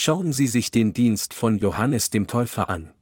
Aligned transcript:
Schauen 0.00 0.32
Sie 0.32 0.46
sich 0.46 0.70
den 0.70 0.92
Dienst 0.92 1.34
von 1.34 1.58
Johannes 1.58 2.08
dem 2.08 2.28
Täufer 2.28 2.70
an. 2.70 2.94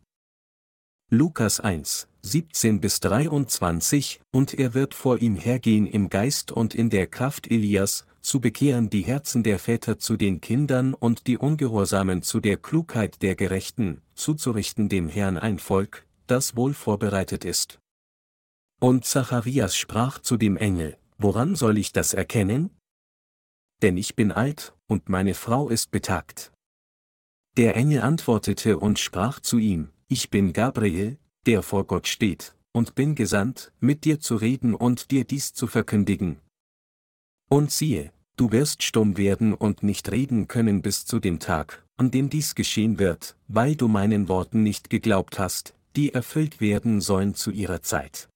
Lukas 1.11 1.61
1, 1.61 2.09
17 2.23 2.81
bis 2.81 3.01
23, 3.01 4.23
und 4.33 4.55
er 4.55 4.73
wird 4.73 4.95
vor 4.95 5.19
ihm 5.19 5.37
hergehen 5.37 5.87
im 5.87 6.09
Geist 6.09 6.53
und 6.53 6.75
in 6.75 6.89
der 6.89 7.07
Kraft 7.07 7.51
Elias, 7.51 8.07
zu 8.23 8.41
bekehren 8.41 8.89
die 8.89 9.03
Herzen 9.03 9.43
der 9.43 9.59
Väter 9.59 9.99
zu 9.99 10.17
den 10.17 10.41
Kindern 10.41 10.95
und 10.95 11.27
die 11.27 11.37
Ungehorsamen 11.37 12.23
zu 12.23 12.41
der 12.41 12.57
Klugheit 12.57 13.21
der 13.21 13.37
Gerechten, 13.37 14.01
zuzurichten 14.15 14.89
dem 14.89 15.11
Herrn 15.11 15.37
ein 15.37 15.59
Volk, 15.59 16.07
das 16.27 16.57
wohl 16.57 16.73
vorbereitet 16.73 17.45
ist. 17.45 17.79
Und 18.81 19.05
Zacharias 19.05 19.77
sprach 19.77 20.19
zu 20.19 20.39
dem 20.39 20.57
Engel, 20.57 20.97
Woran 21.19 21.57
soll 21.57 21.77
ich 21.77 21.93
das 21.93 22.15
erkennen? 22.15 22.71
Denn 23.83 23.99
ich 23.99 24.17
bin 24.17 24.33
alt, 24.33 24.75
und 24.87 25.11
meine 25.11 25.35
Frau 25.35 25.69
ist 25.69 25.91
betagt. 25.91 26.53
Der 27.57 27.75
Engel 27.75 28.03
antwortete 28.03 28.79
und 28.79 28.99
sprach 28.99 29.41
zu 29.41 29.59
ihm, 29.59 29.89
Ich 30.09 30.31
bin 30.31 30.53
Gabriel, 30.53 31.19
der 31.47 31.63
vor 31.63 31.87
Gott 31.87 32.07
steht, 32.07 32.55
und 32.73 32.95
bin 32.95 33.15
gesandt, 33.15 33.73
mit 33.81 34.05
dir 34.05 34.21
zu 34.21 34.37
reden 34.37 34.75
und 34.75 35.11
dir 35.11 35.25
dies 35.25 35.55
zu 35.55 35.67
verkündigen. 35.67 36.39
Und 37.49 37.71
siehe, 37.71 38.13
Du 38.37 38.53
wirst 38.53 38.83
stumm 38.83 39.17
werden 39.17 39.55
und 39.55 39.83
nicht 39.83 40.13
reden 40.13 40.47
können 40.47 40.83
bis 40.83 41.07
zu 41.07 41.21
dem 41.21 41.39
Tag, 41.39 41.83
an 41.97 42.11
dem 42.11 42.29
dies 42.29 42.55
geschehen 42.55 42.99
wird, 42.99 43.35
weil 43.49 43.77
du 43.77 43.89
meinen 43.89 44.29
Worten 44.29 44.63
nicht 44.63 44.91
geglaubt 44.91 45.39
hast, 45.39 45.75
die 45.97 46.13
erfüllt 46.13 46.61
werden 46.61 47.01
sollen 47.01 47.35
zu 47.35 47.51
ihrer 47.51 47.81
Zeit. 47.81 48.29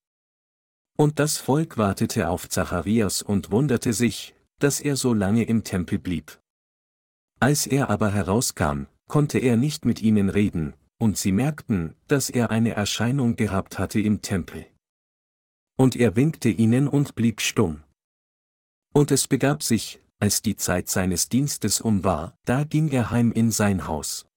Und 0.97 1.19
das 1.19 1.37
Volk 1.37 1.77
wartete 1.77 2.29
auf 2.29 2.49
Zacharias 2.49 3.21
und 3.21 3.51
wunderte 3.51 3.93
sich, 3.93 4.33
dass 4.57 4.79
er 4.79 4.95
so 4.95 5.13
lange 5.13 5.43
im 5.43 5.63
Tempel 5.63 5.99
blieb. 5.99 6.39
Als 7.39 7.67
er 7.67 7.91
aber 7.91 8.11
herauskam, 8.11 8.87
konnte 9.11 9.39
er 9.39 9.57
nicht 9.57 9.83
mit 9.83 10.01
ihnen 10.01 10.29
reden, 10.29 10.73
und 10.97 11.17
sie 11.17 11.33
merkten, 11.33 11.95
dass 12.07 12.29
er 12.29 12.49
eine 12.49 12.71
Erscheinung 12.71 13.35
gehabt 13.35 13.77
hatte 13.77 13.99
im 13.99 14.21
Tempel. 14.21 14.65
Und 15.77 15.97
er 15.97 16.15
winkte 16.15 16.47
ihnen 16.47 16.87
und 16.87 17.13
blieb 17.13 17.41
stumm. 17.41 17.83
Und 18.93 19.11
es 19.11 19.27
begab 19.27 19.63
sich, 19.63 19.99
als 20.19 20.41
die 20.41 20.55
Zeit 20.55 20.87
seines 20.87 21.27
Dienstes 21.27 21.81
um 21.81 22.05
war, 22.05 22.37
da 22.45 22.63
ging 22.63 22.87
er 22.87 23.11
heim 23.11 23.33
in 23.33 23.51
sein 23.51 23.85
Haus. 23.85 24.27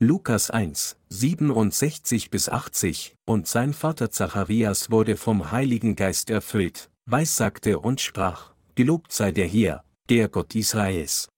Lukas 0.00 0.50
1, 0.50 0.96
67 1.10 2.30
bis 2.30 2.48
80, 2.48 3.14
und 3.26 3.46
sein 3.46 3.72
Vater 3.74 4.10
Zacharias 4.10 4.90
wurde 4.90 5.16
vom 5.16 5.52
Heiligen 5.52 5.94
Geist 5.94 6.30
erfüllt, 6.30 6.90
weissagte 7.06 7.78
und 7.78 8.00
sprach, 8.00 8.54
Gelobt 8.74 9.12
sei 9.12 9.30
der 9.30 9.46
Herr, 9.46 9.84
der 10.08 10.28
Gott 10.28 10.56
Israels. 10.56 11.28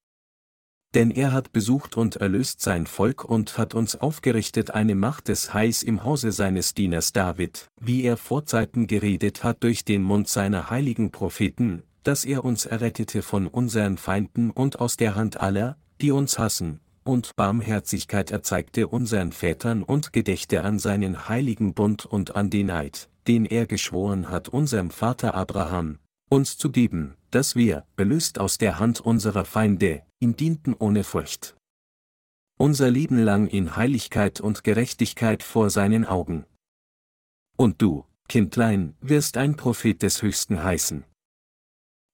Denn 0.95 1.13
er 1.13 1.33
hat 1.33 1.53
besucht 1.53 1.97
und 1.97 2.17
erlöst 2.17 2.61
sein 2.61 2.87
Volk 2.87 3.25
und 3.25 3.59
hat 3.59 3.75
uns 3.75 3.95
aufgerichtet 3.95 4.73
eine 4.73 4.97
Macht 4.97 5.29
des 5.29 5.55
Heils 5.55 5.85
im 5.85 6.03
Hause 6.03 6.33
seines 6.33 6.75
Dieners 6.75 7.13
David, 7.13 7.69
wie 7.81 8.03
er 8.03 8.17
vor 8.17 8.45
Zeiten 8.45 8.89
geredet 8.89 9.45
hat 9.45 9.63
durch 9.63 9.85
den 9.85 10.03
Mund 10.03 10.29
seiner 10.29 10.69
heiligen 10.69 11.13
Propheten, 11.13 11.85
dass 12.03 12.25
er 12.25 12.45
uns 12.45 12.67
errettete 12.67 13.23
von 13.23 13.47
unseren 13.47 13.99
Feinden 13.99 14.51
und 14.51 14.81
aus 14.81 14.97
der 14.97 15.15
Hand 15.15 15.41
aller, 15.41 15.77
die 16.01 16.11
uns 16.11 16.39
hassen, 16.39 16.81
und 17.05 17.37
Barmherzigkeit 17.37 18.31
erzeigte 18.31 18.89
unseren 18.89 19.33
Vätern 19.33 19.83
und 19.85 20.13
gedächte 20.13 20.63
an 20.63 20.79
seinen 20.79 21.29
heiligen 21.29 21.73
Bund 21.75 22.05
und 22.05 22.35
an 22.35 22.51
den 22.51 22.71
Eid, 22.71 23.09
den 23.29 23.45
er 23.45 23.67
geschworen 23.67 24.29
hat 24.29 24.49
unserem 24.49 24.91
Vater 24.91 25.35
Abraham, 25.35 25.99
uns 26.29 26.57
zu 26.59 26.71
geben, 26.71 27.15
dass 27.31 27.55
wir, 27.55 27.85
belöst 27.97 28.39
aus 28.39 28.59
der 28.59 28.79
Hand 28.79 29.01
unserer 29.01 29.45
Feinde, 29.45 30.03
ihm 30.21 30.37
dienten 30.37 30.75
ohne 30.75 31.03
Furcht. 31.03 31.57
Unser 32.59 32.91
Leben 32.91 33.19
lang 33.19 33.47
in 33.47 33.75
Heiligkeit 33.77 34.41
und 34.41 34.65
Gerechtigkeit 34.65 35.43
vor 35.43 35.71
seinen 35.71 36.05
Augen. 36.05 36.45
Und 37.57 37.81
du, 37.81 38.05
Kindlein, 38.29 38.95
wirst 39.01 39.39
ein 39.39 39.57
Prophet 39.57 40.03
des 40.03 40.21
Höchsten 40.21 40.63
heißen. 40.63 41.05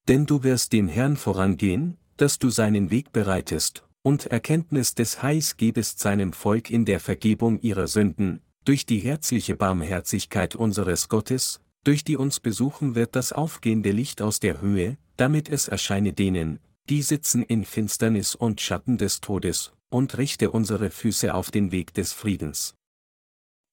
Denn 0.06 0.24
du 0.24 0.44
wirst 0.44 0.72
dem 0.72 0.86
Herrn 0.86 1.16
vorangehen, 1.16 1.98
dass 2.16 2.38
du 2.38 2.48
seinen 2.48 2.90
Weg 2.90 3.12
bereitest, 3.12 3.84
und 4.02 4.26
Erkenntnis 4.26 4.94
des 4.94 5.22
Heils 5.22 5.56
gebest 5.56 5.98
seinem 5.98 6.32
Volk 6.32 6.70
in 6.70 6.84
der 6.84 7.00
Vergebung 7.00 7.58
ihrer 7.58 7.88
Sünden, 7.88 8.40
durch 8.64 8.86
die 8.86 9.00
herzliche 9.00 9.56
Barmherzigkeit 9.56 10.54
unseres 10.54 11.08
Gottes, 11.08 11.60
durch 11.82 12.04
die 12.04 12.16
uns 12.16 12.38
besuchen 12.38 12.94
wird 12.94 13.16
das 13.16 13.32
aufgehende 13.32 13.90
Licht 13.90 14.22
aus 14.22 14.38
der 14.38 14.60
Höhe, 14.60 14.96
damit 15.16 15.48
es 15.48 15.66
erscheine 15.66 16.12
denen, 16.12 16.60
die 16.88 17.02
sitzen 17.02 17.42
in 17.42 17.64
Finsternis 17.64 18.34
und 18.34 18.60
Schatten 18.60 18.98
des 18.98 19.20
Todes, 19.20 19.72
und 19.88 20.18
richte 20.18 20.50
unsere 20.50 20.90
Füße 20.90 21.34
auf 21.34 21.50
den 21.50 21.72
Weg 21.72 21.94
des 21.94 22.12
Friedens. 22.12 22.74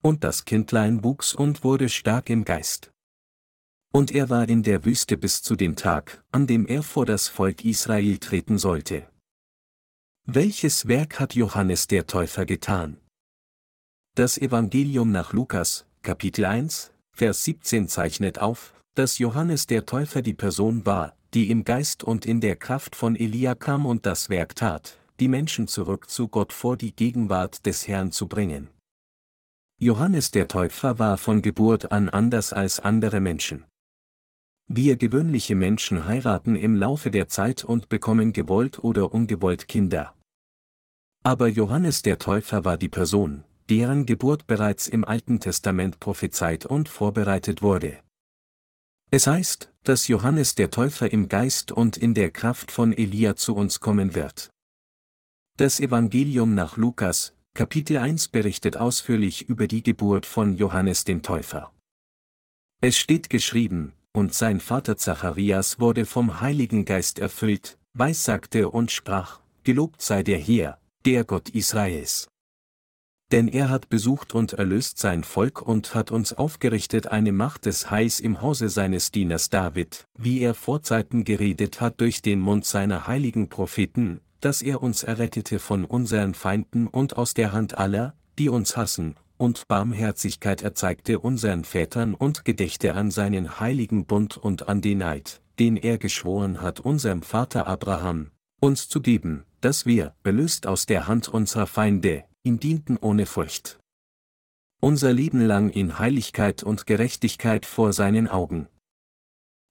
Und 0.01 0.24
das 0.24 0.46
Kindlein 0.46 1.03
wuchs 1.03 1.34
und 1.34 1.63
wurde 1.63 1.90
stark 1.90 2.29
im 2.29 2.44
Geist. 2.44 2.91
Und 3.91 4.12
er 4.12 4.29
war 4.29 4.50
in 4.50 4.63
der 4.63 4.85
Wüste 4.85 5.18
bis 5.18 5.41
zu 5.41 5.56
dem 5.56 5.75
Tag, 5.75 6.24
an 6.31 6.47
dem 6.47 6.66
er 6.66 6.84
vor 6.84 7.06
das 7.06 7.28
Volk 7.28 7.63
Israel 7.63 8.18
treten 8.18 8.57
sollte. 8.57 9.07
Welches 10.25 10.88
Werk 10.88 11.19
hat 11.19 11.35
Johannes 11.35 11.88
der 11.88 12.07
Täufer 12.07 12.45
getan? 12.45 12.97
Das 14.16 14.38
Evangelium 14.38 15.12
nach 15.12 15.34
Lukas, 15.34 15.85
Kapitel 16.01 16.45
1, 16.45 16.91
Vers 17.12 17.44
17 17.44 17.88
zeichnet 17.88 18.40
auf, 18.40 18.74
dass 18.95 19.18
Johannes 19.19 19.68
der 19.68 19.85
Täufer 19.85 20.22
die 20.22 20.34
Person 20.34 20.85
war, 20.85 21.16
die 21.33 21.49
im 21.49 21.63
Geist 21.63 22.03
und 22.03 22.25
in 22.25 22.41
der 22.41 22.55
Kraft 22.55 22.95
von 22.95 23.16
Elia 23.16 23.55
kam 23.55 23.85
und 23.85 24.05
das 24.05 24.29
Werk 24.29 24.55
tat, 24.55 24.99
die 25.19 25.27
Menschen 25.27 25.67
zurück 25.67 26.09
zu 26.09 26.27
Gott 26.27 26.53
vor 26.53 26.77
die 26.77 26.95
Gegenwart 26.95 27.66
des 27.66 27.88
Herrn 27.88 28.11
zu 28.11 28.27
bringen. 28.27 28.69
Johannes 29.79 30.31
der 30.31 30.47
Täufer 30.47 30.99
war 30.99 31.17
von 31.17 31.41
Geburt 31.41 31.91
an 31.91 32.09
anders 32.09 32.53
als 32.53 32.79
andere 32.79 33.19
Menschen. 33.19 33.66
Wir 34.67 34.95
gewöhnliche 34.95 35.55
Menschen 35.55 36.05
heiraten 36.05 36.55
im 36.55 36.75
Laufe 36.75 37.11
der 37.11 37.27
Zeit 37.27 37.65
und 37.65 37.89
bekommen 37.89 38.31
gewollt 38.31 38.79
oder 38.83 39.13
ungewollt 39.13 39.67
Kinder. 39.67 40.13
Aber 41.23 41.47
Johannes 41.47 42.01
der 42.01 42.19
Täufer 42.19 42.63
war 42.63 42.77
die 42.77 42.89
Person, 42.89 43.44
deren 43.69 44.05
Geburt 44.05 44.47
bereits 44.47 44.88
im 44.88 45.03
Alten 45.03 45.39
Testament 45.39 46.00
prophezeit 46.00 46.65
und 46.65 46.88
vorbereitet 46.89 47.61
wurde. 47.61 48.00
Es 49.11 49.27
heißt, 49.27 49.72
dass 49.83 50.07
Johannes 50.07 50.55
der 50.55 50.71
Täufer 50.71 51.11
im 51.11 51.27
Geist 51.27 51.71
und 51.71 51.97
in 51.97 52.13
der 52.13 52.31
Kraft 52.31 52.71
von 52.71 52.94
Elia 52.94 53.35
zu 53.35 53.55
uns 53.55 53.79
kommen 53.79 54.16
wird. 54.16 54.49
Das 55.57 55.79
Evangelium 55.79 56.55
nach 56.55 56.77
Lukas, 56.77 57.33
Kapitel 57.53 57.97
1 57.97 58.29
berichtet 58.29 58.77
ausführlich 58.77 59.47
über 59.47 59.67
die 59.67 59.83
Geburt 59.83 60.25
von 60.25 60.55
Johannes 60.55 61.03
dem 61.03 61.21
Täufer. 61.21 61.71
Es 62.81 62.97
steht 62.97 63.29
geschrieben, 63.29 63.94
und 64.11 64.33
sein 64.33 64.59
Vater 64.59 64.97
Zacharias 64.97 65.79
wurde 65.79 66.05
vom 66.05 66.41
Heiligen 66.41 66.85
Geist 66.85 67.19
erfüllt, 67.19 67.77
weissagte 67.94 68.69
und 68.69 68.91
sprach, 68.91 69.41
Gelobt 69.63 70.01
sei 70.01 70.23
der 70.23 70.39
Herr, 70.39 70.79
der 71.05 71.23
Gott 71.23 71.50
Israels. 71.50 72.27
Denn 73.33 73.47
er 73.47 73.71
hat 73.71 73.89
besucht 73.89 74.35
und 74.35 74.53
erlöst 74.53 74.99
sein 74.99 75.23
Volk 75.23 75.59
und 75.59 75.95
hat 75.95 76.11
uns 76.11 76.33
aufgerichtet 76.33 77.07
eine 77.07 77.31
Macht 77.31 77.66
des 77.66 77.89
Heils 77.89 78.19
im 78.19 78.44
Hause 78.44 78.69
seines 78.69 79.09
Dieners 79.09 79.49
David, 79.49 80.05
wie 80.16 80.41
er 80.41 80.53
vor 80.53 80.83
Zeiten 80.83 81.23
geredet 81.23 81.81
hat 81.81 81.99
durch 81.99 82.21
den 82.21 82.39
Mund 82.39 82.63
seiner 82.63 83.07
heiligen 83.07 83.49
Propheten, 83.49 84.21
dass 84.39 84.61
er 84.61 84.83
uns 84.83 85.01
errettete 85.01 85.57
von 85.57 85.83
unseren 85.83 86.35
Feinden 86.35 86.85
und 86.85 87.17
aus 87.17 87.33
der 87.33 87.53
Hand 87.53 87.75
aller, 87.75 88.13
die 88.38 88.49
uns 88.49 88.77
hassen, 88.77 89.16
und 89.38 89.67
Barmherzigkeit 89.67 90.61
erzeigte 90.61 91.17
unseren 91.17 91.63
Vätern 91.63 92.13
und 92.13 92.45
gedächte 92.45 92.94
an 92.94 93.09
seinen 93.09 93.59
heiligen 93.59 94.05
Bund 94.05 94.38
und 94.38 94.69
an 94.69 94.81
den 94.81 95.01
Eid, 95.01 95.41
den 95.57 95.75
er 95.75 95.97
geschworen 95.97 96.61
hat 96.61 96.81
unserem 96.81 97.23
Vater 97.23 97.65
Abraham, 97.65 98.29
uns 98.59 98.88
zu 98.89 99.01
geben, 99.01 99.44
dass 99.59 99.88
wir, 99.88 100.13
belöst 100.21 100.68
aus 100.68 100.85
der 100.85 101.07
Hand 101.07 101.30
unserer 101.30 101.65
Feinde, 101.65 102.25
ihm 102.45 102.60
dienten 102.60 102.98
ohne 102.98 103.25
Furcht. 103.25 103.80
Unser 104.81 105.13
Leben 105.13 105.40
lang 105.40 105.69
in 105.69 105.98
Heiligkeit 105.98 106.62
und 106.62 106.86
Gerechtigkeit 106.86 107.66
vor 107.66 107.94
seinen 107.94 108.28
Augen. 108.28 108.68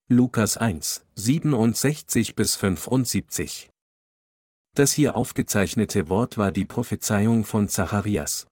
Lukas 0.09 0.57
1, 0.57 1.05
67 1.15 2.35
bis 2.35 2.57
75 2.57 3.69
Das 4.75 4.93
hier 4.95 5.17
aufgezeichnete 5.17 6.09
Wort 6.09 6.39
war 6.39 6.51
die 6.51 6.65
Prophezeiung 6.65 7.45
von 7.45 7.69
Zacharias. 7.69 8.47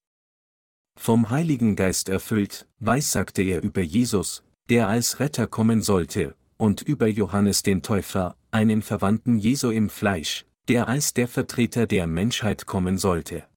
Vom 0.99 1.31
Heiligen 1.31 1.75
Geist 1.75 2.11
erfüllt, 2.11 2.69
weissagte 2.79 3.41
er 3.41 3.63
über 3.63 3.81
Jesus, 3.81 4.45
der 4.69 4.89
als 4.89 5.19
Retter 5.19 5.47
kommen 5.47 5.81
sollte, 5.81 6.37
und 6.59 6.83
über 6.83 7.07
Johannes 7.07 7.63
den 7.63 7.83
Täufer, 7.83 8.37
einen 8.51 8.83
Verwandten 8.83 9.39
Jesu 9.39 9.71
im 9.71 9.89
Fleisch, 9.89 10.45
der 10.69 10.89
als 10.89 11.15
der 11.15 11.27
Vertreter 11.27 11.87
der 11.87 12.07
Menschheit 12.07 12.67
kommen 12.67 12.99
sollte. 12.99 13.50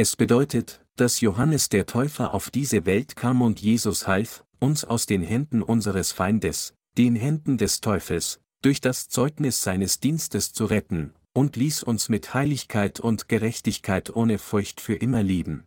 Es 0.00 0.14
bedeutet, 0.14 0.80
dass 0.94 1.20
Johannes 1.20 1.70
der 1.70 1.84
Täufer 1.84 2.32
auf 2.32 2.50
diese 2.50 2.86
Welt 2.86 3.16
kam 3.16 3.42
und 3.42 3.60
Jesus 3.60 4.06
half, 4.06 4.44
uns 4.60 4.84
aus 4.84 5.06
den 5.06 5.22
Händen 5.22 5.60
unseres 5.60 6.12
Feindes, 6.12 6.72
den 6.96 7.16
Händen 7.16 7.58
des 7.58 7.80
Teufels, 7.80 8.38
durch 8.62 8.80
das 8.80 9.08
Zeugnis 9.08 9.60
seines 9.64 9.98
Dienstes 9.98 10.52
zu 10.52 10.66
retten, 10.66 11.14
und 11.32 11.56
ließ 11.56 11.82
uns 11.82 12.08
mit 12.08 12.32
Heiligkeit 12.32 13.00
und 13.00 13.28
Gerechtigkeit 13.28 14.14
ohne 14.14 14.38
Furcht 14.38 14.80
für 14.80 14.94
immer 14.94 15.24
lieben. 15.24 15.64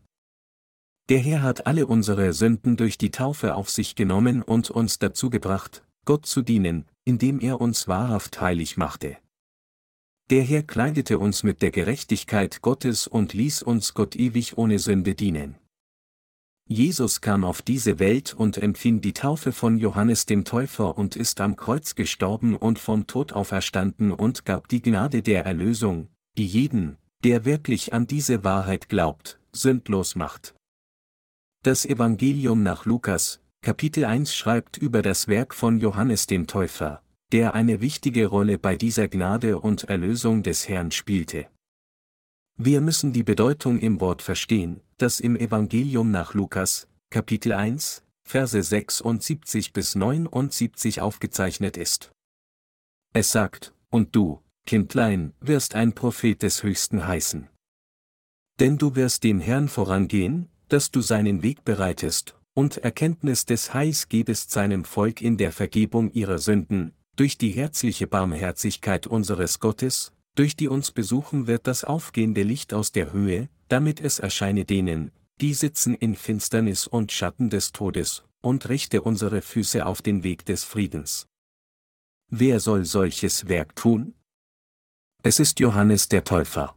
Der 1.09 1.19
Herr 1.19 1.41
hat 1.41 1.67
alle 1.67 1.85
unsere 1.85 2.31
Sünden 2.31 2.77
durch 2.77 2.97
die 2.97 3.11
Taufe 3.11 3.55
auf 3.55 3.69
sich 3.69 3.95
genommen 3.95 4.43
und 4.43 4.69
uns 4.69 4.97
dazu 4.97 5.29
gebracht, 5.29 5.83
Gott 6.05 6.25
zu 6.25 6.41
dienen, 6.41 6.85
indem 7.03 7.41
er 7.41 7.59
uns 7.59 7.89
wahrhaft 7.89 8.39
heilig 8.39 8.77
machte. 8.77 9.17
Der 10.31 10.43
Herr 10.43 10.63
kleidete 10.63 11.19
uns 11.19 11.43
mit 11.43 11.61
der 11.61 11.71
Gerechtigkeit 11.71 12.61
Gottes 12.61 13.05
und 13.05 13.33
ließ 13.33 13.63
uns 13.63 13.93
Gott 13.93 14.15
ewig 14.15 14.57
ohne 14.57 14.79
Sünde 14.79 15.13
dienen. 15.13 15.57
Jesus 16.69 17.19
kam 17.19 17.43
auf 17.43 17.61
diese 17.61 17.99
Welt 17.99 18.33
und 18.33 18.57
empfing 18.57 19.01
die 19.01 19.11
Taufe 19.11 19.51
von 19.51 19.77
Johannes 19.77 20.25
dem 20.25 20.45
Täufer 20.45 20.97
und 20.97 21.17
ist 21.17 21.41
am 21.41 21.57
Kreuz 21.57 21.95
gestorben 21.95 22.55
und 22.55 22.79
vom 22.79 23.07
Tod 23.07 23.33
auferstanden 23.33 24.13
und 24.13 24.45
gab 24.45 24.69
die 24.69 24.81
Gnade 24.81 25.21
der 25.21 25.43
Erlösung, 25.43 26.07
die 26.37 26.47
jeden, 26.47 26.95
der 27.25 27.43
wirklich 27.43 27.91
an 27.91 28.07
diese 28.07 28.45
Wahrheit 28.45 28.87
glaubt, 28.87 29.37
sündlos 29.51 30.15
macht. 30.15 30.55
Das 31.61 31.85
Evangelium 31.85 32.63
nach 32.63 32.85
Lukas, 32.85 33.41
Kapitel 33.61 34.05
1 34.05 34.33
schreibt 34.33 34.77
über 34.77 35.01
das 35.01 35.27
Werk 35.27 35.53
von 35.53 35.81
Johannes 35.81 36.25
dem 36.25 36.47
Täufer, 36.47 37.03
der 37.31 37.53
eine 37.53 37.79
wichtige 37.79 38.27
Rolle 38.27 38.57
bei 38.57 38.75
dieser 38.75 39.07
Gnade 39.07 39.59
und 39.59 39.85
Erlösung 39.85 40.43
des 40.43 40.67
Herrn 40.67 40.91
spielte. 40.91 41.47
Wir 42.57 42.81
müssen 42.81 43.13
die 43.13 43.23
Bedeutung 43.23 43.79
im 43.79 44.01
Wort 44.01 44.21
verstehen, 44.21 44.81
das 44.97 45.19
im 45.19 45.35
Evangelium 45.35 46.11
nach 46.11 46.33
Lukas, 46.33 46.87
Kapitel 47.09 47.53
1, 47.53 48.03
Verse 48.23 48.61
76 48.61 49.73
bis 49.73 49.95
79 49.95 51.01
aufgezeichnet 51.01 51.77
ist. 51.77 52.11
Es 53.13 53.31
sagt, 53.31 53.73
und 53.89 54.15
du, 54.15 54.41
Kindlein, 54.65 55.33
wirst 55.39 55.75
ein 55.75 55.93
Prophet 55.93 56.41
des 56.41 56.63
Höchsten 56.63 57.07
heißen. 57.07 57.47
Denn 58.59 58.77
du 58.77 58.95
wirst 58.95 59.23
dem 59.23 59.39
Herrn 59.39 59.67
vorangehen, 59.67 60.49
dass 60.67 60.91
du 60.91 61.01
seinen 61.01 61.43
Weg 61.43 61.65
bereitest, 61.65 62.37
und 62.53 62.77
Erkenntnis 62.77 63.45
des 63.45 63.73
Heils 63.73 64.07
gebest 64.07 64.51
seinem 64.51 64.85
Volk 64.85 65.21
in 65.21 65.37
der 65.37 65.51
Vergebung 65.51 66.11
ihrer 66.11 66.37
Sünden, 66.37 66.93
durch 67.15 67.37
die 67.37 67.51
herzliche 67.51 68.07
Barmherzigkeit 68.07 69.07
unseres 69.07 69.59
Gottes, 69.59 70.13
durch 70.35 70.55
die 70.55 70.67
uns 70.67 70.91
besuchen 70.91 71.47
wird 71.47 71.67
das 71.67 71.83
aufgehende 71.83 72.43
Licht 72.43 72.73
aus 72.73 72.91
der 72.91 73.11
Höhe, 73.11 73.49
damit 73.67 73.99
es 73.99 74.19
erscheine 74.19 74.65
denen, 74.65 75.11
die 75.41 75.53
sitzen 75.53 75.95
in 75.95 76.15
Finsternis 76.15 76.87
und 76.87 77.11
Schatten 77.11 77.49
des 77.49 77.71
Todes, 77.71 78.23
und 78.41 78.69
richte 78.69 79.01
unsere 79.01 79.41
Füße 79.41 79.85
auf 79.85 80.01
den 80.01 80.23
Weg 80.23 80.45
des 80.45 80.63
Friedens. 80.63 81.27
Wer 82.29 82.59
soll 82.59 82.85
solches 82.85 83.47
Werk 83.49 83.75
tun? 83.75 84.13
Es 85.23 85.39
ist 85.39 85.59
Johannes 85.59 86.07
der 86.07 86.23
Täufer. 86.23 86.75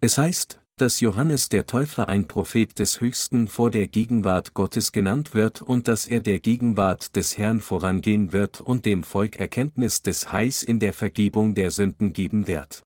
Es 0.00 0.16
heißt, 0.16 0.60
dass 0.80 1.00
Johannes 1.00 1.48
der 1.48 1.66
Täufer 1.66 2.08
ein 2.08 2.26
Prophet 2.26 2.78
des 2.78 3.00
Höchsten 3.00 3.48
vor 3.48 3.70
der 3.70 3.88
Gegenwart 3.88 4.54
Gottes 4.54 4.92
genannt 4.92 5.34
wird 5.34 5.60
und 5.60 5.88
dass 5.88 6.06
er 6.06 6.20
der 6.20 6.40
Gegenwart 6.40 7.16
des 7.16 7.36
Herrn 7.36 7.60
vorangehen 7.60 8.32
wird 8.32 8.60
und 8.60 8.86
dem 8.86 9.02
Volk 9.02 9.40
Erkenntnis 9.40 10.02
des 10.02 10.32
Heils 10.32 10.62
in 10.62 10.78
der 10.78 10.92
Vergebung 10.92 11.54
der 11.54 11.70
Sünden 11.70 12.12
geben 12.12 12.46
wird. 12.46 12.82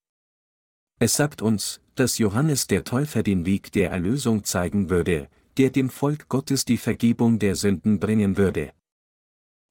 Es 0.99 1.17
sagt 1.17 1.43
uns, 1.43 1.81
dass 1.95 2.19
Johannes 2.19 2.67
der 2.67 2.85
Täufer 2.85 3.23
den 3.23 3.45
Weg 3.45 3.73
der 3.73 3.91
Erlösung 3.91 4.45
zeigen 4.45 4.89
würde, 4.89 5.29
der 5.59 5.71
dem 5.71 5.91
Volk 5.91 6.29
Gottes 6.29 6.65
die 6.65 6.79
Vergebung 6.79 7.39
der 7.39 7.57
Sünden 7.57 8.01
bringen 8.01 8.37
würde. 8.37 8.73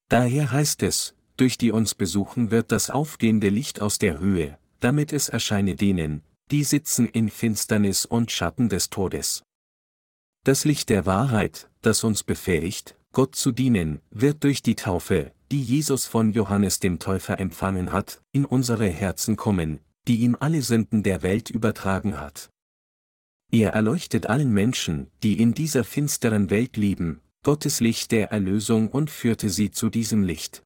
Daher 0.09 0.51
heißt 0.51 0.83
es, 0.83 1.15
durch 1.37 1.57
die 1.57 1.71
uns 1.71 1.95
besuchen 1.95 2.51
wird 2.51 2.71
das 2.71 2.89
aufgehende 2.89 3.49
Licht 3.49 3.81
aus 3.81 3.97
der 3.97 4.19
Höhe, 4.19 4.57
damit 4.79 5.13
es 5.13 5.29
erscheine 5.29 5.75
denen, 5.75 6.21
die 6.51 6.65
sitzen 6.65 7.07
in 7.07 7.29
Finsternis 7.29 8.05
und 8.05 8.29
Schatten 8.29 8.67
des 8.67 8.89
Todes. 8.89 9.43
Das 10.43 10.65
Licht 10.65 10.89
der 10.89 11.05
Wahrheit, 11.05 11.69
das 11.81 12.03
uns 12.03 12.23
befähigt, 12.23 12.97
Gott 13.13 13.35
zu 13.35 13.51
dienen, 13.51 14.01
wird 14.09 14.43
durch 14.43 14.61
die 14.61 14.75
Taufe, 14.75 15.31
die 15.51 15.61
Jesus 15.61 16.05
von 16.05 16.31
Johannes 16.31 16.79
dem 16.79 16.99
Täufer 16.99 17.39
empfangen 17.39 17.91
hat, 17.91 18.21
in 18.31 18.45
unsere 18.45 18.87
Herzen 18.87 19.37
kommen, 19.37 19.79
die 20.07 20.17
ihm 20.17 20.35
alle 20.39 20.61
Sünden 20.61 21.03
der 21.03 21.23
Welt 21.23 21.49
übertragen 21.49 22.19
hat. 22.19 22.49
Er 23.51 23.71
erleuchtet 23.71 24.27
allen 24.27 24.51
Menschen, 24.51 25.11
die 25.23 25.39
in 25.39 25.53
dieser 25.53 25.83
finsteren 25.83 26.49
Welt 26.49 26.77
lieben, 26.77 27.21
Gottes 27.43 27.79
Licht 27.79 28.11
der 28.11 28.31
Erlösung 28.31 28.89
und 28.89 29.09
führte 29.09 29.49
sie 29.49 29.71
zu 29.71 29.89
diesem 29.89 30.23
Licht. 30.23 30.63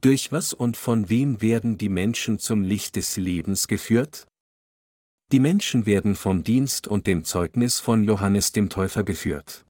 Durch 0.00 0.32
was 0.32 0.52
und 0.52 0.76
von 0.76 1.08
wem 1.08 1.40
werden 1.40 1.78
die 1.78 1.88
Menschen 1.88 2.38
zum 2.38 2.62
Licht 2.62 2.96
des 2.96 3.16
Lebens 3.16 3.68
geführt? 3.68 4.26
Die 5.32 5.40
Menschen 5.40 5.86
werden 5.86 6.14
vom 6.14 6.44
Dienst 6.44 6.86
und 6.86 7.06
dem 7.06 7.24
Zeugnis 7.24 7.80
von 7.80 8.04
Johannes 8.04 8.52
dem 8.52 8.68
Täufer 8.68 9.02
geführt. 9.02 9.64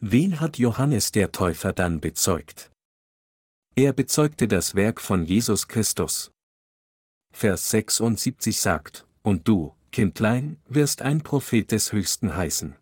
Wen 0.00 0.40
hat 0.40 0.56
Johannes 0.56 1.12
der 1.12 1.32
Täufer 1.32 1.74
dann 1.74 2.00
bezeugt? 2.00 2.70
Er 3.76 3.92
bezeugte 3.92 4.48
das 4.48 4.74
Werk 4.74 5.02
von 5.02 5.26
Jesus 5.26 5.68
Christus. 5.68 6.30
Vers 7.30 7.68
76 7.70 8.58
sagt, 8.58 9.06
Und 9.22 9.46
du, 9.46 9.74
Kindlein, 9.92 10.56
wirst 10.66 11.02
ein 11.02 11.20
Prophet 11.20 11.70
des 11.70 11.92
Höchsten 11.92 12.34
heißen. 12.34 12.74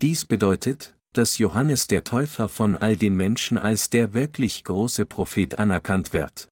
Dies 0.00 0.26
bedeutet, 0.26 0.96
dass 1.12 1.38
Johannes 1.38 1.88
der 1.88 2.04
Täufer 2.04 2.48
von 2.48 2.76
all 2.76 2.96
den 2.96 3.16
Menschen 3.16 3.58
als 3.58 3.90
der 3.90 4.14
wirklich 4.14 4.62
große 4.62 5.06
Prophet 5.06 5.58
anerkannt 5.58 6.12
wird. 6.12 6.48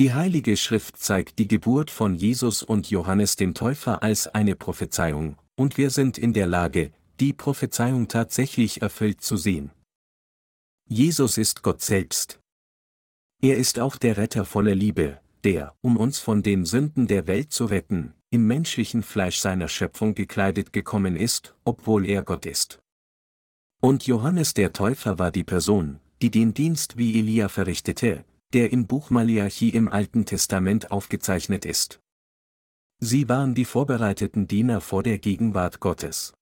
Die 0.00 0.12
Heilige 0.12 0.56
Schrift 0.56 0.96
zeigt 0.96 1.38
die 1.38 1.46
Geburt 1.46 1.88
von 1.88 2.16
Jesus 2.16 2.64
und 2.64 2.90
Johannes 2.90 3.36
dem 3.36 3.54
Täufer 3.54 4.02
als 4.02 4.26
eine 4.26 4.56
Prophezeiung, 4.56 5.36
und 5.54 5.76
wir 5.76 5.90
sind 5.90 6.18
in 6.18 6.32
der 6.32 6.48
Lage, 6.48 6.90
die 7.20 7.32
Prophezeiung 7.32 8.08
tatsächlich 8.08 8.82
erfüllt 8.82 9.20
zu 9.20 9.36
sehen. 9.36 9.70
Jesus 10.88 11.38
ist 11.38 11.62
Gott 11.62 11.80
selbst. 11.80 12.40
Er 13.40 13.56
ist 13.56 13.78
auch 13.78 13.94
der 13.94 14.16
Retter 14.16 14.44
voller 14.44 14.74
Liebe, 14.74 15.20
der, 15.44 15.76
um 15.80 15.96
uns 15.96 16.18
von 16.18 16.42
den 16.42 16.64
Sünden 16.64 17.06
der 17.06 17.28
Welt 17.28 17.52
zu 17.52 17.66
retten, 17.66 18.14
im 18.30 18.48
menschlichen 18.48 19.04
Fleisch 19.04 19.38
seiner 19.38 19.68
Schöpfung 19.68 20.16
gekleidet 20.16 20.72
gekommen 20.72 21.14
ist, 21.14 21.54
obwohl 21.64 22.04
er 22.04 22.24
Gott 22.24 22.46
ist. 22.46 22.80
Und 23.80 24.08
Johannes 24.08 24.54
der 24.54 24.72
Täufer 24.72 25.20
war 25.20 25.30
die 25.30 25.44
Person, 25.44 26.00
die 26.20 26.32
den 26.32 26.52
Dienst 26.52 26.96
wie 26.96 27.16
Elia 27.16 27.48
verrichtete, 27.48 28.24
der 28.54 28.72
im 28.72 28.86
Buch 28.86 29.10
Malachi 29.10 29.68
im 29.70 29.88
Alten 29.88 30.24
Testament 30.24 30.92
aufgezeichnet 30.92 31.64
ist. 31.66 32.00
Sie 33.00 33.28
waren 33.28 33.54
die 33.54 33.64
vorbereiteten 33.64 34.46
Diener 34.46 34.80
vor 34.80 35.02
der 35.02 35.18
Gegenwart 35.18 35.80
Gottes. 35.80 36.32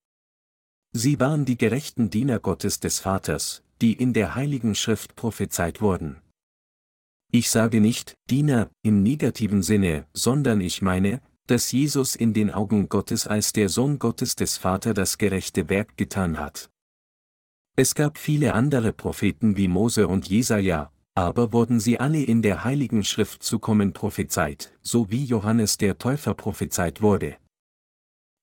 Sie 0.92 1.18
waren 1.18 1.46
die 1.46 1.56
gerechten 1.56 2.10
Diener 2.10 2.38
Gottes 2.38 2.80
des 2.80 3.00
Vaters, 3.00 3.64
die 3.80 3.94
in 3.94 4.12
der 4.12 4.34
Heiligen 4.34 4.74
Schrift 4.74 5.16
prophezeit 5.16 5.80
wurden. 5.80 6.20
Ich 7.32 7.48
sage 7.48 7.80
nicht, 7.80 8.14
Diener, 8.28 8.68
im 8.82 9.02
negativen 9.02 9.62
Sinne, 9.62 10.06
sondern 10.12 10.60
ich 10.60 10.82
meine, 10.82 11.22
dass 11.46 11.72
Jesus 11.72 12.14
in 12.14 12.34
den 12.34 12.50
Augen 12.50 12.90
Gottes 12.90 13.26
als 13.26 13.54
der 13.54 13.70
Sohn 13.70 13.98
Gottes 13.98 14.36
des 14.36 14.58
Vater 14.58 14.92
das 14.92 15.16
gerechte 15.16 15.70
Werk 15.70 15.96
getan 15.96 16.38
hat. 16.38 16.70
Es 17.74 17.94
gab 17.94 18.18
viele 18.18 18.52
andere 18.52 18.92
Propheten 18.92 19.56
wie 19.56 19.66
Mose 19.66 20.06
und 20.08 20.28
Jesaja, 20.28 20.91
aber 21.14 21.52
wurden 21.52 21.78
sie 21.78 22.00
alle 22.00 22.22
in 22.22 22.42
der 22.42 22.64
Heiligen 22.64 23.04
Schrift 23.04 23.42
zu 23.42 23.58
kommen 23.58 23.92
prophezeit, 23.92 24.72
so 24.82 25.10
wie 25.10 25.24
Johannes 25.24 25.76
der 25.76 25.98
Täufer 25.98 26.34
prophezeit 26.34 27.02
wurde? 27.02 27.36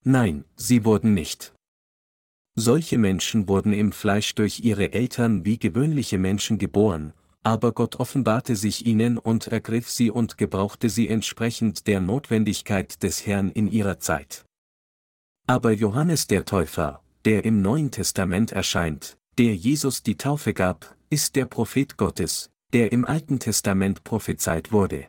Nein, 0.04 0.46
sie 0.56 0.86
wurden 0.86 1.14
nicht. 1.14 1.54
Solche 2.56 2.98
Menschen 2.98 3.48
wurden 3.48 3.74
im 3.74 3.92
Fleisch 3.92 4.36
durch 4.36 4.60
ihre 4.60 4.94
Eltern 4.94 5.46
wie 5.46 5.58
gewöhnliche 5.58 6.18
Menschen 6.18 6.58
geboren, 6.58 7.14
aber 7.42 7.72
Gott 7.72 7.96
offenbarte 7.98 8.56
sich 8.56 8.86
ihnen 8.86 9.18
und 9.18 9.48
ergriff 9.48 9.90
sie 9.90 10.12
und 10.12 10.38
gebrauchte 10.38 10.90
sie 10.90 11.08
entsprechend 11.08 11.88
der 11.88 12.02
Notwendigkeit 12.02 13.02
des 13.02 13.26
Herrn 13.26 13.50
in 13.52 13.68
ihrer 13.68 14.00
Zeit. 14.00 14.46
Aber 15.48 15.72
Johannes 15.72 16.28
der 16.28 16.46
Täufer, 16.46 17.02
der 17.26 17.46
im 17.46 17.62
Neuen 17.62 17.92
Testament 17.92 18.52
erscheint, 18.52 19.18
der 19.38 19.56
Jesus 19.56 20.04
die 20.04 20.18
Taufe 20.18 20.54
gab, 20.54 20.96
ist 21.10 21.36
der 21.36 21.46
Prophet 21.46 21.98
Gottes, 21.98 22.52
der 22.74 22.92
im 22.92 23.06
Alten 23.06 23.40
Testament 23.40 24.04
prophezeit 24.04 24.72
wurde. 24.72 25.08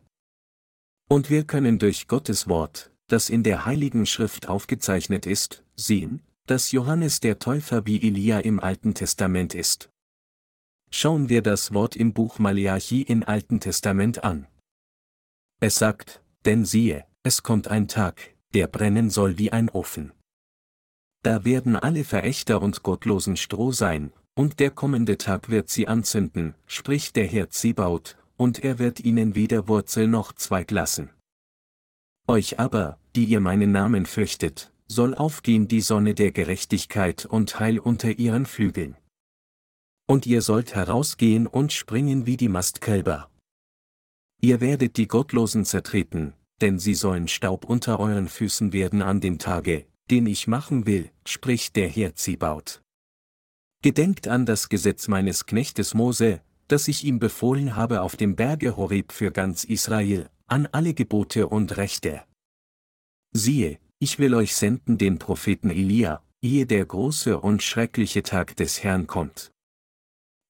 Und 1.09 1.29
wir 1.29 1.45
können 1.45 1.79
durch 1.79 2.09
Gottes 2.09 2.49
Wort, 2.49 2.91
das 3.09 3.29
in 3.29 3.43
der 3.43 3.67
Heiligen 3.67 4.07
Schrift 4.07 4.49
aufgezeichnet 4.49 5.27
ist, 5.27 5.65
sehen, 5.75 6.23
dass 6.47 6.73
Johannes 6.73 7.21
der 7.21 7.39
Täufer 7.39 7.87
wie 7.87 8.01
Elia 8.07 8.41
im 8.41 8.61
Alten 8.61 8.95
Testament 8.95 9.55
ist. 9.55 9.91
Schauen 10.91 11.29
wir 11.29 11.43
das 11.43 11.73
Wort 11.73 11.95
im 11.97 12.13
Buch 12.13 12.39
Malachi 12.39 13.03
im 13.03 13.23
Alten 13.23 13.61
Testament 13.61 14.25
an. 14.25 14.47
Es 15.61 15.77
sagt, 15.77 16.23
denn 16.45 16.65
siehe, 16.65 17.05
es 17.23 17.43
kommt 17.43 17.69
ein 17.69 17.87
Tag, 17.87 18.35
der 18.55 18.67
brennen 18.67 19.11
soll 19.11 19.39
wie 19.39 19.53
ein 19.53 19.69
Ofen. 19.69 20.13
Da 21.23 21.45
werden 21.45 21.77
alle 21.77 22.03
Verächter 22.03 22.63
und 22.63 22.83
Gottlosen 22.83 23.37
Stroh 23.37 23.73
sein, 23.73 24.13
und 24.35 24.61
der 24.61 24.71
kommende 24.71 25.19
Tag 25.19 25.49
wird 25.49 25.69
sie 25.69 25.89
anzünden, 25.89 26.55
spricht 26.67 27.17
der 27.17 27.27
Herr 27.27 27.51
Zebaut, 27.51 28.17
und 28.37 28.65
er 28.65 28.79
wird 28.79 29.01
ihnen 29.01 29.35
weder 29.35 29.69
Wurzel 29.69 30.09
noch 30.09 30.33
Zweig 30.33 30.71
lassen. 30.71 31.11
Euch 32.27 32.59
aber, 32.59 32.99
die 33.15 33.25
ihr 33.25 33.41
meinen 33.41 33.73
Namen 33.73 34.07
fürchtet, 34.07 34.73
soll 34.87 35.15
aufgehen 35.15 35.69
die 35.69 35.81
Sonne 35.81 36.15
der 36.15 36.33
Gerechtigkeit 36.33 37.27
und 37.27 37.61
Heil 37.61 37.79
unter 37.79 38.19
ihren 38.19 38.47
Flügeln. 38.47 38.97
Und 40.09 40.27
ihr 40.27 40.43
sollt 40.43 40.75
herausgehen 40.75 41.47
und 41.47 41.73
springen 41.73 42.27
wie 42.27 42.37
die 42.37 42.49
Mastkälber. 42.49 43.31
Ihr 44.41 44.61
werdet 44.61 44.97
die 44.97 45.07
Gottlosen 45.07 45.65
zertreten, 45.65 46.33
denn 46.61 46.79
sie 46.79 46.95
sollen 46.95 47.29
Staub 47.29 47.65
unter 47.65 48.01
euren 48.01 48.29
Füßen 48.29 48.73
werden 48.73 49.03
an 49.03 49.21
dem 49.21 49.39
Tage, 49.39 49.87
den 50.11 50.27
ich 50.27 50.47
machen 50.47 50.87
will, 50.87 51.11
spricht 51.27 51.77
der 51.77 51.89
Herr 51.89 52.15
Zibaut. 52.15 52.81
Gedenkt 53.83 54.29
an 54.29 54.45
das 54.45 54.69
Gesetz 54.69 55.09
meines 55.09 55.47
Knechtes 55.47 55.95
Mose, 55.95 56.43
das 56.69 56.87
ich 56.87 57.03
ihm 57.03 57.19
befohlen 57.19 57.77
habe 57.77 58.03
auf 58.03 58.15
dem 58.15 58.37
Berge 58.37 58.77
Horeb 58.77 59.11
für 59.11 59.31
ganz 59.31 59.65
Israel, 59.65 60.29
an 60.47 60.69
alle 60.71 60.93
Gebote 60.93 61.49
und 61.49 61.79
Rechte. 61.79 62.23
Siehe, 63.33 63.79
ich 63.99 64.19
will 64.19 64.35
euch 64.35 64.55
senden 64.55 64.99
den 64.99 65.19
Propheten 65.19 65.71
Elia, 65.71 66.23
ehe 66.43 66.67
der 66.67 66.85
große 66.85 67.41
und 67.41 67.63
schreckliche 67.63 68.23
Tag 68.23 68.55
des 68.57 68.85
Herrn 68.85 69.07
kommt. 69.07 69.51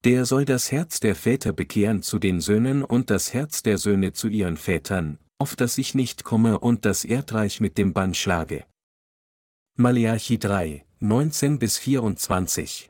Der 0.03 0.25
soll 0.25 0.45
das 0.45 0.73
Herz 0.73 0.99
der 0.99 1.15
Väter 1.15 1.53
bekehren 1.53 2.03
zu 2.03 2.19
den 2.19 2.41
Söhnen 2.41 2.83
und 2.83 3.11
das 3.11 3.33
Herz 3.33 3.63
der 3.63 3.79
Söhne 3.79 4.13
zu 4.13 4.27
ihren 4.27 4.57
Vätern, 4.57 5.19
auf 5.39 5.55
dass 5.55 5.79
ich 5.79 5.95
nicht 5.95 6.25
komme 6.25 6.59
und 6.59 6.85
das 6.85 7.05
Erdreich 7.05 7.61
mit 7.61 7.79
dem 7.79 7.93
Bann 7.93 8.13
schlage. 8.13 8.65
Maleachi 9.77 10.39
3, 10.39 10.85
19 10.99 11.61
bis 11.61 11.79
24 11.79 12.90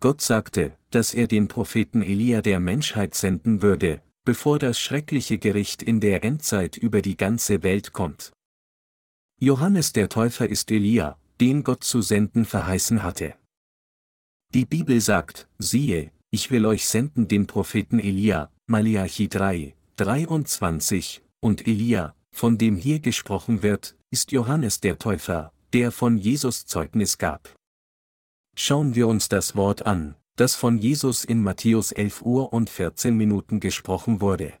Gott 0.00 0.22
sagte, 0.22 0.76
dass 0.90 1.12
er 1.12 1.26
den 1.26 1.46
Propheten 1.48 2.00
Elia 2.00 2.40
der 2.40 2.58
Menschheit 2.58 3.14
senden 3.14 3.60
würde, 3.60 4.00
bevor 4.24 4.58
das 4.58 4.80
schreckliche 4.80 5.36
Gericht 5.36 5.82
in 5.82 6.00
der 6.00 6.24
Endzeit 6.24 6.78
über 6.78 7.02
die 7.02 7.18
ganze 7.18 7.62
Welt 7.62 7.92
kommt. 7.92 8.32
Johannes 9.38 9.92
der 9.92 10.08
Täufer 10.08 10.48
ist 10.48 10.70
Elia, 10.70 11.18
den 11.40 11.64
Gott 11.64 11.84
zu 11.84 12.00
senden 12.00 12.46
verheißen 12.46 13.02
hatte. 13.02 13.34
Die 14.54 14.64
Bibel 14.64 15.00
sagt, 15.02 15.48
siehe, 15.58 16.12
ich 16.30 16.50
will 16.50 16.64
euch 16.64 16.86
senden 16.88 17.28
den 17.28 17.46
Propheten 17.46 17.98
Elia, 17.98 18.50
Malachi 18.66 19.28
3, 19.28 19.74
23, 19.96 21.22
und 21.40 21.66
Elia, 21.66 22.14
von 22.32 22.56
dem 22.56 22.76
hier 22.76 23.00
gesprochen 23.00 23.62
wird, 23.62 23.96
ist 24.10 24.32
Johannes 24.32 24.80
der 24.80 24.98
Täufer, 24.98 25.52
der 25.72 25.92
von 25.92 26.16
Jesus 26.16 26.64
Zeugnis 26.64 27.18
gab. 27.18 27.54
Schauen 28.62 28.94
wir 28.94 29.08
uns 29.08 29.30
das 29.30 29.56
Wort 29.56 29.86
an, 29.86 30.16
das 30.36 30.54
von 30.54 30.76
Jesus 30.76 31.24
in 31.24 31.42
Matthäus 31.42 31.92
11 31.92 32.20
Uhr 32.20 32.52
und 32.52 32.68
14 32.68 33.16
Minuten 33.16 33.58
gesprochen 33.58 34.20
wurde. 34.20 34.52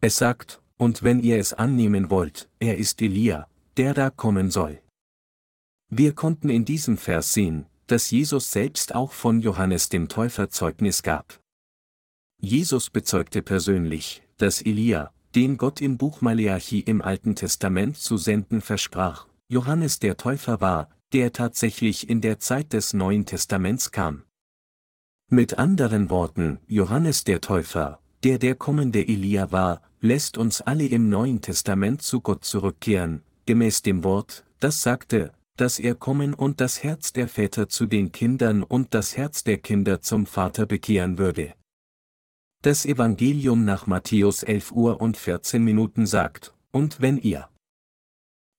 Es 0.00 0.14
sagt, 0.14 0.62
und 0.76 1.02
wenn 1.02 1.18
ihr 1.18 1.38
es 1.38 1.52
annehmen 1.52 2.08
wollt, 2.08 2.48
er 2.60 2.78
ist 2.78 3.02
Elia, 3.02 3.48
der 3.76 3.94
da 3.94 4.10
kommen 4.10 4.52
soll. 4.52 4.80
Wir 5.90 6.14
konnten 6.14 6.48
in 6.50 6.64
diesem 6.64 6.96
Vers 6.96 7.32
sehen, 7.32 7.66
dass 7.88 8.12
Jesus 8.12 8.52
selbst 8.52 8.94
auch 8.94 9.10
von 9.10 9.40
Johannes 9.40 9.88
dem 9.88 10.08
Täufer 10.08 10.48
Zeugnis 10.50 11.02
gab. 11.02 11.40
Jesus 12.40 12.90
bezeugte 12.90 13.42
persönlich, 13.42 14.22
dass 14.36 14.62
Elia, 14.62 15.12
den 15.34 15.56
Gott 15.56 15.80
im 15.80 15.98
Buch 15.98 16.20
Maleachi 16.20 16.78
im 16.78 17.02
Alten 17.02 17.34
Testament 17.34 17.96
zu 17.96 18.18
senden 18.18 18.60
versprach, 18.60 19.26
Johannes 19.48 19.98
der 19.98 20.16
Täufer 20.16 20.60
war, 20.60 20.93
der 21.14 21.32
tatsächlich 21.32 22.10
in 22.10 22.20
der 22.20 22.40
Zeit 22.40 22.72
des 22.72 22.92
Neuen 22.92 23.24
Testaments 23.24 23.92
kam. 23.92 24.24
Mit 25.30 25.58
anderen 25.58 26.10
Worten, 26.10 26.58
Johannes 26.66 27.22
der 27.22 27.40
Täufer, 27.40 28.00
der 28.24 28.38
der 28.38 28.56
kommende 28.56 29.06
Elia 29.06 29.52
war, 29.52 29.80
lässt 30.00 30.36
uns 30.36 30.60
alle 30.60 30.86
im 30.86 31.08
Neuen 31.08 31.40
Testament 31.40 32.02
zu 32.02 32.20
Gott 32.20 32.44
zurückkehren, 32.44 33.22
gemäß 33.46 33.82
dem 33.82 34.02
Wort, 34.02 34.44
das 34.58 34.82
sagte, 34.82 35.32
dass 35.56 35.78
er 35.78 35.94
kommen 35.94 36.34
und 36.34 36.60
das 36.60 36.82
Herz 36.82 37.12
der 37.12 37.28
Väter 37.28 37.68
zu 37.68 37.86
den 37.86 38.10
Kindern 38.10 38.64
und 38.64 38.92
das 38.92 39.16
Herz 39.16 39.44
der 39.44 39.58
Kinder 39.58 40.00
zum 40.00 40.26
Vater 40.26 40.66
bekehren 40.66 41.16
würde. 41.16 41.54
Das 42.62 42.84
Evangelium 42.84 43.64
nach 43.64 43.86
Matthäus 43.86 44.42
11 44.42 44.72
Uhr 44.72 45.00
und 45.00 45.16
14 45.16 45.62
Minuten 45.62 46.06
sagt, 46.06 46.54
und 46.72 47.00
wenn 47.00 47.18
ihr 47.18 47.48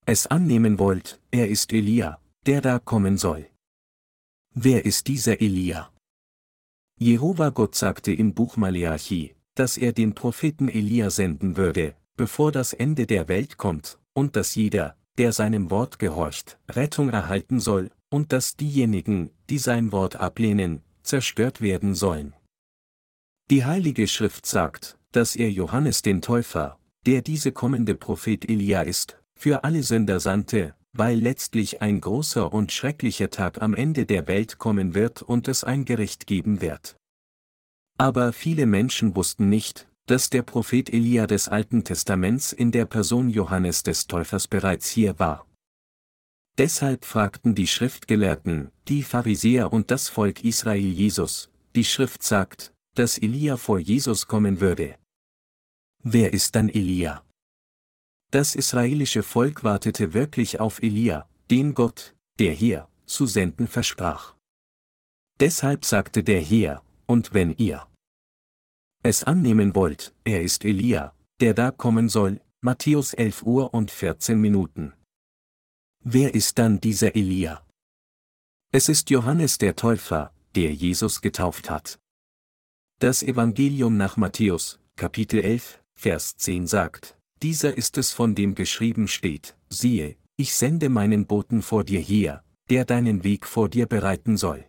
es 0.06 0.26
annehmen 0.28 0.80
wollt, 0.80 1.20
er 1.32 1.50
ist 1.50 1.74
Elia, 1.74 2.20
der 2.46 2.62
da 2.62 2.80
kommen 2.80 3.18
soll. 3.18 3.50
Wer 4.54 4.86
ist 4.86 5.08
dieser 5.08 5.42
Elia? 5.42 5.92
Jehova 6.98 7.50
Gott 7.50 7.76
sagte 7.76 8.14
im 8.14 8.34
Buch 8.34 8.56
Maleachi, 8.56 9.36
dass 9.56 9.78
er 9.78 9.94
den 9.94 10.14
Propheten 10.14 10.70
Elia 10.70 11.10
senden 11.10 11.58
würde, 11.58 11.96
bevor 12.16 12.52
das 12.52 12.74
Ende 12.74 13.08
der 13.08 13.28
Welt 13.28 13.58
kommt, 13.58 14.00
und 14.14 14.36
dass 14.36 14.56
jeder, 14.56 14.96
der 15.18 15.32
seinem 15.32 15.72
Wort 15.72 15.98
gehorcht, 16.00 16.60
Rettung 16.70 17.10
erhalten 17.10 17.60
soll, 17.60 17.90
und 18.10 18.32
dass 18.32 18.56
diejenigen, 18.56 19.32
die 19.50 19.58
sein 19.58 19.92
Wort 19.92 20.16
ablehnen, 20.18 20.82
zerstört 21.04 21.62
werden 21.62 21.96
sollen. 21.96 22.34
Die 23.50 23.66
Heilige 23.66 24.08
Schrift 24.08 24.46
sagt, 24.46 24.98
dass 25.12 25.36
er 25.36 25.52
Johannes 25.52 26.02
den 26.02 26.22
Täufer, 26.22 26.80
der 27.06 27.22
diese 27.22 27.52
kommende 27.52 27.96
Prophet 27.96 28.48
Elia 28.50 28.82
ist, 28.82 29.18
für 29.36 29.64
alle 29.64 29.84
Sünder 29.84 30.20
sandte, 30.20 30.76
weil 30.98 31.20
letztlich 31.20 31.82
ein 31.82 32.00
großer 32.00 32.54
und 32.54 32.72
schrecklicher 32.72 33.30
Tag 33.30 33.62
am 33.62 33.74
Ende 33.74 34.06
der 34.06 34.28
Welt 34.28 34.58
kommen 34.58 34.96
wird 34.96 35.22
und 35.22 35.48
es 35.48 35.64
ein 35.64 35.84
Gericht 35.84 36.26
geben 36.26 36.62
wird. 36.62 36.96
Aber 37.98 38.32
viele 38.32 38.66
Menschen 38.66 39.16
wussten 39.16 39.50
nicht, 39.50 39.88
dass 40.06 40.30
der 40.30 40.44
Prophet 40.44 40.92
Elia 40.94 41.28
des 41.28 41.50
Alten 41.50 41.84
Testaments 41.84 42.54
in 42.54 42.72
der 42.72 42.86
Person 42.86 43.30
Johannes 43.30 43.84
des 43.84 44.08
Täufers 44.08 44.48
bereits 44.48 44.90
hier 44.90 45.20
war. 45.20 45.46
Deshalb 46.58 47.04
fragten 47.04 47.56
die 47.56 47.68
Schriftgelehrten, 47.68 48.72
die 48.88 49.04
Pharisäer 49.04 49.74
und 49.74 49.92
das 49.92 50.08
Volk 50.08 50.46
Israel 50.46 50.80
Jesus, 50.80 51.50
die 51.76 51.84
Schrift 51.84 52.24
sagt, 52.24 52.74
dass 52.94 53.18
Elia 53.18 53.58
vor 53.58 53.80
Jesus 53.80 54.28
kommen 54.28 54.62
würde. 54.62 54.96
Wer 56.04 56.32
ist 56.32 56.56
dann 56.56 56.70
Elia? 56.70 57.25
Das 58.32 58.56
israelische 58.56 59.24
Volk 59.24 59.64
wartete 59.64 60.14
wirklich 60.14 60.60
auf 60.60 60.82
Elia, 60.82 61.28
den 61.50 61.74
Gott, 61.74 62.16
der 62.40 62.54
hier, 62.54 62.88
zu 63.06 63.26
senden 63.26 63.68
versprach. 63.68 64.36
Deshalb 65.40 65.86
sagte 65.86 66.24
der 66.24 66.42
Herr, 66.42 66.84
und 67.06 67.34
wenn 67.34 67.56
ihr 67.58 67.88
es 69.04 69.24
annehmen 69.24 69.76
wollt, 69.76 70.16
er 70.24 70.42
ist 70.42 70.66
Elia, 70.66 71.14
der 71.40 71.54
da 71.54 71.70
kommen 71.70 72.10
soll, 72.10 72.42
Matthäus 72.62 73.14
11 73.14 73.44
Uhr 73.44 73.74
und 73.74 73.92
14 73.92 74.40
Minuten. 74.42 74.94
Wer 76.04 76.34
ist 76.34 76.58
dann 76.58 76.82
dieser 76.82 77.16
Elia? 77.16 77.64
Es 78.72 78.90
ist 78.90 79.12
Johannes 79.12 79.60
der 79.60 79.76
Täufer, 79.76 80.34
der 80.56 80.74
Jesus 80.74 81.22
getauft 81.22 81.70
hat. 81.70 82.00
Das 83.00 83.22
Evangelium 83.22 83.98
nach 83.98 84.18
Matthäus, 84.18 84.80
Kapitel 84.96 85.42
11, 85.42 85.84
Vers 85.94 86.38
10 86.38 86.66
sagt, 86.66 87.18
dieser 87.46 87.78
ist 87.78 88.00
es 88.00 88.12
von 88.12 88.34
dem 88.34 88.56
geschrieben 88.56 89.08
steht, 89.08 89.56
siehe, 89.70 90.16
ich 90.36 90.56
sende 90.56 90.90
meinen 90.90 91.28
Boten 91.28 91.62
vor 91.62 91.84
dir 91.84 92.00
her, 92.00 92.44
der 92.72 92.86
deinen 92.86 93.24
Weg 93.24 93.46
vor 93.46 93.70
dir 93.70 93.86
bereiten 93.86 94.36
soll. 94.36 94.66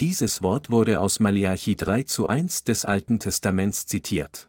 Dieses 0.00 0.40
Wort 0.40 0.70
wurde 0.70 0.98
aus 0.98 1.20
Malachi 1.20 1.76
3 1.76 2.04
zu 2.04 2.26
1 2.26 2.64
des 2.64 2.86
Alten 2.86 3.18
Testaments 3.18 3.84
zitiert. 3.84 4.48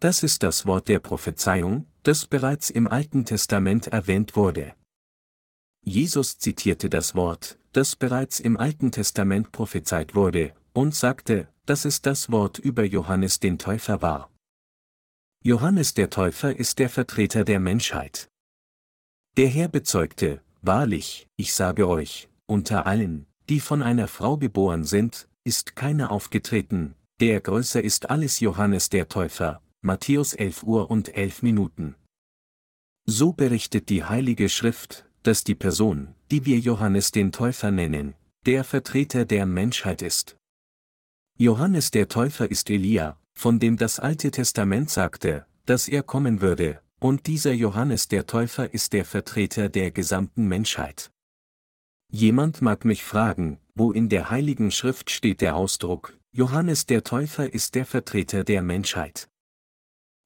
Das 0.00 0.24
ist 0.24 0.42
das 0.42 0.66
Wort 0.66 0.88
der 0.88 0.98
Prophezeiung, 0.98 1.86
das 2.02 2.26
bereits 2.26 2.68
im 2.68 2.88
Alten 2.88 3.24
Testament 3.24 3.86
erwähnt 3.86 4.34
wurde. 4.34 4.74
Jesus 5.84 6.36
zitierte 6.38 6.90
das 6.90 7.14
Wort, 7.14 7.60
das 7.70 7.94
bereits 7.94 8.40
im 8.40 8.56
Alten 8.56 8.90
Testament 8.90 9.52
prophezeit 9.52 10.16
wurde, 10.16 10.52
und 10.72 10.96
sagte, 10.96 11.46
dass 11.64 11.84
es 11.84 12.02
das 12.02 12.32
Wort 12.32 12.58
über 12.58 12.82
Johannes 12.82 13.38
den 13.38 13.56
Täufer 13.56 14.02
war. 14.02 14.32
Johannes 15.44 15.94
der 15.94 16.10
Täufer 16.10 16.56
ist 16.56 16.80
der 16.80 16.90
Vertreter 16.90 17.44
der 17.44 17.60
Menschheit. 17.60 18.28
Der 19.36 19.46
Herr 19.46 19.68
bezeugte, 19.68 20.42
wahrlich, 20.62 21.28
ich 21.36 21.54
sage 21.54 21.88
euch, 21.88 22.28
unter 22.46 22.86
allen, 22.86 23.24
die 23.48 23.60
von 23.60 23.80
einer 23.80 24.08
Frau 24.08 24.36
geboren 24.36 24.82
sind, 24.82 25.28
ist 25.44 25.76
keiner 25.76 26.10
aufgetreten, 26.10 26.96
der 27.20 27.40
größer 27.40 27.82
ist 27.82 28.10
alles 28.10 28.40
Johannes 28.40 28.90
der 28.90 29.08
Täufer, 29.08 29.62
Matthäus 29.80 30.34
11 30.34 30.64
Uhr 30.64 30.90
und 30.90 31.16
11 31.16 31.42
Minuten. 31.42 31.94
So 33.06 33.32
berichtet 33.32 33.90
die 33.90 34.02
Heilige 34.02 34.48
Schrift, 34.48 35.08
dass 35.22 35.44
die 35.44 35.54
Person, 35.54 36.16
die 36.32 36.46
wir 36.46 36.58
Johannes 36.58 37.12
den 37.12 37.30
Täufer 37.30 37.70
nennen, 37.70 38.14
der 38.44 38.64
Vertreter 38.64 39.24
der 39.24 39.46
Menschheit 39.46 40.02
ist. 40.02 40.36
Johannes 41.38 41.92
der 41.92 42.08
Täufer 42.08 42.50
ist 42.50 42.70
Elia, 42.70 43.16
von 43.38 43.60
dem 43.60 43.76
das 43.76 44.00
Alte 44.00 44.32
Testament 44.32 44.90
sagte, 44.90 45.46
dass 45.64 45.86
er 45.86 46.02
kommen 46.02 46.40
würde, 46.40 46.80
und 46.98 47.28
dieser 47.28 47.52
Johannes 47.52 48.08
der 48.08 48.26
Täufer 48.26 48.74
ist 48.74 48.92
der 48.92 49.04
Vertreter 49.04 49.68
der 49.68 49.92
gesamten 49.92 50.48
Menschheit. 50.48 51.12
Jemand 52.10 52.62
mag 52.62 52.84
mich 52.84 53.04
fragen, 53.04 53.60
wo 53.76 53.92
in 53.92 54.08
der 54.08 54.30
Heiligen 54.30 54.72
Schrift 54.72 55.10
steht 55.10 55.40
der 55.40 55.54
Ausdruck, 55.54 56.18
Johannes 56.32 56.86
der 56.86 57.04
Täufer 57.04 57.52
ist 57.54 57.76
der 57.76 57.86
Vertreter 57.86 58.42
der 58.42 58.60
Menschheit. 58.60 59.28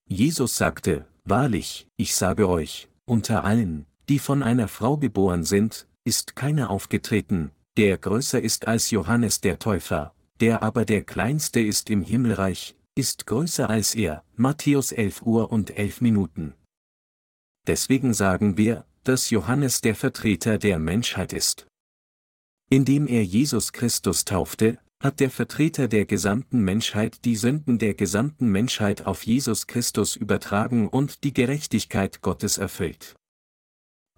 Jesus 0.09 0.57
sagte, 0.57 1.05
Wahrlich, 1.25 1.87
ich 1.99 2.17
sage 2.17 2.49
euch, 2.49 2.89
unter 3.05 3.45
allen, 3.45 3.85
die 4.09 4.21
von 4.21 4.43
einer 4.43 4.69
Frau 4.69 4.97
geboren 4.97 5.45
sind, 5.45 5.87
ist 6.05 6.35
keiner 6.35 6.71
aufgetreten, 6.71 7.51
der 7.77 7.99
größer 7.99 8.41
ist 8.41 8.67
als 8.67 8.91
Johannes 8.91 9.43
der 9.43 9.59
Täufer, 9.59 10.15
der 10.41 10.63
aber 10.63 10.87
der 10.87 11.05
kleinste 11.05 11.61
ist 11.61 11.91
im 11.91 12.03
Himmelreich, 12.03 12.75
ist 12.95 13.27
größer 13.27 13.71
als 13.71 13.95
er. 13.95 14.25
Matthäus 14.37 14.93
11 14.93 15.23
Uhr 15.23 15.51
und 15.51 15.77
11 15.77 16.01
Minuten. 16.03 16.55
Deswegen 17.67 18.13
sagen 18.13 18.57
wir, 18.57 18.85
dass 19.05 19.31
Johannes 19.31 19.81
der 19.81 19.95
Vertreter 19.95 20.59
der 20.59 20.79
Menschheit 20.79 21.33
ist. 21.33 21.67
Indem 22.69 23.07
er 23.07 23.25
Jesus 23.25 23.73
Christus 23.73 24.25
taufte, 24.25 24.79
hat 25.03 25.21
der 25.21 25.31
Vertreter 25.31 25.89
der 25.89 26.05
gesamten 26.05 26.61
Menschheit 26.61 27.25
die 27.25 27.37
Sünden 27.37 27.79
der 27.79 27.95
gesamten 27.95 28.49
Menschheit 28.49 29.07
auf 29.07 29.25
Jesus 29.25 29.67
Christus 29.67 30.15
übertragen 30.15 30.89
und 30.89 31.25
die 31.25 31.33
Gerechtigkeit 31.33 32.21
Gottes 32.21 32.59
erfüllt. 32.59 33.17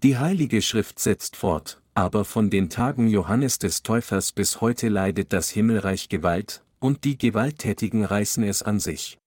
Die 0.03 0.19
Heilige 0.19 0.61
Schrift 0.61 0.99
setzt 0.99 1.37
fort, 1.37 1.81
aber 1.95 2.25
von 2.25 2.51
den 2.51 2.69
Tagen 2.69 3.09
Johannes 3.09 3.59
des 3.59 3.83
Täufers 3.83 4.33
bis 4.33 4.61
heute 4.61 4.89
leidet 4.89 5.33
das 5.33 5.49
Himmelreich 5.49 6.11
Gewalt, 6.11 6.64
und 6.85 7.05
die 7.05 7.17
Gewalttätigen 7.17 8.05
reißen 8.05 8.45
es 8.45 8.63
an 8.63 8.79
sich. 8.79 9.19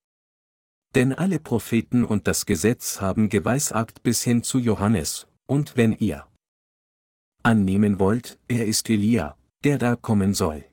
Denn 0.94 1.12
alle 1.12 1.40
Propheten 1.40 2.04
und 2.04 2.28
das 2.28 2.46
Gesetz 2.46 3.00
haben 3.00 3.28
geweissagt 3.28 4.04
bis 4.04 4.22
hin 4.22 4.44
zu 4.44 4.60
Johannes, 4.60 5.26
und 5.46 5.76
wenn 5.76 5.92
ihr 5.98 6.28
annehmen 7.42 7.98
wollt, 7.98 8.38
er 8.46 8.64
ist 8.64 8.88
Elia, 8.88 9.36
der 9.64 9.78
da 9.78 9.96
kommen 9.96 10.34
soll. 10.34 10.64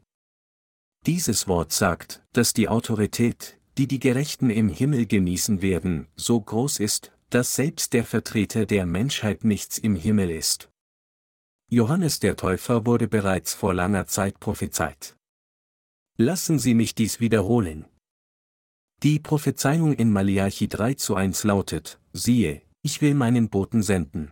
Dieses 1.08 1.48
Wort 1.48 1.74
sagt, 1.74 2.24
dass 2.34 2.54
die 2.54 2.70
Autorität, 2.70 3.60
die 3.80 3.88
die 3.88 4.00
Gerechten 4.00 4.52
im 4.52 4.70
Himmel 4.70 5.08
genießen 5.08 5.64
werden, 5.64 6.08
so 6.16 6.40
groß 6.40 6.80
ist, 6.80 7.12
dass 7.32 7.56
selbst 7.56 7.94
der 7.94 8.04
Vertreter 8.04 8.68
der 8.68 8.86
Menschheit 8.86 9.44
nichts 9.44 9.80
im 9.80 9.96
Himmel 9.96 10.30
ist. 10.30 10.70
Johannes 11.68 12.20
der 12.20 12.36
Täufer 12.36 12.86
wurde 12.86 13.08
bereits 13.08 13.56
vor 13.56 13.74
langer 13.74 14.06
Zeit 14.06 14.40
prophezeit. 14.40 15.15
Lassen 16.18 16.60
Sie 16.60 16.76
mich 16.76 16.96
dies 16.96 17.20
wiederholen. 17.20 17.86
Die 19.04 19.20
Prophezeiung 19.20 19.94
in 19.94 20.14
Malachi 20.14 20.70
3 20.70 20.94
zu 20.94 21.16
1 21.16 21.44
lautet, 21.44 22.00
siehe, 22.14 22.62
ich 22.82 23.02
will 23.02 23.14
meinen 23.14 23.50
Boten 23.50 23.84
senden. 23.84 24.32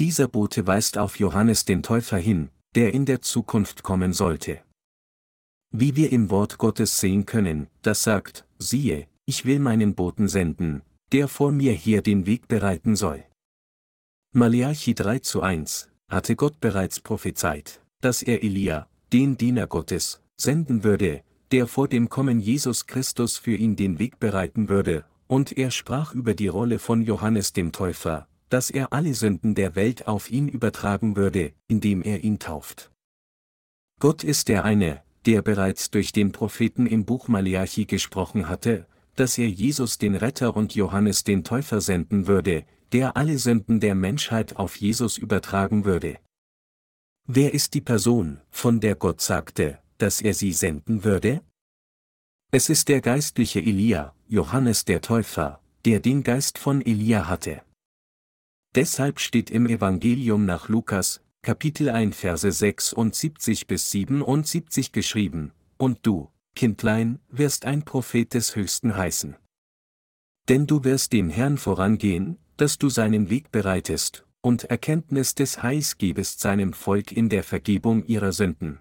Dieser 0.00 0.26
Bote 0.26 0.66
weist 0.66 0.98
auf 0.98 1.20
Johannes 1.20 1.66
den 1.66 1.84
Täufer 1.84 2.18
hin, 2.18 2.50
der 2.74 2.92
in 2.94 3.06
der 3.06 3.22
Zukunft 3.22 3.84
kommen 3.84 4.12
sollte. 4.12 4.60
Wie 5.70 5.94
wir 5.94 6.10
im 6.10 6.30
Wort 6.30 6.58
Gottes 6.58 6.98
sehen 6.98 7.26
können, 7.26 7.68
das 7.82 8.02
sagt, 8.02 8.44
siehe, 8.58 9.06
ich 9.24 9.44
will 9.44 9.60
meinen 9.60 9.94
Boten 9.94 10.26
senden, 10.26 10.82
der 11.12 11.28
vor 11.28 11.52
mir 11.52 11.74
hier 11.74 12.02
den 12.02 12.26
Weg 12.26 12.48
bereiten 12.48 12.96
soll. 12.96 13.24
Malachi 14.32 14.94
3 14.94 15.20
zu 15.20 15.42
1, 15.42 15.90
hatte 16.08 16.34
Gott 16.34 16.58
bereits 16.58 16.98
prophezeit, 16.98 17.80
dass 18.00 18.20
er 18.20 18.42
Elia, 18.42 18.88
den 19.12 19.36
Diener 19.36 19.68
Gottes, 19.68 20.20
senden 20.36 20.84
würde, 20.84 21.22
der 21.52 21.66
vor 21.66 21.88
dem 21.88 22.08
Kommen 22.08 22.40
Jesus 22.40 22.86
Christus 22.86 23.38
für 23.38 23.54
ihn 23.54 23.76
den 23.76 23.98
Weg 23.98 24.18
bereiten 24.18 24.68
würde, 24.68 25.04
und 25.26 25.56
er 25.56 25.70
sprach 25.70 26.14
über 26.14 26.34
die 26.34 26.48
Rolle 26.48 26.78
von 26.78 27.02
Johannes 27.02 27.52
dem 27.52 27.72
Täufer, 27.72 28.28
dass 28.48 28.70
er 28.70 28.92
alle 28.92 29.14
Sünden 29.14 29.54
der 29.54 29.74
Welt 29.74 30.06
auf 30.06 30.30
ihn 30.30 30.48
übertragen 30.48 31.16
würde, 31.16 31.52
indem 31.68 32.02
er 32.02 32.22
ihn 32.22 32.38
tauft. 32.38 32.92
Gott 33.98 34.24
ist 34.24 34.48
der 34.48 34.64
eine, 34.64 35.02
der 35.24 35.42
bereits 35.42 35.90
durch 35.90 36.12
den 36.12 36.32
Propheten 36.32 36.86
im 36.86 37.04
Buch 37.04 37.28
Malachi 37.28 37.86
gesprochen 37.86 38.48
hatte, 38.48 38.86
dass 39.16 39.38
er 39.38 39.48
Jesus 39.48 39.98
den 39.98 40.14
Retter 40.14 40.54
und 40.54 40.74
Johannes 40.74 41.24
den 41.24 41.42
Täufer 41.42 41.80
senden 41.80 42.26
würde, 42.26 42.64
der 42.92 43.16
alle 43.16 43.38
Sünden 43.38 43.80
der 43.80 43.94
Menschheit 43.94 44.56
auf 44.56 44.76
Jesus 44.76 45.18
übertragen 45.18 45.84
würde. 45.84 46.18
Wer 47.26 47.54
ist 47.54 47.74
die 47.74 47.80
Person, 47.80 48.40
von 48.50 48.78
der 48.78 48.94
Gott 48.94 49.20
sagte, 49.20 49.80
dass 49.98 50.20
er 50.20 50.34
sie 50.34 50.52
senden 50.52 51.04
würde? 51.04 51.42
Es 52.52 52.68
ist 52.68 52.88
der 52.88 53.00
geistliche 53.00 53.60
Elia, 53.60 54.14
Johannes 54.28 54.84
der 54.84 55.00
Täufer, 55.00 55.60
der 55.84 56.00
den 56.00 56.22
Geist 56.22 56.58
von 56.58 56.84
Elia 56.84 57.28
hatte. 57.28 57.62
Deshalb 58.74 59.20
steht 59.20 59.50
im 59.50 59.66
Evangelium 59.66 60.44
nach 60.44 60.68
Lukas, 60.68 61.22
Kapitel 61.42 61.88
1 61.88 62.16
Verse 62.16 62.50
76 62.50 63.66
bis 63.66 63.90
77 63.90 64.92
geschrieben, 64.92 65.52
Und 65.78 66.04
du, 66.06 66.30
Kindlein, 66.54 67.20
wirst 67.28 67.64
ein 67.64 67.84
Prophet 67.84 68.34
des 68.34 68.56
Höchsten 68.56 68.96
heißen. 68.96 69.36
Denn 70.48 70.66
du 70.66 70.84
wirst 70.84 71.12
dem 71.12 71.30
Herrn 71.30 71.56
vorangehen, 71.56 72.38
dass 72.56 72.78
du 72.78 72.88
seinen 72.88 73.30
Weg 73.30 73.50
bereitest, 73.52 74.26
und 74.40 74.64
Erkenntnis 74.64 75.34
des 75.34 75.62
Heils 75.62 75.98
gebest 75.98 76.40
seinem 76.40 76.72
Volk 76.72 77.12
in 77.12 77.28
der 77.28 77.42
Vergebung 77.42 78.04
ihrer 78.06 78.32
Sünden. 78.32 78.80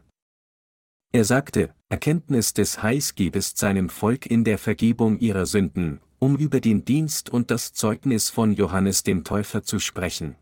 Er 1.16 1.24
sagte, 1.24 1.74
Erkenntnis 1.88 2.54
des 2.54 2.84
Heils 2.84 3.16
gebest 3.16 3.58
seinem 3.58 3.88
Volk 3.88 4.26
in 4.26 4.44
der 4.44 4.58
Vergebung 4.58 5.18
ihrer 5.20 5.46
Sünden, 5.46 6.02
um 6.20 6.36
über 6.36 6.60
den 6.60 6.84
Dienst 6.84 7.30
und 7.30 7.52
das 7.52 7.72
Zeugnis 7.72 8.30
von 8.30 8.52
Johannes 8.52 9.04
dem 9.04 9.24
Täufer 9.24 9.64
zu 9.64 9.80
sprechen. 9.80 10.36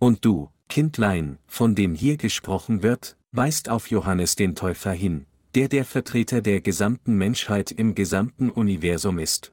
Und 0.00 0.24
du, 0.24 0.48
Kindlein, 0.70 1.36
von 1.46 1.74
dem 1.74 1.94
hier 1.94 2.16
gesprochen 2.16 2.82
wird, 2.82 3.18
weist 3.32 3.68
auf 3.68 3.90
Johannes 3.90 4.36
den 4.36 4.54
Täufer 4.54 4.92
hin, 4.92 5.26
der 5.54 5.68
der 5.68 5.84
Vertreter 5.84 6.40
der 6.40 6.62
gesamten 6.62 7.18
Menschheit 7.18 7.70
im 7.70 7.94
gesamten 7.94 8.48
Universum 8.48 9.18
ist. 9.18 9.52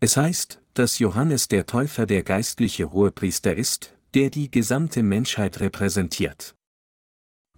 Es 0.00 0.18
heißt, 0.18 0.60
dass 0.74 0.98
Johannes 0.98 1.48
der 1.48 1.64
Täufer 1.64 2.04
der 2.04 2.24
geistliche 2.24 2.92
Hohepriester 2.92 3.56
ist, 3.56 3.96
der 4.12 4.28
die 4.28 4.50
gesamte 4.50 5.02
Menschheit 5.02 5.60
repräsentiert. 5.60 6.54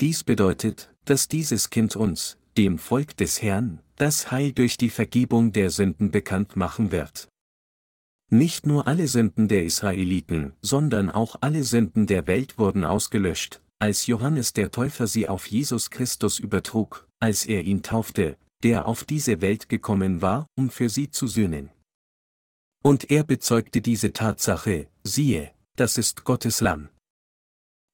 Dies 0.01 0.23
bedeutet, 0.23 0.95
dass 1.11 1.27
dieses 1.27 1.71
Kind 1.71 1.97
uns, 1.97 2.39
dem 2.57 2.79
Volk 2.79 3.17
des 3.17 3.43
Herrn, 3.43 3.81
das 3.97 4.31
Heil 4.31 4.53
durch 4.53 4.77
die 4.77 4.91
Vergebung 4.91 5.51
der 5.51 5.71
Sünden 5.71 6.13
bekannt 6.13 6.55
machen 6.55 6.93
wird. 6.93 7.29
Nicht 8.31 8.65
nur 8.65 8.87
alle 8.87 9.09
Sünden 9.09 9.49
der 9.49 9.65
Israeliten, 9.65 10.53
sondern 10.63 11.11
auch 11.11 11.35
alle 11.41 11.65
Sünden 11.65 12.07
der 12.07 12.29
Welt 12.29 12.59
wurden 12.59 12.85
ausgelöscht, 12.85 13.61
als 13.81 14.07
Johannes 14.07 14.53
der 14.53 14.71
Täufer 14.71 15.09
sie 15.09 15.29
auf 15.29 15.47
Jesus 15.47 15.91
Christus 15.91 16.39
übertrug, 16.39 17.09
als 17.19 17.45
er 17.45 17.65
ihn 17.65 17.83
taufte, 17.83 18.37
der 18.63 18.87
auf 18.87 19.03
diese 19.03 19.41
Welt 19.41 19.69
gekommen 19.69 20.23
war, 20.23 20.47
um 20.57 20.71
für 20.71 20.89
sie 20.89 21.11
zu 21.11 21.27
sühnen. 21.27 21.71
Und 22.85 23.11
er 23.11 23.25
bezeugte 23.25 23.81
diese 23.81 24.13
Tatsache, 24.13 24.87
siehe, 25.03 25.51
das 25.75 25.99
ist 25.99 26.23
Gottes 26.23 26.61
Lamm. 26.61 26.89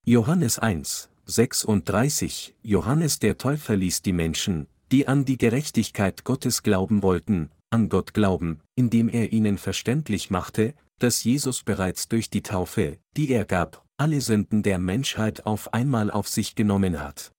Johannes 0.05 0.59
1, 0.59 1.09
36 1.29 2.55
Johannes 2.63 3.19
der 3.19 3.37
Täufer 3.37 3.75
ließ 3.75 4.03
die 4.03 4.13
Menschen, 4.13 4.69
die 4.93 5.09
an 5.09 5.25
die 5.25 5.37
Gerechtigkeit 5.37 6.23
Gottes 6.23 6.63
glauben 6.63 7.03
wollten, 7.03 7.51
an 7.69 7.89
Gott 7.89 8.15
glauben, 8.15 8.61
indem 8.77 9.09
er 9.09 9.33
ihnen 9.33 9.59
verständlich 9.59 10.31
machte, 10.31 10.75
dass 11.01 11.25
Jesus 11.25 11.65
bereits 11.65 12.07
durch 12.07 12.31
die 12.31 12.43
Taufe, 12.43 12.99
die 13.17 13.29
er 13.31 13.45
gab, 13.45 13.85
alle 13.97 14.21
Sünden 14.21 14.63
der 14.63 14.79
Menschheit 14.79 15.47
auf 15.47 15.75
einmal 15.75 16.13
auf 16.13 16.29
sich 16.29 16.55
genommen 16.55 17.01
hat. 17.01 17.33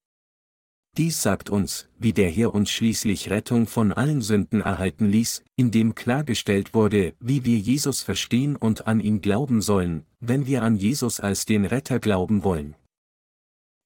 Dies 0.97 1.21
sagt 1.21 1.50
uns, 1.50 1.88
wie 1.97 2.12
der 2.12 2.30
Herr 2.30 2.54
uns 2.54 2.69
schließlich 2.71 3.30
Rettung 3.30 3.67
von 3.67 3.93
allen 3.93 4.21
Sünden 4.21 4.60
erhalten 4.60 5.06
ließ, 5.06 5.45
indem 5.56 5.95
klargestellt 5.95 6.73
wurde, 6.73 7.13
wie 7.21 7.45
wir 7.45 7.58
Jesus 7.58 8.02
verstehen 8.02 8.58
und 8.58 8.86
an 8.86 9.00
ihn 9.00 9.21
glauben 9.21 9.62
sollen, 9.62 10.06
wenn 10.19 10.45
wir 10.45 10.63
an 10.63 10.76
Jesus 10.76 11.21
als 11.21 11.45
den 11.45 11.63
Retter 11.63 12.00
glauben 12.00 12.43
wollen. 12.43 12.76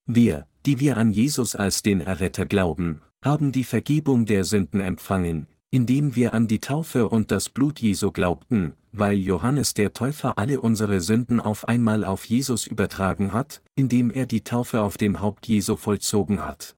Wir, 0.06 0.46
die 0.66 0.80
wir 0.80 0.96
an 0.96 1.12
Jesus 1.12 1.54
als 1.54 1.82
den 1.82 2.00
Erretter 2.00 2.46
glauben, 2.46 3.02
haben 3.24 3.52
die 3.52 3.64
Vergebung 3.64 4.26
der 4.26 4.44
Sünden 4.44 4.80
empfangen, 4.80 5.46
indem 5.70 6.16
wir 6.16 6.34
an 6.34 6.48
die 6.48 6.58
Taufe 6.58 7.08
und 7.08 7.30
das 7.30 7.48
Blut 7.48 7.80
Jesu 7.80 8.10
glaubten, 8.10 8.74
weil 8.90 9.16
Johannes 9.16 9.74
der 9.74 9.92
Täufer 9.92 10.36
alle 10.38 10.60
unsere 10.60 11.00
Sünden 11.00 11.40
auf 11.40 11.68
einmal 11.68 12.04
auf 12.04 12.24
Jesus 12.24 12.66
übertragen 12.66 13.32
hat, 13.32 13.62
indem 13.74 14.10
er 14.10 14.26
die 14.26 14.42
Taufe 14.42 14.82
auf 14.82 14.98
dem 14.98 15.20
Haupt 15.20 15.46
Jesu 15.46 15.76
vollzogen 15.76 16.44
hat. 16.44 16.76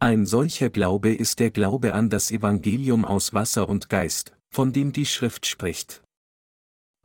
Ein 0.00 0.26
solcher 0.26 0.70
Glaube 0.70 1.14
ist 1.14 1.38
der 1.38 1.50
Glaube 1.50 1.94
an 1.94 2.10
das 2.10 2.30
Evangelium 2.30 3.04
aus 3.04 3.32
Wasser 3.32 3.68
und 3.68 3.88
Geist, 3.88 4.32
von 4.50 4.72
dem 4.72 4.92
die 4.92 5.06
Schrift 5.06 5.46
spricht. 5.46 6.02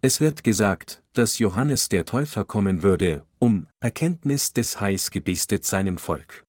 Es 0.02 0.22
wird 0.22 0.44
gesagt, 0.44 1.04
dass 1.14 1.40
Johannes 1.40 1.90
der 1.90 2.06
Täufer 2.06 2.46
kommen 2.46 2.84
würde, 2.84 3.26
um 3.40 3.68
Erkenntnis 3.80 4.54
des 4.54 4.82
Heils 4.82 5.12
gebestet 5.12 5.66
seinem 5.66 5.98
Volk. 5.98 6.46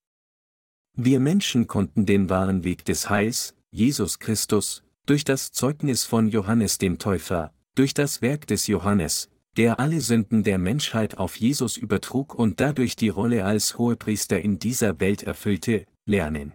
Wir 0.96 1.20
Menschen 1.20 1.68
konnten 1.68 2.04
den 2.04 2.28
wahren 2.28 2.64
Weg 2.64 2.84
des 2.84 3.08
Heils, 3.08 3.54
Jesus 3.70 4.18
Christus, 4.18 4.82
durch 5.06 5.24
das 5.24 5.52
Zeugnis 5.52 6.04
von 6.04 6.28
Johannes 6.28 6.78
dem 6.78 6.98
Täufer, 6.98 7.54
durch 7.76 7.94
das 7.94 8.22
Werk 8.22 8.48
des 8.48 8.66
Johannes, 8.66 9.30
der 9.56 9.78
alle 9.78 10.00
Sünden 10.00 10.42
der 10.42 10.58
Menschheit 10.58 11.18
auf 11.18 11.36
Jesus 11.36 11.76
übertrug 11.76 12.34
und 12.34 12.60
dadurch 12.60 12.96
die 12.96 13.08
Rolle 13.08 13.44
als 13.44 13.78
Hohepriester 13.78 14.40
in 14.40 14.58
dieser 14.58 15.00
Welt 15.00 15.22
erfüllte, 15.22 15.86
lernen. 16.06 16.52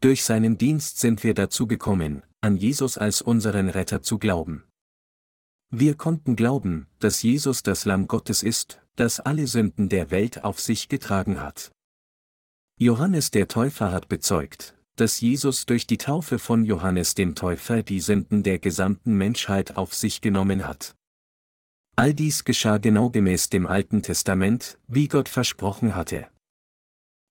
Durch 0.00 0.22
seinen 0.22 0.58
Dienst 0.58 0.98
sind 0.98 1.24
wir 1.24 1.32
dazu 1.32 1.66
gekommen, 1.66 2.22
an 2.42 2.56
Jesus 2.56 2.98
als 2.98 3.22
unseren 3.22 3.70
Retter 3.70 4.02
zu 4.02 4.18
glauben. 4.18 4.64
Wir 5.70 5.94
konnten 5.94 6.36
glauben, 6.36 6.86
dass 6.98 7.22
Jesus 7.22 7.62
das 7.62 7.86
Lamm 7.86 8.06
Gottes 8.06 8.42
ist, 8.42 8.80
das 8.96 9.20
alle 9.20 9.46
Sünden 9.46 9.88
der 9.88 10.10
Welt 10.10 10.44
auf 10.44 10.60
sich 10.60 10.88
getragen 10.88 11.40
hat. 11.40 11.72
Johannes 12.78 13.30
der 13.30 13.48
Täufer 13.48 13.92
hat 13.92 14.08
bezeugt, 14.08 14.74
dass 14.96 15.20
Jesus 15.20 15.66
durch 15.66 15.86
die 15.86 15.98
Taufe 15.98 16.38
von 16.38 16.64
Johannes 16.64 17.14
dem 17.14 17.34
Täufer 17.34 17.82
die 17.82 18.00
Sünden 18.00 18.42
der 18.42 18.58
gesamten 18.58 19.14
Menschheit 19.14 19.76
auf 19.76 19.94
sich 19.94 20.20
genommen 20.20 20.66
hat. 20.66 20.94
All 21.96 22.14
dies 22.14 22.44
geschah 22.44 22.78
genau 22.78 23.10
gemäß 23.10 23.50
dem 23.50 23.66
Alten 23.66 24.02
Testament, 24.02 24.78
wie 24.88 25.08
Gott 25.08 25.28
versprochen 25.28 25.94
hatte. 25.94 26.28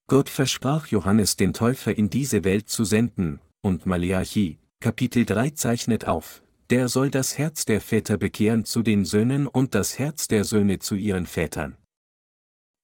Gott 0.08 0.30
versprach 0.30 0.88
Johannes 0.88 1.36
den 1.36 1.54
Täufer 1.54 1.98
in 1.98 2.10
diese 2.10 2.44
Welt 2.44 2.70
zu 2.70 2.86
senden, 2.86 3.40
und 3.62 3.86
Malachi, 3.86 4.60
Kapitel 4.82 5.26
3 5.26 5.52
zeichnet 5.52 6.08
auf, 6.08 6.43
der 6.70 6.88
soll 6.90 7.10
das 7.10 7.38
Herz 7.38 7.66
der 7.66 7.82
Väter 7.82 8.18
bekehren 8.18 8.66
zu 8.66 8.82
den 8.84 9.06
Söhnen 9.06 9.48
und 9.48 9.76
das 9.76 10.00
Herz 10.00 10.28
der 10.28 10.44
Söhne 10.44 10.80
zu 10.80 10.96
ihren 10.96 11.26
Vätern. 11.26 11.78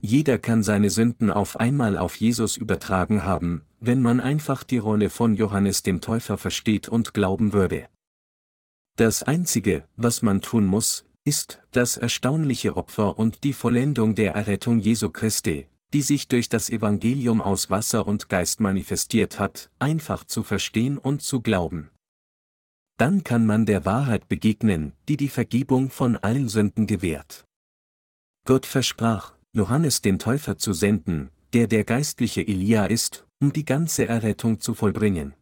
Jeder 0.01 0.37
kann 0.37 0.63
seine 0.63 0.89
Sünden 0.89 1.29
auf 1.29 1.59
einmal 1.59 1.97
auf 1.97 2.15
Jesus 2.15 2.55
übertragen 2.55 3.23
haben, 3.23 3.63
wenn 3.79 4.01
man 4.01 4.21
einfach 4.21 4.63
die 4.63 4.77
Rolle 4.77 5.09
von 5.09 5.35
Johannes 5.35 5.83
dem 5.83 5.99
Täufer 5.99 6.37
versteht 6.37 6.87
und 6.87 7.13
glauben 7.13 7.51
würde. 7.51 7.87
Das 8.95 9.23
Einzige, 9.23 9.83
was 9.97 10.21
man 10.21 10.41
tun 10.41 10.65
muss, 10.65 11.05
ist 11.25 11.61
das 11.71 11.97
erstaunliche 11.97 12.77
Opfer 12.77 13.19
und 13.19 13.43
die 13.43 13.53
Vollendung 13.53 14.15
der 14.15 14.33
Errettung 14.33 14.79
Jesu 14.79 15.09
Christi, 15.09 15.67
die 15.93 16.01
sich 16.01 16.27
durch 16.27 16.49
das 16.49 16.69
Evangelium 16.69 17.41
aus 17.41 17.69
Wasser 17.69 18.07
und 18.07 18.29
Geist 18.29 18.59
manifestiert 18.59 19.39
hat, 19.39 19.69
einfach 19.79 20.23
zu 20.23 20.43
verstehen 20.43 20.97
und 20.97 21.21
zu 21.21 21.41
glauben. 21.41 21.89
Dann 22.99 23.23
kann 23.23 23.45
man 23.45 23.65
der 23.65 23.85
Wahrheit 23.85 24.27
begegnen, 24.27 24.91
die 25.07 25.15
die 25.15 25.29
Vergebung 25.29 25.89
von 25.89 26.17
allen 26.17 26.49
Sünden 26.49 26.85
gewährt. 26.85 27.45
Gott 28.45 28.65
versprach, 28.65 29.35
Johannes 29.53 30.01
den 30.01 30.19
Täufer 30.19 30.57
zu 30.57 30.73
senden, 30.73 31.29
der 31.53 31.67
der 31.67 31.85
geistliche 31.85 32.45
Elia 32.45 32.87
ist, 32.87 33.25
um 33.41 33.53
die 33.53 33.63
ganze 33.63 34.05
Errettung 34.05 34.59
zu 34.59 34.73
vollbringen. 34.73 35.33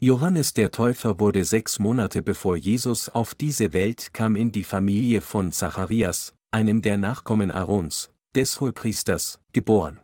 Johannes 0.00 0.54
der 0.54 0.70
Täufer 0.70 1.20
wurde 1.20 1.44
sechs 1.44 1.78
Monate 1.78 2.22
bevor 2.22 2.56
Jesus 2.56 3.10
auf 3.10 3.34
diese 3.34 3.74
Welt 3.74 4.14
kam 4.14 4.34
in 4.34 4.50
die 4.50 4.64
Familie 4.64 5.20
von 5.20 5.52
Zacharias, 5.52 6.34
einem 6.50 6.80
der 6.80 6.96
Nachkommen 6.96 7.50
Aarons, 7.50 8.10
des 8.34 8.58
Hohepriesters, 8.58 9.38
geboren. 9.52 10.00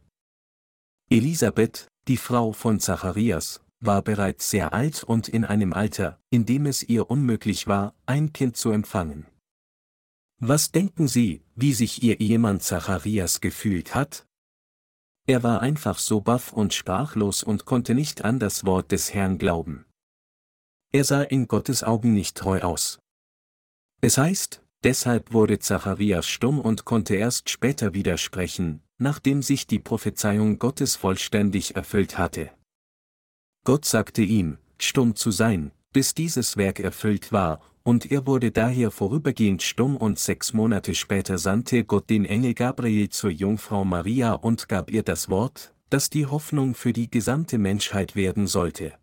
Elisabeth, 1.09 1.89
die 2.07 2.19
Frau 2.19 2.53
von 2.53 2.81
Zacharias, 2.81 3.64
war 3.87 4.03
bereits 4.03 4.51
sehr 4.51 4.73
alt 4.73 5.05
und 5.05 5.29
in 5.29 5.45
einem 5.45 5.73
Alter, 5.73 6.21
in 6.31 6.47
dem 6.47 6.67
es 6.67 6.83
ihr 6.83 7.11
unmöglich 7.11 7.67
war, 7.67 7.95
ein 8.07 8.33
Kind 8.33 8.57
zu 8.57 8.71
empfangen. 8.71 9.27
Was 10.39 10.73
denken 10.73 11.09
Sie, 11.09 11.43
wie 11.55 11.73
sich 11.73 12.03
Ihr 12.03 12.21
Ehemann 12.21 12.61
Zacharias 12.61 13.41
gefühlt 13.41 13.95
hat? 13.95 14.27
Er 15.27 15.43
war 15.43 15.63
einfach 15.63 15.99
so 15.99 16.21
baff 16.21 16.53
und 16.53 16.75
sprachlos 16.75 17.43
und 17.43 17.65
konnte 17.65 17.95
nicht 17.95 18.25
an 18.25 18.39
das 18.39 18.67
Wort 18.67 18.93
des 18.93 19.15
Herrn 19.15 19.39
glauben. 19.39 19.87
Er 20.93 21.05
sah 21.05 21.23
in 21.23 21.49
Gottes 21.49 21.83
Augen 21.83 22.13
nicht 22.13 22.37
treu 22.37 22.61
aus. 22.61 22.99
Es 24.03 24.19
heißt, 24.19 24.63
deshalb 24.83 25.33
wurde 25.33 25.59
Zacharias 25.59 26.27
stumm 26.27 26.61
und 26.61 26.85
konnte 26.85 27.15
erst 27.15 27.49
später 27.49 27.95
widersprechen, 27.95 28.83
nachdem 28.99 29.41
sich 29.43 29.67
die 29.67 29.79
Prophezeiung 29.79 30.59
Gottes 30.59 30.95
vollständig 30.95 31.75
erfüllt 31.75 32.19
hatte. 32.19 32.51
Gott 33.65 33.87
sagte 33.87 34.23
ihm, 34.23 34.59
stumm 34.79 35.17
zu 35.17 35.31
sein, 35.31 35.73
bis 35.93 36.13
dieses 36.13 36.59
Werk 36.59 36.81
erfüllt 36.81 37.33
war, 37.33 37.61
und 37.83 38.11
er 38.11 38.27
wurde 38.27 38.51
daher 38.51 38.91
vorübergehend 38.91 39.63
stumm 39.63 39.97
und 39.97 40.19
sechs 40.19 40.53
Monate 40.53 40.95
später 40.95 41.39
sandte 41.39 41.85
Gott 41.85 42.09
den 42.09 42.25
Engel 42.25 42.55
Gabriel 42.55 43.09
zur 43.09 43.31
Jungfrau 43.31 43.85
Maria 43.85 44.33
und 44.33 44.69
gab 44.69 44.91
ihr 44.91 45.03
das 45.03 45.29
Wort, 45.29 45.75
das 45.91 46.11
die 46.11 46.27
Hoffnung 46.27 46.75
für 46.75 46.93
die 46.93 47.11
gesamte 47.11 47.59
Menschheit 47.59 48.17
werden 48.17 48.47
sollte. 48.47 48.95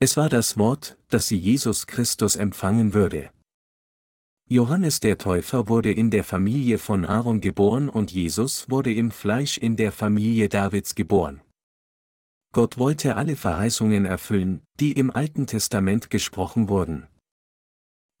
Es 0.00 0.16
war 0.16 0.28
das 0.28 0.56
Wort, 0.56 0.96
dass 1.08 1.26
sie 1.26 1.38
Jesus 1.38 1.88
Christus 1.88 2.36
empfangen 2.36 2.94
würde. 2.94 3.30
Johannes 4.48 5.00
der 5.00 5.18
Täufer 5.18 5.68
wurde 5.68 5.92
in 5.92 6.10
der 6.10 6.24
Familie 6.24 6.78
von 6.78 7.04
Aaron 7.04 7.40
geboren 7.40 7.88
und 7.88 8.12
Jesus 8.12 8.70
wurde 8.70 8.92
im 8.92 9.10
Fleisch 9.10 9.58
in 9.58 9.76
der 9.76 9.92
Familie 9.92 10.48
Davids 10.48 10.94
geboren. 10.94 11.40
Gott 12.52 12.78
wollte 12.78 13.16
alle 13.16 13.36
Verheißungen 13.36 14.04
erfüllen, 14.04 14.62
die 14.80 14.92
im 14.92 15.10
Alten 15.10 15.46
Testament 15.46 16.10
gesprochen 16.10 16.68
wurden. 16.68 17.06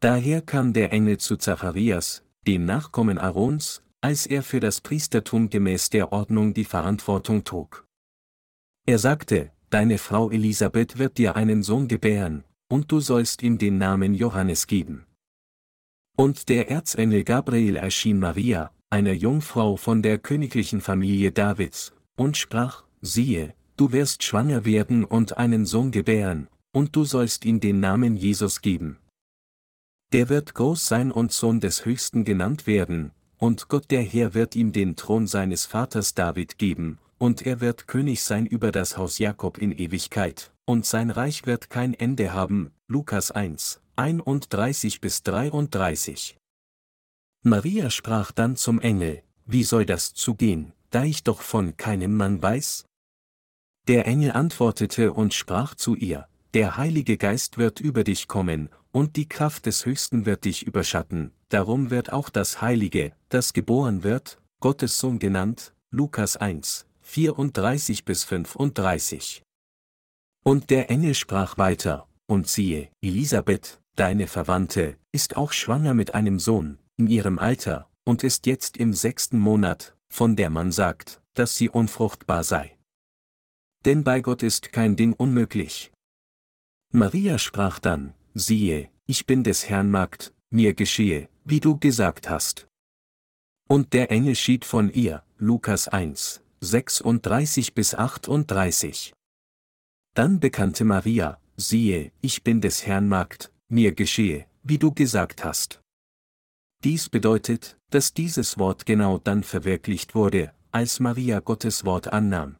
Daher 0.00 0.42
kam 0.42 0.72
der 0.72 0.92
Engel 0.92 1.18
zu 1.18 1.36
Zacharias, 1.36 2.22
dem 2.46 2.64
Nachkommen 2.64 3.18
Aarons, 3.18 3.82
als 4.00 4.26
er 4.26 4.42
für 4.42 4.60
das 4.60 4.80
Priestertum 4.80 5.50
gemäß 5.50 5.90
der 5.90 6.12
Ordnung 6.12 6.54
die 6.54 6.64
Verantwortung 6.64 7.44
trug. 7.44 7.86
Er 8.86 8.98
sagte, 8.98 9.50
Deine 9.70 9.98
Frau 9.98 10.30
Elisabeth 10.30 10.98
wird 10.98 11.18
dir 11.18 11.36
einen 11.36 11.62
Sohn 11.62 11.88
gebären, 11.88 12.44
und 12.70 12.90
du 12.90 13.00
sollst 13.00 13.42
ihm 13.42 13.58
den 13.58 13.76
Namen 13.76 14.14
Johannes 14.14 14.66
geben. 14.66 15.04
Und 16.16 16.48
der 16.48 16.70
Erzengel 16.70 17.22
Gabriel 17.22 17.76
erschien 17.76 18.18
Maria, 18.18 18.72
einer 18.88 19.12
Jungfrau 19.12 19.76
von 19.76 20.02
der 20.02 20.18
königlichen 20.18 20.80
Familie 20.80 21.32
Davids, 21.32 21.92
und 22.16 22.38
sprach, 22.38 22.84
siehe, 23.02 23.54
du 23.78 23.92
wirst 23.92 24.22
schwanger 24.24 24.64
werden 24.64 25.04
und 25.04 25.38
einen 25.38 25.64
Sohn 25.64 25.90
gebären, 25.90 26.48
und 26.72 26.94
du 26.96 27.04
sollst 27.04 27.44
ihm 27.44 27.60
den 27.60 27.80
Namen 27.80 28.16
Jesus 28.16 28.60
geben. 28.60 28.98
Der 30.12 30.28
wird 30.28 30.54
groß 30.54 30.86
sein 30.86 31.12
und 31.12 31.32
Sohn 31.32 31.60
des 31.60 31.84
Höchsten 31.84 32.24
genannt 32.24 32.66
werden, 32.66 33.12
und 33.38 33.68
Gott 33.68 33.90
der 33.90 34.02
Herr 34.02 34.34
wird 34.34 34.56
ihm 34.56 34.72
den 34.72 34.96
Thron 34.96 35.26
seines 35.26 35.64
Vaters 35.64 36.14
David 36.14 36.58
geben, 36.58 36.98
und 37.18 37.46
er 37.46 37.60
wird 37.60 37.86
König 37.86 38.22
sein 38.22 38.46
über 38.46 38.72
das 38.72 38.96
Haus 38.96 39.18
Jakob 39.18 39.58
in 39.58 39.72
Ewigkeit, 39.72 40.52
und 40.64 40.84
sein 40.84 41.10
Reich 41.10 41.46
wird 41.46 41.70
kein 41.70 41.94
Ende 41.94 42.32
haben. 42.32 42.72
Lukas 42.88 43.30
1, 43.30 43.80
31 43.96 45.00
bis 45.00 45.22
33. 45.22 46.36
Maria 47.44 47.90
sprach 47.90 48.32
dann 48.32 48.56
zum 48.56 48.80
Engel, 48.80 49.22
wie 49.46 49.62
soll 49.62 49.86
das 49.86 50.14
zugehen, 50.14 50.72
da 50.90 51.04
ich 51.04 51.22
doch 51.22 51.42
von 51.42 51.76
keinem 51.76 52.16
Mann 52.16 52.42
weiß? 52.42 52.87
Der 53.88 54.06
Engel 54.06 54.32
antwortete 54.32 55.14
und 55.14 55.32
sprach 55.32 55.74
zu 55.74 55.94
ihr, 55.94 56.28
der 56.52 56.76
Heilige 56.76 57.16
Geist 57.16 57.56
wird 57.56 57.80
über 57.80 58.04
dich 58.04 58.28
kommen, 58.28 58.68
und 58.92 59.16
die 59.16 59.26
Kraft 59.26 59.64
des 59.64 59.86
Höchsten 59.86 60.26
wird 60.26 60.44
dich 60.44 60.66
überschatten, 60.66 61.32
darum 61.48 61.88
wird 61.88 62.12
auch 62.12 62.28
das 62.28 62.60
Heilige, 62.60 63.12
das 63.30 63.54
geboren 63.54 64.02
wird, 64.02 64.42
Gottes 64.60 64.98
Sohn 64.98 65.18
genannt, 65.18 65.72
Lukas 65.90 66.36
1, 66.36 66.86
34 67.00 68.04
bis 68.04 68.24
35. 68.24 69.42
Und 70.44 70.68
der 70.68 70.90
Engel 70.90 71.14
sprach 71.14 71.56
weiter, 71.56 72.06
und 72.26 72.46
siehe, 72.46 72.90
Elisabeth, 73.00 73.80
deine 73.96 74.26
Verwandte, 74.26 74.98
ist 75.12 75.38
auch 75.38 75.52
schwanger 75.52 75.94
mit 75.94 76.14
einem 76.14 76.38
Sohn, 76.38 76.78
in 76.98 77.06
ihrem 77.06 77.38
Alter, 77.38 77.88
und 78.04 78.22
ist 78.22 78.44
jetzt 78.44 78.76
im 78.76 78.92
sechsten 78.92 79.38
Monat, 79.38 79.96
von 80.10 80.36
der 80.36 80.50
man 80.50 80.72
sagt, 80.72 81.22
dass 81.32 81.56
sie 81.56 81.70
unfruchtbar 81.70 82.44
sei. 82.44 82.77
Denn 83.84 84.04
bei 84.04 84.20
Gott 84.20 84.42
ist 84.42 84.72
kein 84.72 84.96
Ding 84.96 85.12
unmöglich. 85.12 85.92
Maria 86.92 87.38
sprach 87.38 87.78
dann, 87.78 88.14
siehe, 88.34 88.90
ich 89.06 89.26
bin 89.26 89.44
des 89.44 89.68
Herrn 89.68 89.90
Magd, 89.90 90.32
mir 90.50 90.74
geschehe, 90.74 91.28
wie 91.44 91.60
du 91.60 91.78
gesagt 91.78 92.28
hast. 92.28 92.66
Und 93.68 93.92
der 93.92 94.10
Engel 94.10 94.34
schied 94.34 94.64
von 94.64 94.90
ihr, 94.90 95.22
Lukas 95.36 95.88
1, 95.88 96.42
36 96.60 97.74
bis 97.74 97.94
38. 97.94 99.12
Dann 100.14 100.40
bekannte 100.40 100.84
Maria, 100.84 101.38
siehe, 101.56 102.12
ich 102.20 102.42
bin 102.42 102.60
des 102.60 102.86
Herrn 102.86 103.08
Magd, 103.08 103.52
mir 103.68 103.92
geschehe, 103.92 104.46
wie 104.62 104.78
du 104.78 104.92
gesagt 104.92 105.44
hast. 105.44 105.80
Dies 106.84 107.08
bedeutet, 107.08 107.76
dass 107.90 108.14
dieses 108.14 108.58
Wort 108.58 108.86
genau 108.86 109.18
dann 109.18 109.42
verwirklicht 109.42 110.14
wurde, 110.14 110.54
als 110.70 111.00
Maria 111.00 111.40
Gottes 111.40 111.84
Wort 111.84 112.12
annahm. 112.12 112.56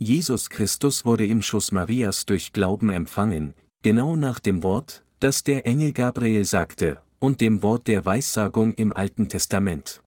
Jesus 0.00 0.48
Christus 0.48 1.04
wurde 1.04 1.26
im 1.26 1.42
Schuss 1.42 1.72
Marias 1.72 2.24
durch 2.24 2.52
Glauben 2.52 2.90
empfangen, 2.90 3.54
genau 3.82 4.14
nach 4.14 4.38
dem 4.38 4.62
Wort, 4.62 5.04
das 5.18 5.42
der 5.42 5.66
Engel 5.66 5.92
Gabriel 5.92 6.44
sagte, 6.44 7.02
und 7.18 7.40
dem 7.40 7.62
Wort 7.64 7.88
der 7.88 8.04
Weissagung 8.04 8.74
im 8.74 8.92
Alten 8.92 9.28
Testament. 9.28 10.00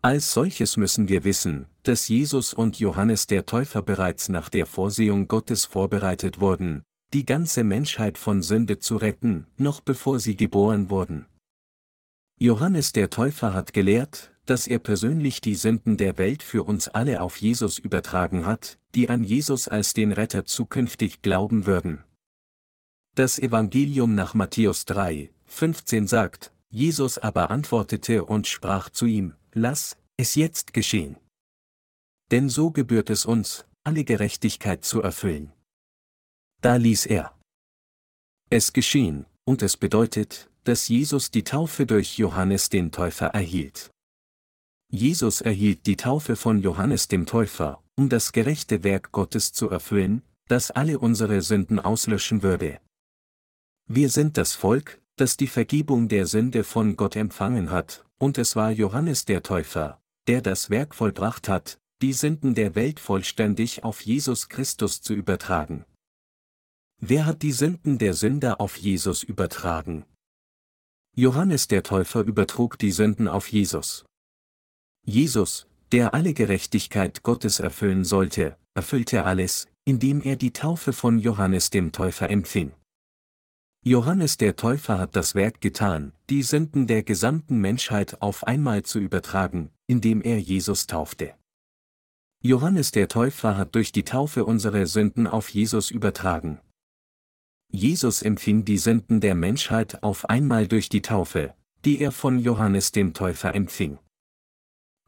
Als 0.00 0.32
solches 0.32 0.78
müssen 0.78 1.08
wir 1.08 1.24
wissen, 1.24 1.66
dass 1.82 2.08
Jesus 2.08 2.54
und 2.54 2.78
Johannes 2.78 3.26
der 3.26 3.44
Täufer 3.44 3.82
bereits 3.82 4.30
nach 4.30 4.48
der 4.48 4.64
Vorsehung 4.64 5.28
Gottes 5.28 5.66
vorbereitet 5.66 6.40
wurden, 6.40 6.82
die 7.12 7.26
ganze 7.26 7.64
Menschheit 7.64 8.16
von 8.16 8.40
Sünde 8.40 8.78
zu 8.78 8.96
retten, 8.96 9.46
noch 9.58 9.80
bevor 9.80 10.20
sie 10.20 10.36
geboren 10.36 10.88
wurden. 10.88 11.26
Johannes 12.38 12.92
der 12.92 13.10
Täufer 13.10 13.52
hat 13.52 13.74
gelehrt, 13.74 14.32
dass 14.46 14.66
er 14.66 14.78
persönlich 14.78 15.40
die 15.40 15.54
Sünden 15.54 15.96
der 15.96 16.18
Welt 16.18 16.42
für 16.42 16.62
uns 16.62 16.88
alle 16.88 17.20
auf 17.20 17.36
Jesus 17.36 17.78
übertragen 17.78 18.46
hat, 18.46 18.78
die 18.94 19.10
an 19.10 19.24
Jesus 19.24 19.68
als 19.68 19.92
den 19.92 20.12
Retter 20.12 20.44
zukünftig 20.44 21.20
glauben 21.22 21.66
würden. 21.66 22.04
Das 23.14 23.38
Evangelium 23.38 24.14
nach 24.14 24.34
Matthäus 24.34 24.84
3, 24.84 25.30
15 25.46 26.06
sagt, 26.06 26.52
Jesus 26.68 27.18
aber 27.18 27.50
antwortete 27.50 28.24
und 28.24 28.46
sprach 28.46 28.90
zu 28.90 29.06
ihm, 29.06 29.34
Lass 29.52 29.96
es 30.16 30.34
jetzt 30.34 30.72
geschehen. 30.72 31.16
Denn 32.30 32.48
so 32.48 32.70
gebührt 32.70 33.10
es 33.10 33.24
uns, 33.24 33.64
alle 33.84 34.04
Gerechtigkeit 34.04 34.84
zu 34.84 35.00
erfüllen. 35.00 35.52
Da 36.60 36.76
ließ 36.76 37.06
er 37.06 37.34
es 38.50 38.72
geschehen, 38.72 39.26
und 39.44 39.62
es 39.62 39.76
bedeutet, 39.76 40.50
dass 40.64 40.88
Jesus 40.88 41.30
die 41.30 41.44
Taufe 41.44 41.86
durch 41.86 42.18
Johannes 42.18 42.68
den 42.68 42.92
Täufer 42.92 43.26
erhielt. 43.26 43.90
Jesus 44.88 45.40
erhielt 45.40 45.86
die 45.86 45.96
Taufe 45.96 46.36
von 46.36 46.60
Johannes 46.60 47.08
dem 47.08 47.26
Täufer, 47.26 47.82
um 47.96 48.08
das 48.08 48.32
gerechte 48.32 48.84
Werk 48.84 49.12
Gottes 49.12 49.52
zu 49.52 49.68
erfüllen, 49.68 50.22
das 50.48 50.70
alle 50.70 50.98
unsere 50.98 51.42
Sünden 51.42 51.80
auslöschen 51.80 52.42
würde. 52.42 52.80
Wir 53.88 54.10
sind 54.10 54.36
das 54.36 54.54
Volk, 54.54 55.00
das 55.16 55.36
die 55.36 55.48
Vergebung 55.48 56.08
der 56.08 56.26
Sünde 56.26 56.62
von 56.62 56.96
Gott 56.96 57.16
empfangen 57.16 57.70
hat, 57.70 58.04
und 58.18 58.38
es 58.38 58.54
war 58.56 58.70
Johannes 58.70 59.24
der 59.24 59.42
Täufer, 59.42 60.00
der 60.28 60.40
das 60.40 60.70
Werk 60.70 60.94
vollbracht 60.94 61.48
hat, 61.48 61.78
die 62.02 62.12
Sünden 62.12 62.54
der 62.54 62.74
Welt 62.74 63.00
vollständig 63.00 63.82
auf 63.82 64.02
Jesus 64.02 64.48
Christus 64.48 65.00
zu 65.00 65.14
übertragen. 65.14 65.84
Wer 66.98 67.26
hat 67.26 67.42
die 67.42 67.52
Sünden 67.52 67.98
der 67.98 68.14
Sünder 68.14 68.60
auf 68.60 68.76
Jesus 68.76 69.22
übertragen? 69.22 70.04
Johannes 71.14 71.68
der 71.68 71.82
Täufer 71.82 72.20
übertrug 72.20 72.78
die 72.78 72.92
Sünden 72.92 73.28
auf 73.28 73.48
Jesus. 73.48 74.05
Jesus, 75.08 75.68
der 75.92 76.14
alle 76.14 76.34
Gerechtigkeit 76.34 77.22
Gottes 77.22 77.60
erfüllen 77.60 78.04
sollte, 78.04 78.56
erfüllte 78.74 79.24
alles, 79.24 79.68
indem 79.84 80.20
er 80.20 80.34
die 80.34 80.52
Taufe 80.52 80.92
von 80.92 81.20
Johannes 81.20 81.70
dem 81.70 81.92
Täufer 81.92 82.28
empfing. 82.28 82.72
Johannes 83.84 84.36
der 84.36 84.56
Täufer 84.56 84.98
hat 84.98 85.14
das 85.14 85.36
Werk 85.36 85.60
getan, 85.60 86.12
die 86.28 86.42
Sünden 86.42 86.88
der 86.88 87.04
gesamten 87.04 87.58
Menschheit 87.60 88.20
auf 88.20 88.44
einmal 88.48 88.82
zu 88.82 88.98
übertragen, 88.98 89.70
indem 89.86 90.22
er 90.22 90.40
Jesus 90.40 90.88
taufte. 90.88 91.34
Johannes 92.42 92.90
der 92.90 93.06
Täufer 93.06 93.56
hat 93.56 93.76
durch 93.76 93.92
die 93.92 94.02
Taufe 94.02 94.44
unsere 94.44 94.88
Sünden 94.88 95.28
auf 95.28 95.50
Jesus 95.50 95.92
übertragen. 95.92 96.60
Jesus 97.70 98.22
empfing 98.22 98.64
die 98.64 98.78
Sünden 98.78 99.20
der 99.20 99.36
Menschheit 99.36 100.02
auf 100.02 100.28
einmal 100.28 100.66
durch 100.66 100.88
die 100.88 101.02
Taufe, 101.02 101.54
die 101.84 102.00
er 102.00 102.10
von 102.10 102.40
Johannes 102.40 102.90
dem 102.90 103.14
Täufer 103.14 103.54
empfing. 103.54 104.00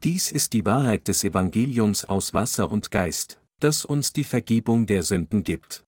Dies 0.03 0.31
ist 0.31 0.53
die 0.53 0.65
Wahrheit 0.65 1.09
des 1.09 1.25
Evangeliums 1.25 2.05
aus 2.05 2.33
Wasser 2.33 2.71
und 2.71 2.89
Geist, 2.89 3.41
das 3.59 3.83
uns 3.83 4.13
die 4.13 4.23
Vergebung 4.23 4.85
der 4.85 5.03
Sünden 5.03 5.43
gibt. 5.43 5.83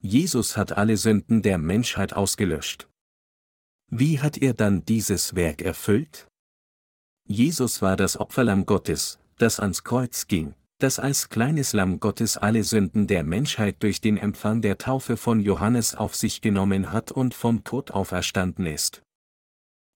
Jesus 0.00 0.56
hat 0.56 0.72
alle 0.72 0.96
Sünden 0.96 1.42
der 1.42 1.58
Menschheit 1.58 2.14
ausgelöscht. 2.14 2.88
Wie 3.90 4.20
hat 4.20 4.38
er 4.38 4.54
dann 4.54 4.86
dieses 4.86 5.34
Werk 5.34 5.60
erfüllt? 5.60 6.26
Jesus 7.28 7.82
war 7.82 7.96
das 7.96 8.18
Opferlamm 8.18 8.64
Gottes, 8.64 9.18
das 9.36 9.60
ans 9.60 9.84
Kreuz 9.84 10.26
ging, 10.26 10.54
das 10.78 10.98
als 10.98 11.28
kleines 11.28 11.74
Lamm 11.74 12.00
Gottes 12.00 12.38
alle 12.38 12.64
Sünden 12.64 13.06
der 13.06 13.24
Menschheit 13.24 13.82
durch 13.82 14.00
den 14.00 14.16
Empfang 14.16 14.62
der 14.62 14.78
Taufe 14.78 15.18
von 15.18 15.38
Johannes 15.40 15.94
auf 15.94 16.16
sich 16.16 16.40
genommen 16.40 16.92
hat 16.92 17.12
und 17.12 17.34
vom 17.34 17.62
Tod 17.62 17.90
auferstanden 17.90 18.64
ist. 18.64 19.02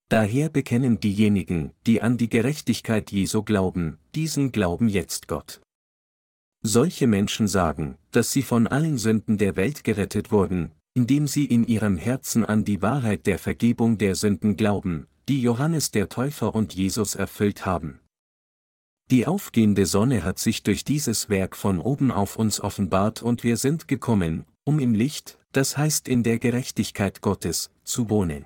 Daher 0.09 0.49
bekennen 0.49 0.99
diejenigen, 1.01 1.71
die 1.85 2.01
an 2.01 2.17
die 2.17 2.29
Gerechtigkeit 2.29 3.11
Jesu 3.11 3.43
glauben, 3.43 3.97
diesen 4.15 4.53
Glauben 4.53 4.87
jetzt 4.87 5.27
Gott. 5.27 5.61
Solche 6.61 7.07
Menschen 7.07 7.47
sagen, 7.47 7.97
dass 8.11 8.31
sie 8.31 8.41
von 8.41 8.67
allen 8.67 8.97
Sünden 8.97 9.37
der 9.37 9.55
Welt 9.57 9.83
gerettet 9.83 10.31
wurden, 10.31 10.71
indem 10.93 11.27
sie 11.27 11.45
in 11.45 11.67
ihrem 11.67 11.97
Herzen 11.97 12.45
an 12.45 12.63
die 12.63 12.81
Wahrheit 12.81 13.27
der 13.27 13.37
Vergebung 13.37 13.97
der 13.97 14.15
Sünden 14.15 14.55
glauben, 14.55 15.07
die 15.27 15.41
Johannes 15.41 15.91
der 15.91 16.09
Täufer 16.09 16.55
und 16.55 16.73
Jesus 16.73 17.13
erfüllt 17.13 17.65
haben. 17.65 17.99
Die 19.11 19.27
aufgehende 19.27 19.85
Sonne 19.85 20.23
hat 20.23 20.39
sich 20.39 20.63
durch 20.63 20.83
dieses 20.83 21.29
Werk 21.29 21.55
von 21.55 21.79
oben 21.79 22.11
auf 22.11 22.37
uns 22.37 22.59
offenbart 22.59 23.21
und 23.21 23.43
wir 23.43 23.57
sind 23.57 23.87
gekommen, 23.87 24.45
um 24.63 24.79
im 24.79 24.93
Licht, 24.93 25.37
das 25.51 25.77
heißt 25.77 26.07
in 26.07 26.23
der 26.23 26.39
Gerechtigkeit 26.39 27.21
Gottes, 27.21 27.71
zu 27.83 28.09
wohnen. 28.09 28.45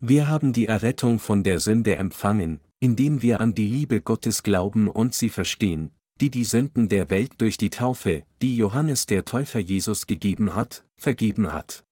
Wir 0.00 0.28
haben 0.28 0.52
die 0.52 0.66
Errettung 0.66 1.18
von 1.18 1.42
der 1.42 1.58
Sünde 1.58 1.96
empfangen, 1.96 2.60
indem 2.78 3.20
wir 3.20 3.40
an 3.40 3.54
die 3.54 3.66
Liebe 3.66 4.00
Gottes 4.00 4.44
glauben 4.44 4.88
und 4.88 5.12
sie 5.12 5.28
verstehen, 5.28 5.90
die 6.20 6.30
die 6.30 6.44
Sünden 6.44 6.88
der 6.88 7.10
Welt 7.10 7.32
durch 7.38 7.56
die 7.56 7.70
Taufe, 7.70 8.22
die 8.40 8.56
Johannes 8.56 9.06
der 9.06 9.24
Täufer 9.24 9.58
Jesus 9.58 10.06
gegeben 10.06 10.54
hat, 10.54 10.84
vergeben 10.96 11.52
hat. 11.52 11.84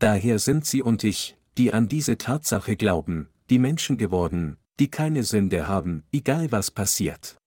Daher 0.00 0.38
sind 0.38 0.66
Sie 0.66 0.82
und 0.82 1.02
ich, 1.02 1.36
die 1.56 1.72
an 1.72 1.88
diese 1.88 2.18
Tatsache 2.18 2.76
glauben, 2.76 3.28
die 3.48 3.58
Menschen 3.58 3.96
geworden, 3.96 4.58
die 4.78 4.88
keine 4.88 5.24
Sünde 5.24 5.66
haben, 5.66 6.04
egal 6.12 6.52
was 6.52 6.70
passiert. 6.70 7.38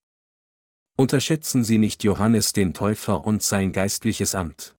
Unterschätzen 0.98 1.64
Sie 1.64 1.78
nicht 1.78 2.04
Johannes 2.04 2.52
den 2.52 2.74
Täufer 2.74 3.26
und 3.26 3.42
sein 3.44 3.72
geistliches 3.72 4.36
Amt. 4.36 4.76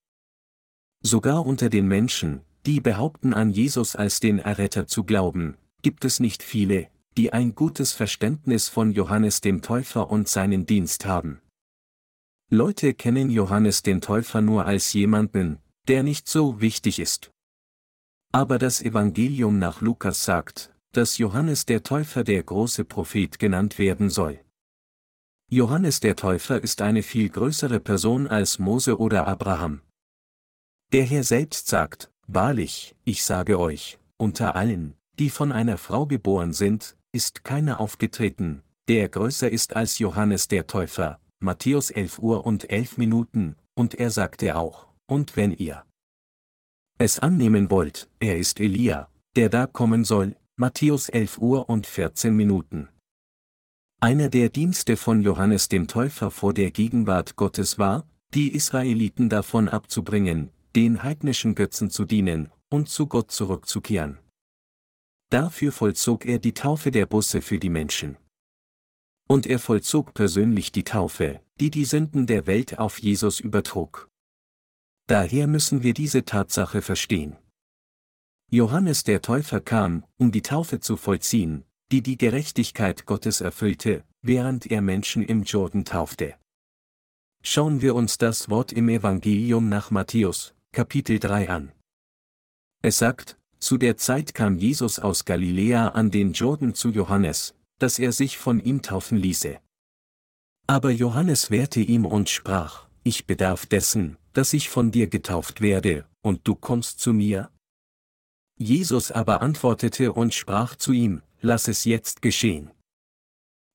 Sogar 1.02 1.46
unter 1.46 1.70
den 1.70 1.88
Menschen, 1.88 2.42
die 2.66 2.80
behaupten 2.80 3.34
an 3.34 3.50
Jesus 3.50 3.96
als 3.96 4.20
den 4.20 4.38
Erretter 4.38 4.86
zu 4.86 5.04
glauben, 5.04 5.56
gibt 5.82 6.04
es 6.04 6.20
nicht 6.20 6.42
viele, 6.42 6.88
die 7.16 7.32
ein 7.32 7.54
gutes 7.54 7.92
Verständnis 7.92 8.68
von 8.68 8.92
Johannes 8.92 9.40
dem 9.40 9.62
Täufer 9.62 10.10
und 10.10 10.28
seinen 10.28 10.66
Dienst 10.66 11.04
haben. 11.04 11.40
Leute 12.48 12.94
kennen 12.94 13.30
Johannes 13.30 13.82
den 13.82 14.00
Täufer 14.00 14.40
nur 14.40 14.66
als 14.66 14.92
jemanden, 14.92 15.58
der 15.88 16.02
nicht 16.02 16.28
so 16.28 16.60
wichtig 16.60 16.98
ist. 16.98 17.30
Aber 18.30 18.58
das 18.58 18.80
Evangelium 18.80 19.58
nach 19.58 19.80
Lukas 19.80 20.24
sagt, 20.24 20.72
dass 20.92 21.18
Johannes 21.18 21.66
der 21.66 21.82
Täufer 21.82 22.24
der 22.24 22.42
große 22.42 22.84
Prophet 22.84 23.38
genannt 23.38 23.78
werden 23.78 24.10
soll. 24.10 24.40
Johannes 25.50 26.00
der 26.00 26.16
Täufer 26.16 26.62
ist 26.62 26.80
eine 26.80 27.02
viel 27.02 27.28
größere 27.28 27.80
Person 27.80 28.28
als 28.28 28.58
Mose 28.58 28.98
oder 28.98 29.26
Abraham. 29.26 29.82
Der 30.92 31.04
Herr 31.04 31.24
selbst 31.24 31.68
sagt, 31.68 32.10
Wahrlich, 32.26 32.94
ich 33.04 33.24
sage 33.24 33.58
euch, 33.58 33.98
unter 34.16 34.56
allen, 34.56 34.94
die 35.18 35.30
von 35.30 35.52
einer 35.52 35.78
Frau 35.78 36.06
geboren 36.06 36.52
sind, 36.52 36.96
ist 37.12 37.44
keiner 37.44 37.80
aufgetreten, 37.80 38.62
der 38.88 39.08
größer 39.08 39.50
ist 39.50 39.76
als 39.76 39.98
Johannes 39.98 40.48
der 40.48 40.66
Täufer. 40.66 41.18
Matthäus 41.40 41.90
11 41.90 42.20
Uhr 42.20 42.46
und 42.46 42.70
11 42.70 42.98
Minuten, 42.98 43.56
und 43.74 43.94
er 43.94 44.10
sagte 44.10 44.56
auch, 44.56 44.86
und 45.06 45.36
wenn 45.36 45.50
ihr 45.50 45.84
es 46.98 47.18
annehmen 47.18 47.68
wollt, 47.68 48.08
er 48.20 48.38
ist 48.38 48.60
Elia, 48.60 49.08
der 49.34 49.48
da 49.48 49.66
kommen 49.66 50.04
soll, 50.04 50.36
Matthäus 50.56 51.08
11 51.08 51.38
Uhr 51.38 51.68
und 51.68 51.86
14 51.86 52.34
Minuten. 52.36 52.88
Einer 54.00 54.28
der 54.28 54.50
Dienste 54.50 54.96
von 54.96 55.22
Johannes 55.22 55.68
dem 55.68 55.88
Täufer 55.88 56.30
vor 56.30 56.54
der 56.54 56.70
Gegenwart 56.70 57.34
Gottes 57.34 57.78
war, 57.78 58.06
die 58.34 58.54
Israeliten 58.54 59.28
davon 59.28 59.68
abzubringen, 59.68 60.50
den 60.74 61.02
heidnischen 61.02 61.54
Götzen 61.54 61.90
zu 61.90 62.04
dienen 62.04 62.50
und 62.70 62.88
zu 62.88 63.06
Gott 63.06 63.30
zurückzukehren. 63.30 64.18
Dafür 65.30 65.72
vollzog 65.72 66.26
er 66.26 66.38
die 66.38 66.54
Taufe 66.54 66.90
der 66.90 67.06
Busse 67.06 67.42
für 67.42 67.58
die 67.58 67.70
Menschen. 67.70 68.16
Und 69.28 69.46
er 69.46 69.58
vollzog 69.58 70.14
persönlich 70.14 70.72
die 70.72 70.84
Taufe, 70.84 71.40
die 71.60 71.70
die 71.70 71.84
Sünden 71.84 72.26
der 72.26 72.46
Welt 72.46 72.78
auf 72.78 72.98
Jesus 72.98 73.40
übertrug. 73.40 74.08
Daher 75.06 75.46
müssen 75.46 75.82
wir 75.82 75.94
diese 75.94 76.24
Tatsache 76.24 76.82
verstehen. 76.82 77.36
Johannes 78.50 79.04
der 79.04 79.22
Täufer 79.22 79.60
kam, 79.60 80.04
um 80.18 80.32
die 80.32 80.42
Taufe 80.42 80.80
zu 80.80 80.96
vollziehen, 80.96 81.64
die 81.90 82.02
die 82.02 82.18
Gerechtigkeit 82.18 83.06
Gottes 83.06 83.40
erfüllte, 83.40 84.04
während 84.22 84.66
er 84.66 84.82
Menschen 84.82 85.22
im 85.22 85.42
Jordan 85.42 85.84
taufte. 85.84 86.34
Schauen 87.42 87.82
wir 87.82 87.94
uns 87.94 88.18
das 88.18 88.50
Wort 88.50 88.72
im 88.72 88.88
Evangelium 88.88 89.68
nach 89.68 89.90
Matthäus, 89.90 90.54
Kapitel 90.74 91.18
3 91.18 91.50
an. 91.50 91.72
Es 92.80 92.96
sagt, 92.96 93.38
zu 93.58 93.76
der 93.76 93.98
Zeit 93.98 94.32
kam 94.32 94.56
Jesus 94.56 94.98
aus 94.98 95.26
Galiläa 95.26 95.88
an 95.88 96.10
den 96.10 96.32
Jordan 96.32 96.72
zu 96.72 96.88
Johannes, 96.88 97.54
dass 97.78 97.98
er 97.98 98.10
sich 98.12 98.38
von 98.38 98.58
ihm 98.58 98.80
taufen 98.80 99.18
ließe. 99.18 99.60
Aber 100.66 100.90
Johannes 100.90 101.50
wehrte 101.50 101.80
ihm 101.80 102.06
und 102.06 102.30
sprach, 102.30 102.88
ich 103.04 103.26
bedarf 103.26 103.66
dessen, 103.66 104.16
dass 104.32 104.54
ich 104.54 104.70
von 104.70 104.90
dir 104.90 105.08
getauft 105.08 105.60
werde, 105.60 106.08
und 106.22 106.48
du 106.48 106.54
kommst 106.54 107.00
zu 107.00 107.12
mir? 107.12 107.50
Jesus 108.56 109.12
aber 109.12 109.42
antwortete 109.42 110.14
und 110.14 110.32
sprach 110.32 110.74
zu 110.76 110.92
ihm, 110.92 111.20
lass 111.42 111.68
es 111.68 111.84
jetzt 111.84 112.22
geschehen. 112.22 112.70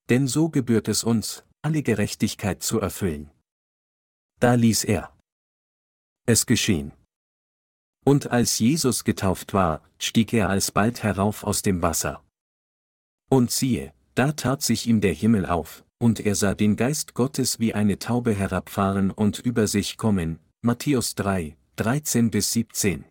Denn 0.09 0.25
so 0.25 0.49
gebührt 0.49 0.87
es 0.87 1.03
uns, 1.03 1.43
alle 1.61 1.83
Gerechtigkeit 1.83 2.63
zu 2.63 2.79
erfüllen. 2.79 3.29
Da 4.39 4.55
ließ 4.55 4.83
er 4.85 5.15
es 6.27 6.45
geschehen. 6.45 6.91
Und 8.05 8.31
als 8.31 8.59
Jesus 8.59 9.03
getauft 9.03 9.53
war, 9.53 9.81
stieg 9.97 10.33
er 10.33 10.49
alsbald 10.49 11.03
herauf 11.03 11.43
aus 11.43 11.61
dem 11.61 11.81
Wasser. 11.81 12.23
Und 13.29 13.51
siehe, 13.51 13.93
da 14.15 14.31
tat 14.31 14.61
sich 14.61 14.87
ihm 14.87 15.01
der 15.01 15.13
Himmel 15.13 15.45
auf, 15.45 15.83
und 15.99 16.19
er 16.19 16.35
sah 16.35 16.53
den 16.53 16.75
Geist 16.75 17.13
Gottes 17.13 17.59
wie 17.59 17.73
eine 17.73 17.99
Taube 17.99 18.33
herabfahren 18.33 19.11
und 19.11 19.39
über 19.39 19.67
sich 19.67 19.97
kommen. 19.97 20.39
Matthäus 20.61 21.15
3, 21.15 21.57
13 21.77 22.31
bis 22.31 22.51
17. 22.53 23.05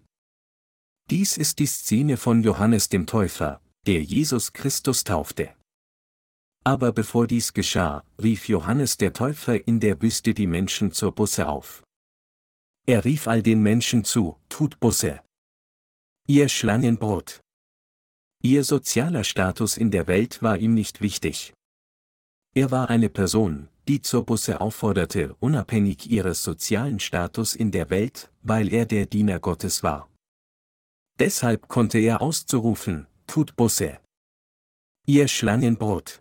Dies 1.11 1.37
ist 1.37 1.59
die 1.59 1.67
Szene 1.67 2.17
von 2.17 2.43
Johannes 2.43 2.89
dem 2.89 3.07
Täufer, 3.07 3.61
der 3.87 4.03
Jesus 4.03 4.53
Christus 4.53 5.05
taufte. 5.05 5.55
Aber 6.65 6.93
bevor 6.93 7.29
dies 7.29 7.53
geschah, 7.53 8.03
rief 8.21 8.49
Johannes 8.49 8.97
der 8.97 9.13
Täufer 9.13 9.69
in 9.69 9.79
der 9.79 10.03
Wüste 10.03 10.35
die 10.35 10.49
Menschen 10.49 10.91
zur 10.91 11.13
Busse 11.13 11.47
auf. 11.47 11.86
Er 12.89 13.05
rief 13.05 13.27
all 13.27 13.43
den 13.43 13.63
Menschen 13.63 14.05
zu, 14.05 14.37
tut 14.49 14.79
Busse. 14.79 15.21
Ihr 16.29 16.49
Schlangenbrot. 16.49 17.41
Ihr 18.43 18.63
sozialer 18.63 19.25
Status 19.25 19.77
in 19.77 19.91
der 19.91 20.07
Welt 20.07 20.41
war 20.41 20.57
ihm 20.57 20.75
nicht 20.75 21.01
wichtig. 21.01 21.53
Er 22.55 22.71
war 22.71 22.89
eine 22.89 23.09
Person, 23.09 23.69
die 23.89 24.03
zur 24.03 24.25
Busse 24.25 24.61
aufforderte, 24.61 25.35
unabhängig 25.41 26.09
ihres 26.09 26.45
sozialen 26.45 27.01
Status 27.01 27.57
in 27.57 27.73
der 27.73 27.91
Welt, 27.91 28.31
weil 28.43 28.73
er 28.73 28.87
der 28.87 29.07
Diener 29.07 29.41
Gottes 29.41 29.83
war. 29.83 30.09
Deshalb 31.19 31.67
konnte 31.67 31.99
er 31.99 32.23
auszurufen, 32.23 33.09
tut 33.27 33.57
Busse. 33.57 33.99
Ihr 35.07 35.27
Schlangenbrot. 35.27 36.21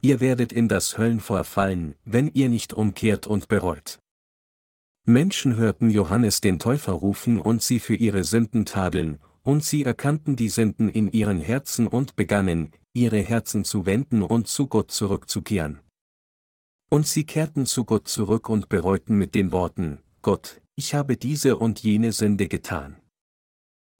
Ihr 0.00 0.20
werdet 0.20 0.52
in 0.52 0.68
das 0.68 0.96
Höllenfeuer 0.96 1.44
fallen, 1.44 1.96
wenn 2.04 2.28
ihr 2.28 2.48
nicht 2.48 2.72
umkehrt 2.72 3.26
und 3.26 3.48
bereut. 3.48 3.98
Menschen 5.08 5.54
hörten 5.54 5.88
Johannes 5.88 6.40
den 6.40 6.58
Täufer 6.58 6.92
rufen 6.92 7.38
und 7.40 7.62
sie 7.62 7.78
für 7.78 7.94
ihre 7.94 8.24
Sünden 8.24 8.66
tadeln, 8.66 9.20
und 9.44 9.62
sie 9.62 9.84
erkannten 9.84 10.34
die 10.34 10.48
Sünden 10.48 10.88
in 10.88 11.12
ihren 11.12 11.40
Herzen 11.40 11.86
und 11.86 12.16
begannen, 12.16 12.72
ihre 12.92 13.20
Herzen 13.20 13.64
zu 13.64 13.86
wenden 13.86 14.20
und 14.20 14.48
zu 14.48 14.66
Gott 14.66 14.90
zurückzukehren. 14.90 15.78
Und 16.90 17.06
sie 17.06 17.22
kehrten 17.22 17.66
zu 17.66 17.84
Gott 17.84 18.08
zurück 18.08 18.48
und 18.48 18.68
bereuten 18.68 19.16
mit 19.16 19.36
den 19.36 19.52
Worten, 19.52 20.00
Gott, 20.22 20.60
ich 20.74 20.92
habe 20.92 21.16
diese 21.16 21.56
und 21.56 21.78
jene 21.84 22.10
Sünde 22.10 22.48
getan. 22.48 22.96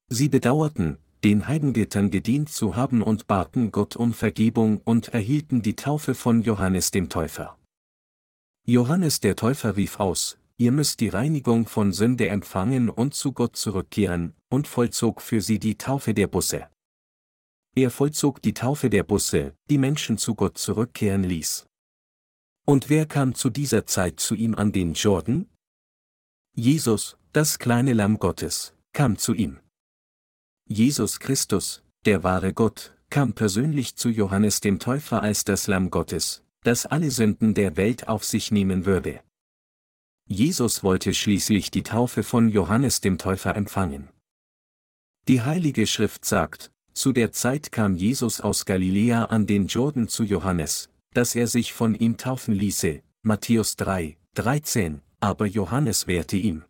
Sie 0.08 0.28
bedauerten, 0.28 0.98
den 1.22 1.46
Heidengöttern 1.46 2.10
gedient 2.10 2.48
zu 2.48 2.74
haben 2.74 3.00
und 3.00 3.28
baten 3.28 3.70
Gott 3.70 3.94
um 3.94 4.12
Vergebung 4.12 4.80
und 4.84 5.08
erhielten 5.08 5.62
die 5.62 5.76
Taufe 5.76 6.16
von 6.16 6.42
Johannes 6.42 6.90
dem 6.90 7.08
Täufer. 7.08 7.56
Johannes 8.66 9.20
der 9.20 9.36
Täufer 9.36 9.76
rief 9.76 10.00
aus, 10.00 10.38
ihr 10.58 10.72
müsst 10.72 11.00
die 11.00 11.08
Reinigung 11.08 11.66
von 11.66 11.92
Sünde 11.92 12.28
empfangen 12.28 12.88
und 12.88 13.14
zu 13.14 13.32
Gott 13.32 13.56
zurückkehren, 13.56 14.34
und 14.48 14.66
vollzog 14.66 15.20
für 15.20 15.40
sie 15.40 15.58
die 15.58 15.76
Taufe 15.76 16.14
der 16.14 16.26
Busse. 16.26 16.68
Er 17.74 17.90
vollzog 17.90 18.40
die 18.40 18.54
Taufe 18.54 18.88
der 18.88 19.02
Busse, 19.02 19.54
die 19.68 19.78
Menschen 19.78 20.16
zu 20.16 20.34
Gott 20.34 20.56
zurückkehren 20.56 21.24
ließ. 21.24 21.66
Und 22.64 22.88
wer 22.88 23.06
kam 23.06 23.34
zu 23.34 23.50
dieser 23.50 23.86
Zeit 23.86 24.18
zu 24.18 24.34
ihm 24.34 24.54
an 24.54 24.72
den 24.72 24.94
Jordan? 24.94 25.46
Jesus, 26.54 27.18
das 27.32 27.58
kleine 27.58 27.92
Lamm 27.92 28.18
Gottes, 28.18 28.74
kam 28.94 29.18
zu 29.18 29.34
ihm. 29.34 29.60
Jesus 30.66 31.20
Christus, 31.20 31.82
der 32.06 32.24
wahre 32.24 32.54
Gott, 32.54 32.96
kam 33.10 33.34
persönlich 33.34 33.96
zu 33.96 34.08
Johannes 34.08 34.60
dem 34.60 34.78
Täufer 34.78 35.22
als 35.22 35.44
das 35.44 35.66
Lamm 35.66 35.90
Gottes, 35.90 36.42
das 36.62 36.86
alle 36.86 37.10
Sünden 37.10 37.52
der 37.52 37.76
Welt 37.76 38.08
auf 38.08 38.24
sich 38.24 38.50
nehmen 38.50 38.86
würde. 38.86 39.20
Jesus 40.28 40.82
wollte 40.82 41.14
schließlich 41.14 41.70
die 41.70 41.84
Taufe 41.84 42.22
von 42.24 42.48
Johannes 42.48 43.00
dem 43.00 43.16
Täufer 43.16 43.54
empfangen. 43.54 44.08
Die 45.28 45.42
Heilige 45.42 45.86
Schrift 45.86 46.24
sagt, 46.24 46.72
zu 46.92 47.12
der 47.12 47.30
Zeit 47.30 47.70
kam 47.70 47.94
Jesus 47.94 48.40
aus 48.40 48.64
Galiläa 48.64 49.26
an 49.26 49.46
den 49.46 49.66
Jordan 49.66 50.08
zu 50.08 50.24
Johannes, 50.24 50.88
dass 51.12 51.34
er 51.34 51.46
sich 51.46 51.72
von 51.72 51.94
ihm 51.94 52.16
taufen 52.16 52.54
ließe, 52.54 53.02
Matthäus 53.22 53.76
3, 53.76 54.16
13, 54.34 55.00
aber 55.20 55.46
Johannes 55.46 56.06
wehrte 56.06 56.36
ihm. 56.36 56.64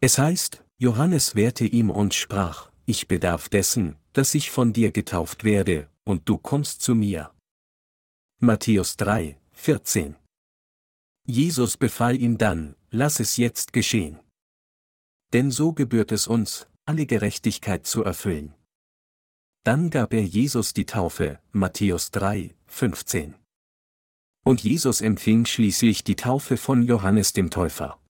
Es 0.00 0.18
heißt, 0.18 0.64
Johannes 0.78 1.34
wehrte 1.34 1.64
ihm 1.64 1.90
und 1.90 2.14
sprach, 2.14 2.70
ich 2.84 3.08
bedarf 3.08 3.48
dessen, 3.48 3.96
dass 4.12 4.34
ich 4.34 4.50
von 4.50 4.72
dir 4.72 4.92
getauft 4.92 5.44
werde, 5.44 5.88
und 6.04 6.28
du 6.28 6.36
kommst 6.36 6.82
zu 6.82 6.94
mir. 6.94 7.32
Matthäus 8.40 8.96
3, 8.96 9.38
14. 9.52 10.16
Jesus 11.24 11.76
befahl 11.76 12.20
ihm 12.20 12.36
dann, 12.36 12.74
lass 12.90 13.20
es 13.20 13.36
jetzt 13.36 13.72
geschehen. 13.72 14.18
Denn 15.32 15.50
so 15.50 15.72
gebührt 15.72 16.12
es 16.12 16.26
uns, 16.26 16.66
alle 16.84 17.06
Gerechtigkeit 17.06 17.86
zu 17.86 18.02
erfüllen. 18.02 18.54
Dann 19.64 19.90
gab 19.90 20.12
er 20.12 20.24
Jesus 20.24 20.74
die 20.74 20.86
Taufe, 20.86 21.38
Matthäus 21.52 22.10
3, 22.10 22.54
15. 22.66 23.36
Und 24.44 24.64
Jesus 24.64 25.00
empfing 25.00 25.46
schließlich 25.46 26.02
die 26.02 26.16
Taufe 26.16 26.56
von 26.56 26.82
Johannes 26.82 27.32
dem 27.32 27.50
Täufer. 27.50 28.00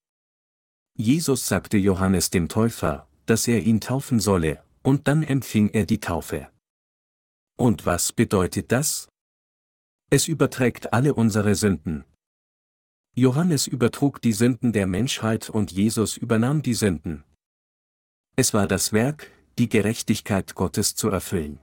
Jesus 0.94 1.46
sagte 1.46 1.76
Johannes 1.76 2.30
dem 2.30 2.48
Täufer, 2.48 3.06
dass 3.26 3.46
er 3.46 3.62
ihn 3.62 3.80
taufen 3.80 4.18
solle, 4.18 4.64
und 4.82 5.06
dann 5.08 5.22
empfing 5.22 5.68
er 5.68 5.84
die 5.84 6.00
Taufe. 6.00 6.50
Und 7.58 7.84
was 7.84 8.12
bedeutet 8.12 8.72
das? 8.72 9.08
Es 10.10 10.28
überträgt 10.28 10.92
alle 10.94 11.14
unsere 11.14 11.54
Sünden. 11.54 12.04
Johannes 13.14 13.66
übertrug 13.66 14.22
die 14.22 14.32
Sünden 14.32 14.72
der 14.72 14.86
Menschheit 14.86 15.50
und 15.50 15.70
Jesus 15.70 16.16
übernahm 16.16 16.62
die 16.62 16.72
Sünden. 16.72 17.24
Es 18.36 18.54
war 18.54 18.66
das 18.66 18.94
Werk, 18.94 19.30
die 19.58 19.68
Gerechtigkeit 19.68 20.54
Gottes 20.54 20.94
zu 20.94 21.10
erfüllen. 21.10 21.58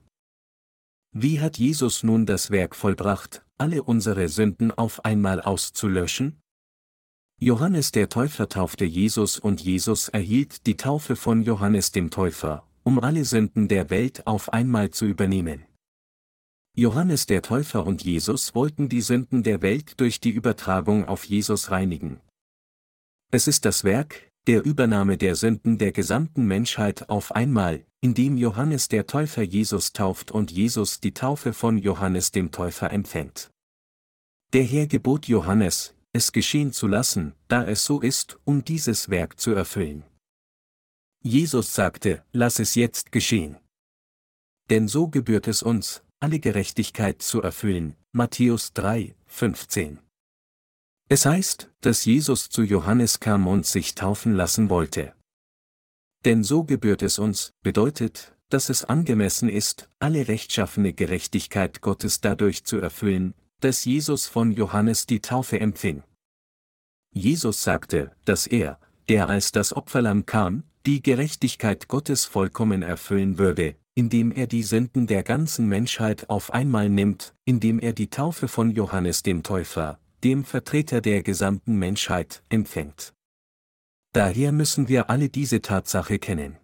Wie 1.12 1.39
hat 1.39 1.57
Jesus 1.57 2.03
nun 2.03 2.27
das 2.27 2.51
Werk 2.51 2.75
vollbracht, 2.75 3.43
alle 3.57 3.81
unsere 3.81 4.29
Sünden 4.29 4.71
auf 4.71 5.03
einmal 5.03 5.41
auszulöschen? 5.41 6.39
Johannes 7.39 7.91
der 7.91 8.09
Täufer 8.09 8.47
taufte 8.47 8.85
Jesus 8.85 9.39
und 9.39 9.59
Jesus 9.59 10.07
erhielt 10.09 10.67
die 10.67 10.77
Taufe 10.77 11.15
von 11.15 11.41
Johannes 11.41 11.91
dem 11.91 12.12
Täufer, 12.12 12.67
um 12.83 12.99
alle 12.99 13.25
Sünden 13.25 13.67
der 13.67 13.89
Welt 13.89 14.27
auf 14.27 14.53
einmal 14.53 14.91
zu 14.91 15.05
übernehmen. 15.05 15.65
Johannes 16.80 17.26
der 17.26 17.42
Täufer 17.42 17.86
und 17.86 18.06
Jesus 18.06 18.56
wollten 18.56 18.88
die 18.88 19.02
Sünden 19.02 19.44
der 19.44 19.62
Welt 19.62 20.00
durch 20.00 20.22
die 20.22 20.30
Übertragung 20.30 21.06
auf 21.06 21.26
Jesus 21.26 21.72
reinigen. 21.72 22.22
Es 23.32 23.48
ist 23.48 23.65
das 23.65 23.84
Werk, 23.84 24.32
der 24.48 24.63
Übernahme 24.63 25.18
der 25.18 25.36
Sünden 25.36 25.78
der 25.78 25.92
gesamten 25.92 26.46
Menschheit 26.46 27.10
auf 27.10 27.34
einmal, 27.34 27.86
indem 28.00 28.38
Johannes 28.38 28.88
der 28.88 29.08
Täufer 29.08 29.42
Jesus 29.42 29.92
tauft 29.92 30.32
und 30.32 30.52
Jesus 30.52 31.02
die 31.02 31.13
Taufe 31.13 31.52
von 31.52 31.78
Johannes 31.78 32.32
dem 32.32 32.50
Täufer 32.50 32.92
empfängt. 32.92 33.52
Der 34.54 34.63
Herr 34.63 34.88
gebot 34.88 35.28
Johannes, 35.28 35.96
es 36.13 36.32
geschehen 36.32 36.72
zu 36.72 36.88
lassen, 36.88 37.36
da 37.50 37.65
es 37.65 37.84
so 37.84 38.00
ist, 38.00 38.39
um 38.46 38.63
dieses 38.63 39.10
Werk 39.10 39.38
zu 39.38 39.52
erfüllen. 39.52 40.06
Jesus 41.22 41.76
sagte, 41.76 42.24
lass 42.32 42.58
es 42.58 42.76
jetzt 42.76 43.12
geschehen. 43.12 43.58
Denn 44.70 44.88
so 44.88 45.10
gebührt 45.10 45.50
es 45.50 45.62
uns, 45.62 46.04
alle 46.19 46.39
Gerechtigkeit 46.39 47.21
zu 47.21 47.41
erfüllen. 47.41 47.95
Matthäus 48.12 48.73
3, 48.73 49.15
15. 49.27 49.99
Es 51.08 51.25
heißt, 51.25 51.69
dass 51.82 52.05
Jesus 52.05 52.49
zu 52.49 52.62
Johannes 52.62 53.19
kam 53.19 53.47
und 53.47 53.65
sich 53.65 53.95
taufen 53.95 54.36
lassen 54.36 54.69
wollte. 54.69 55.13
Denn 56.25 56.43
so 56.43 56.63
gebührt 56.63 57.01
es 57.01 57.19
uns, 57.19 57.53
bedeutet, 57.63 58.36
dass 58.49 58.69
es 58.69 58.84
angemessen 58.84 59.47
ist, 59.47 59.89
alle 59.99 60.27
rechtschaffene 60.27 60.93
Gerechtigkeit 60.93 61.82
Gottes 61.82 62.19
dadurch 62.19 62.65
zu 62.65 62.77
erfüllen, 62.77 63.34
dass 63.62 63.86
Jesus 63.86 64.27
von 64.27 64.51
Johannes 64.51 65.05
die 65.05 65.21
Taufe 65.21 65.60
empfing. 65.60 66.03
Jesus 67.12 67.63
sagte, 67.63 68.12
dass 68.25 68.45
er, 68.45 68.79
der 69.08 69.29
als 69.29 69.51
das 69.51 69.73
Opferlamm 69.73 70.25
kam, 70.25 70.63
die 70.86 71.01
Gerechtigkeit 71.01 71.88
Gottes 71.88 72.25
vollkommen 72.25 72.82
erfüllen 72.82 73.38
würde, 73.38 73.75
indem 73.95 74.32
er 74.32 74.47
die 74.47 74.63
Sünden 74.63 75.08
der 75.08 75.23
ganzen 75.23 75.67
Menschheit 75.67 76.30
auf 76.30 76.54
einmal 76.54 76.89
nimmt, 76.89 77.36
indem 77.45 77.80
er 77.80 77.93
die 77.93 78.10
Taufe 78.10 78.47
von 78.47 78.71
Johannes 78.71 79.23
dem 79.23 79.43
Täufer, 79.43 80.00
dem 80.23 80.44
Vertreter 80.44 81.02
der 81.02 81.23
gesamten 81.23 81.77
Menschheit, 81.77 82.44
empfängt. 82.50 83.13
Daher 84.13 84.52
müssen 84.52 84.87
wir 84.87 85.10
alle 85.10 85.29
diese 85.29 85.62
Tatsache 85.62 86.19
kennen. 86.19 86.58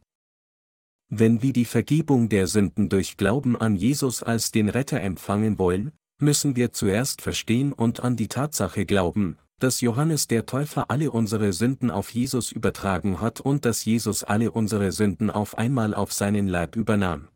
Wenn 1.09 1.41
wir 1.43 1.53
die 1.53 1.65
Vergebung 1.65 2.30
der 2.30 2.47
Sünden 2.47 2.89
durch 2.89 3.17
Glauben 3.17 3.55
an 3.55 3.76
Jesus 3.76 4.23
als 4.23 4.51
den 4.51 4.69
Retter 4.69 5.01
empfangen 5.01 5.59
wollen, 5.59 5.91
müssen 6.19 6.55
wir 6.55 6.71
zuerst 6.71 7.21
verstehen 7.21 7.73
und 7.73 7.99
an 7.99 8.15
die 8.15 8.28
Tatsache 8.28 8.86
glauben, 8.86 9.38
dass 9.60 9.82
Johannes 9.82 10.28
der 10.28 10.45
Täufer 10.45 10.89
alle 10.89 11.12
unsere 11.12 11.53
Sünden 11.53 11.89
auf 11.91 12.10
Jesus 12.10 12.51
übertragen 12.51 13.22
hat 13.22 13.39
und 13.39 13.66
dass 13.66 13.86
Jesus 13.86 14.24
alle 14.24 14.51
unsere 14.51 14.91
Sünden 14.91 15.30
auf 15.30 15.58
einmal 15.58 15.93
auf 15.93 16.12
seinen 16.12 16.47
Leib 16.47 16.76
übernahm. 16.76 17.30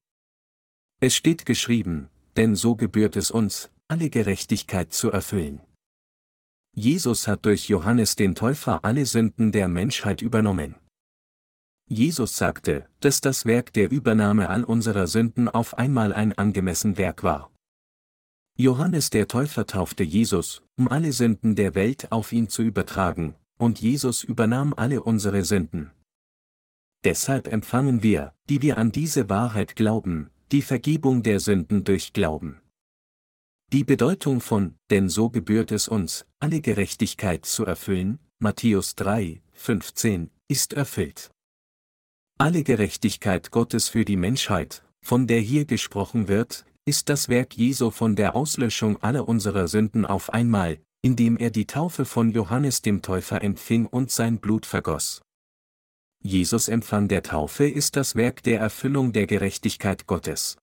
Es 0.99 1.15
steht 1.15 1.45
geschrieben, 1.45 2.09
denn 2.35 2.55
so 2.55 2.75
gebührt 2.75 3.15
es 3.15 3.31
uns, 3.31 3.69
alle 3.87 4.09
Gerechtigkeit 4.09 4.93
zu 4.93 5.11
erfüllen. 5.11 5.61
Jesus 6.75 7.27
hat 7.27 7.45
durch 7.45 7.67
Johannes 7.69 8.15
den 8.15 8.35
Täufer 8.35 8.83
alle 8.83 9.05
Sünden 9.05 9.51
der 9.51 9.67
Menschheit 9.67 10.21
übernommen. 10.21 10.75
Jesus 11.87 12.37
sagte, 12.37 12.87
dass 12.99 13.19
das 13.19 13.45
Werk 13.45 13.73
der 13.73 13.89
Übernahme 13.89 14.49
all 14.49 14.63
unserer 14.63 15.07
Sünden 15.07 15.49
auf 15.49 15.77
einmal 15.77 16.13
ein 16.13 16.37
angemessen 16.37 16.97
Werk 16.97 17.23
war. 17.23 17.49
Johannes 18.61 19.09
der 19.09 19.29
Täufer 19.29 19.65
taufte 19.65 20.03
Jesus, 20.03 20.63
um 20.77 20.89
alle 20.89 21.13
Sünden 21.13 21.55
der 21.55 21.75
Welt 21.75 22.11
auf 22.11 22.33
ihn 22.33 22.49
zu 22.49 22.61
übertragen, 22.61 23.35
und 23.57 23.79
Jesus 23.79 24.21
übernahm 24.21 24.73
alle 24.73 25.01
unsere 25.01 25.45
Sünden. 25.45 25.91
deshalb 27.05 27.47
empfangen 27.47 28.03
wir, 28.03 28.33
die 28.49 28.61
wir 28.61 28.77
an 28.77 28.91
diese 28.91 29.29
Wahrheit 29.29 29.77
glauben, 29.77 30.29
die 30.51 30.61
Vergebung 30.61 31.23
der 31.23 31.39
Sünden 31.39 31.85
durch 31.85 32.11
Glauben. 32.11 32.59
Die 33.71 33.85
Bedeutung 33.85 34.41
von, 34.41 34.75
denn 34.89 35.07
so 35.07 35.29
gebührt 35.29 35.71
es 35.71 35.87
uns, 35.87 36.25
alle 36.41 36.59
Gerechtigkeit 36.59 37.45
zu 37.45 37.63
erfüllen, 37.63 38.19
Matthäus 38.39 38.95
3, 38.95 39.41
15, 39.53 40.31
ist 40.49 40.73
erfüllt. 40.73 41.31
Alle 42.37 42.63
Gerechtigkeit 42.63 43.51
Gottes 43.51 43.87
für 43.87 44.03
die 44.03 44.17
Menschheit, 44.17 44.83
von 45.01 45.27
der 45.27 45.39
hier 45.39 45.63
gesprochen 45.63 46.27
wird, 46.27 46.65
ist 46.85 47.09
das 47.09 47.29
Werk 47.29 47.55
Jesu 47.55 47.91
von 47.91 48.15
der 48.15 48.35
Auslöschung 48.35 49.01
aller 49.03 49.27
unserer 49.27 49.67
Sünden 49.67 50.05
auf 50.05 50.31
einmal, 50.33 50.79
indem 51.01 51.37
er 51.37 51.49
die 51.49 51.67
Taufe 51.67 52.05
von 52.05 52.31
Johannes 52.31 52.81
dem 52.81 53.01
Täufer 53.01 53.43
empfing 53.43 53.85
und 53.85 54.11
sein 54.11 54.39
Blut 54.39 54.65
vergoss. 54.65 55.21
Jesus 56.21 56.67
Empfang 56.67 57.07
der 57.07 57.23
Taufe 57.23 57.67
ist 57.67 57.95
das 57.95 58.15
Werk 58.15 58.43
der 58.43 58.59
Erfüllung 58.59 59.13
der 59.13 59.25
Gerechtigkeit 59.25 60.05
Gottes. 60.07 60.57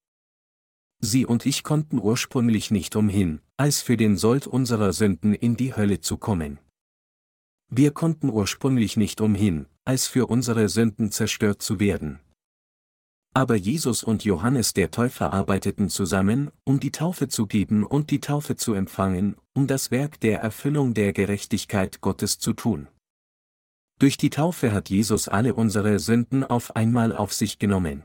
Sie 1.00 1.24
und 1.24 1.46
ich 1.46 1.62
konnten 1.62 1.98
ursprünglich 1.98 2.70
nicht 2.70 2.96
umhin, 2.96 3.40
als 3.56 3.80
für 3.80 3.96
den 3.96 4.16
Sold 4.16 4.46
unserer 4.46 4.92
Sünden 4.92 5.34
in 5.34 5.56
die 5.56 5.74
Hölle 5.74 6.00
zu 6.00 6.16
kommen. 6.18 6.58
Wir 7.68 7.90
konnten 7.90 8.30
ursprünglich 8.30 8.96
nicht 8.96 9.20
umhin, 9.20 9.66
als 9.84 10.06
für 10.06 10.26
unsere 10.26 10.68
Sünden 10.68 11.10
zerstört 11.10 11.62
zu 11.62 11.80
werden. 11.80 12.20
Aber 13.36 13.54
Jesus 13.54 14.02
und 14.02 14.24
Johannes 14.24 14.72
der 14.72 14.90
Täufer 14.90 15.34
arbeiteten 15.34 15.90
zusammen, 15.90 16.50
um 16.64 16.80
die 16.80 16.90
Taufe 16.90 17.28
zu 17.28 17.46
geben 17.46 17.84
und 17.84 18.10
die 18.10 18.20
Taufe 18.20 18.56
zu 18.56 18.72
empfangen, 18.72 19.36
um 19.52 19.66
das 19.66 19.90
Werk 19.90 20.18
der 20.20 20.40
Erfüllung 20.40 20.94
der 20.94 21.12
Gerechtigkeit 21.12 22.00
Gottes 22.00 22.38
zu 22.38 22.54
tun. 22.54 22.88
Durch 23.98 24.16
die 24.16 24.30
Taufe 24.30 24.72
hat 24.72 24.88
Jesus 24.88 25.28
alle 25.28 25.52
unsere 25.52 25.98
Sünden 25.98 26.44
auf 26.44 26.76
einmal 26.76 27.14
auf 27.14 27.34
sich 27.34 27.58
genommen. 27.58 28.04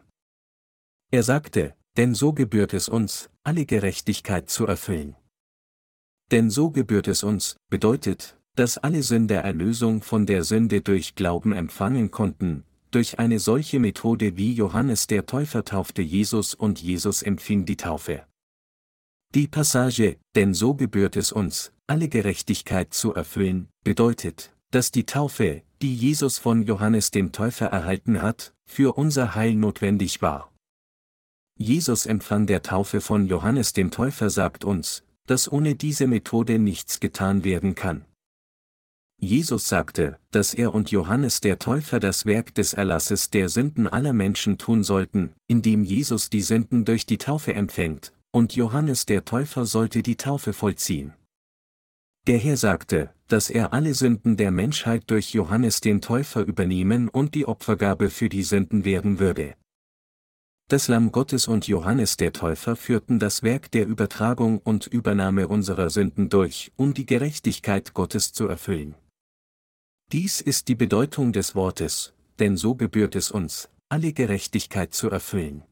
Er 1.12 1.24
sagte, 1.24 1.76
denn 1.96 2.14
so 2.14 2.34
gebührt 2.34 2.74
es 2.74 2.90
uns, 2.90 3.30
alle 3.46 3.66
Gerechtigkeit 3.66 4.50
zu 4.50 4.66
erfüllen. 4.68 5.16
Denn 6.32 6.50
so 6.50 6.72
gebührt 6.72 7.08
es 7.08 7.24
uns, 7.24 7.56
bedeutet, 7.70 8.38
dass 8.58 8.78
alle 8.78 9.02
Sünder 9.02 9.40
Erlösung 9.40 10.02
von 10.02 10.26
der 10.26 10.44
Sünde 10.44 10.82
durch 10.82 11.16
Glauben 11.16 11.54
empfangen 11.54 12.12
konnten, 12.12 12.66
durch 12.92 13.20
eine 13.20 13.40
solche 13.40 13.80
Methode 13.80 14.38
wie 14.38 14.54
Johannes 14.54 15.08
der 15.08 15.26
Täufer 15.26 15.66
taufte 15.66 16.02
Jesus 16.02 16.54
und 16.54 16.82
Jesus 16.82 17.22
empfing 17.22 17.66
die 17.66 17.78
Taufe. 17.78 18.26
Die 19.34 19.48
Passage, 19.48 20.18
denn 20.36 20.54
so 20.54 20.74
gebührt 20.74 21.16
es 21.16 21.32
uns, 21.32 21.72
alle 21.88 22.10
Gerechtigkeit 22.10 22.94
zu 22.94 23.14
erfüllen, 23.14 23.70
bedeutet, 23.84 24.54
dass 24.72 24.92
die 24.92 25.06
Taufe, 25.06 25.64
die 25.82 25.96
Jesus 25.96 26.38
von 26.38 26.64
Johannes 26.64 27.12
dem 27.12 27.32
Täufer 27.32 27.68
erhalten 27.68 28.22
hat, 28.22 28.54
für 28.66 28.98
unser 28.98 29.36
Heil 29.36 29.56
notwendig 29.56 30.22
war. 30.22 30.52
Jesus 31.58 32.06
Empfang 32.06 32.46
der 32.46 32.62
Taufe 32.62 33.02
von 33.02 33.28
Johannes 33.28 33.74
dem 33.74 33.92
Täufer 33.92 34.30
sagt 34.30 34.64
uns, 34.64 35.04
dass 35.28 35.52
ohne 35.52 35.76
diese 35.76 36.08
Methode 36.08 36.60
nichts 36.60 37.00
getan 37.00 37.44
werden 37.44 37.76
kann. 37.76 38.06
Jesus 39.24 39.68
sagte, 39.68 40.18
dass 40.32 40.56
er 40.56 40.74
und 40.74 40.90
Johannes 40.90 41.42
der 41.42 41.60
Täufer 41.60 42.00
das 42.00 42.26
Werk 42.26 42.56
des 42.56 42.74
Erlasses 42.74 43.30
der 43.30 43.50
Sünden 43.50 43.88
aller 43.88 44.14
Menschen 44.14 44.58
tun 44.58 44.84
sollten, 44.84 45.34
indem 45.48 45.84
Jesus 45.84 46.32
die 46.32 46.42
Sünden 46.42 46.86
durch 46.86 47.06
die 47.06 47.20
Taufe 47.20 47.54
empfängt, 47.54 48.14
und 48.32 48.56
Johannes 48.56 49.06
der 49.06 49.24
Täufer 49.24 49.68
sollte 49.68 50.02
die 50.02 50.18
Taufe 50.18 50.54
vollziehen. 50.54 51.14
Der 52.26 52.40
Herr 52.40 52.58
sagte, 52.58 53.14
dass 53.28 53.52
er 53.52 53.74
alle 53.74 53.94
Sünden 53.94 54.38
der 54.38 54.50
Menschheit 54.50 55.04
durch 55.06 55.34
Johannes 55.34 55.82
den 55.82 56.02
Täufer 56.02 56.42
übernehmen 56.42 57.08
und 57.08 57.36
die 57.36 57.48
Opfergabe 57.48 58.10
für 58.10 58.28
die 58.28 58.44
Sünden 58.44 58.86
werden 58.86 59.20
würde. 59.20 59.54
Das 60.68 60.88
Lamm 60.88 61.12
Gottes 61.12 61.48
und 61.48 61.68
Johannes 61.68 62.18
der 62.18 62.34
Täufer 62.34 62.76
führten 62.76 63.20
das 63.20 63.44
Werk 63.44 63.70
der 63.70 63.86
Übertragung 63.86 64.58
und 64.58 64.88
Übernahme 64.88 65.48
unserer 65.48 65.92
Sünden 65.92 66.30
durch, 66.30 66.72
um 66.76 66.96
die 66.96 67.06
Gerechtigkeit 67.06 67.94
Gottes 67.94 68.34
zu 68.34 68.48
erfüllen. 68.48 68.96
Dies 70.12 70.42
ist 70.42 70.68
die 70.68 70.76
Bedeutung 70.76 71.32
des 71.32 71.56
Wortes, 71.56 72.14
denn 72.38 72.58
so 72.58 72.76
gebührt 72.76 73.16
es 73.16 73.32
uns, 73.32 73.70
alle 73.88 74.12
Gerechtigkeit 74.12 74.94
zu 74.94 75.10
erfüllen. 75.10 75.64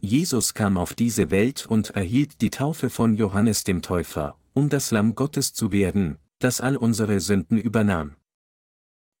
Jesus 0.00 0.54
kam 0.54 0.78
auf 0.78 0.94
diese 0.94 1.30
Welt 1.30 1.66
und 1.66 1.90
erhielt 1.90 2.40
die 2.40 2.48
Taufe 2.48 2.88
von 2.88 3.14
Johannes 3.14 3.62
dem 3.64 3.82
Täufer, 3.82 4.38
um 4.54 4.70
das 4.70 4.90
Lamm 4.90 5.14
Gottes 5.14 5.52
zu 5.52 5.70
werden, 5.70 6.16
das 6.38 6.62
all 6.62 6.78
unsere 6.78 7.20
Sünden 7.20 7.58
übernahm. 7.58 8.16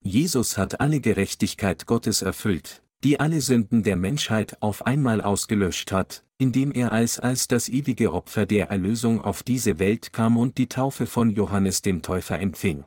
Jesus 0.02 0.56
hat 0.56 0.80
alle 0.80 1.00
Gerechtigkeit 1.00 1.84
Gottes 1.84 2.22
erfüllt, 2.22 2.82
die 3.04 3.20
alle 3.20 3.42
Sünden 3.42 3.82
der 3.82 3.96
Menschheit 3.96 4.56
auf 4.62 4.86
einmal 4.86 5.20
ausgelöscht 5.20 5.92
hat, 5.92 6.24
indem 6.38 6.72
er 6.72 6.90
als 6.90 7.20
als 7.20 7.48
das 7.48 7.68
ewige 7.68 8.14
Opfer 8.14 8.46
der 8.46 8.70
Erlösung 8.70 9.20
auf 9.20 9.42
diese 9.42 9.78
Welt 9.78 10.14
kam 10.14 10.38
und 10.38 10.56
die 10.56 10.68
Taufe 10.68 11.06
von 11.06 11.28
Johannes 11.28 11.82
dem 11.82 12.00
Täufer 12.00 12.38
empfing. 12.38 12.84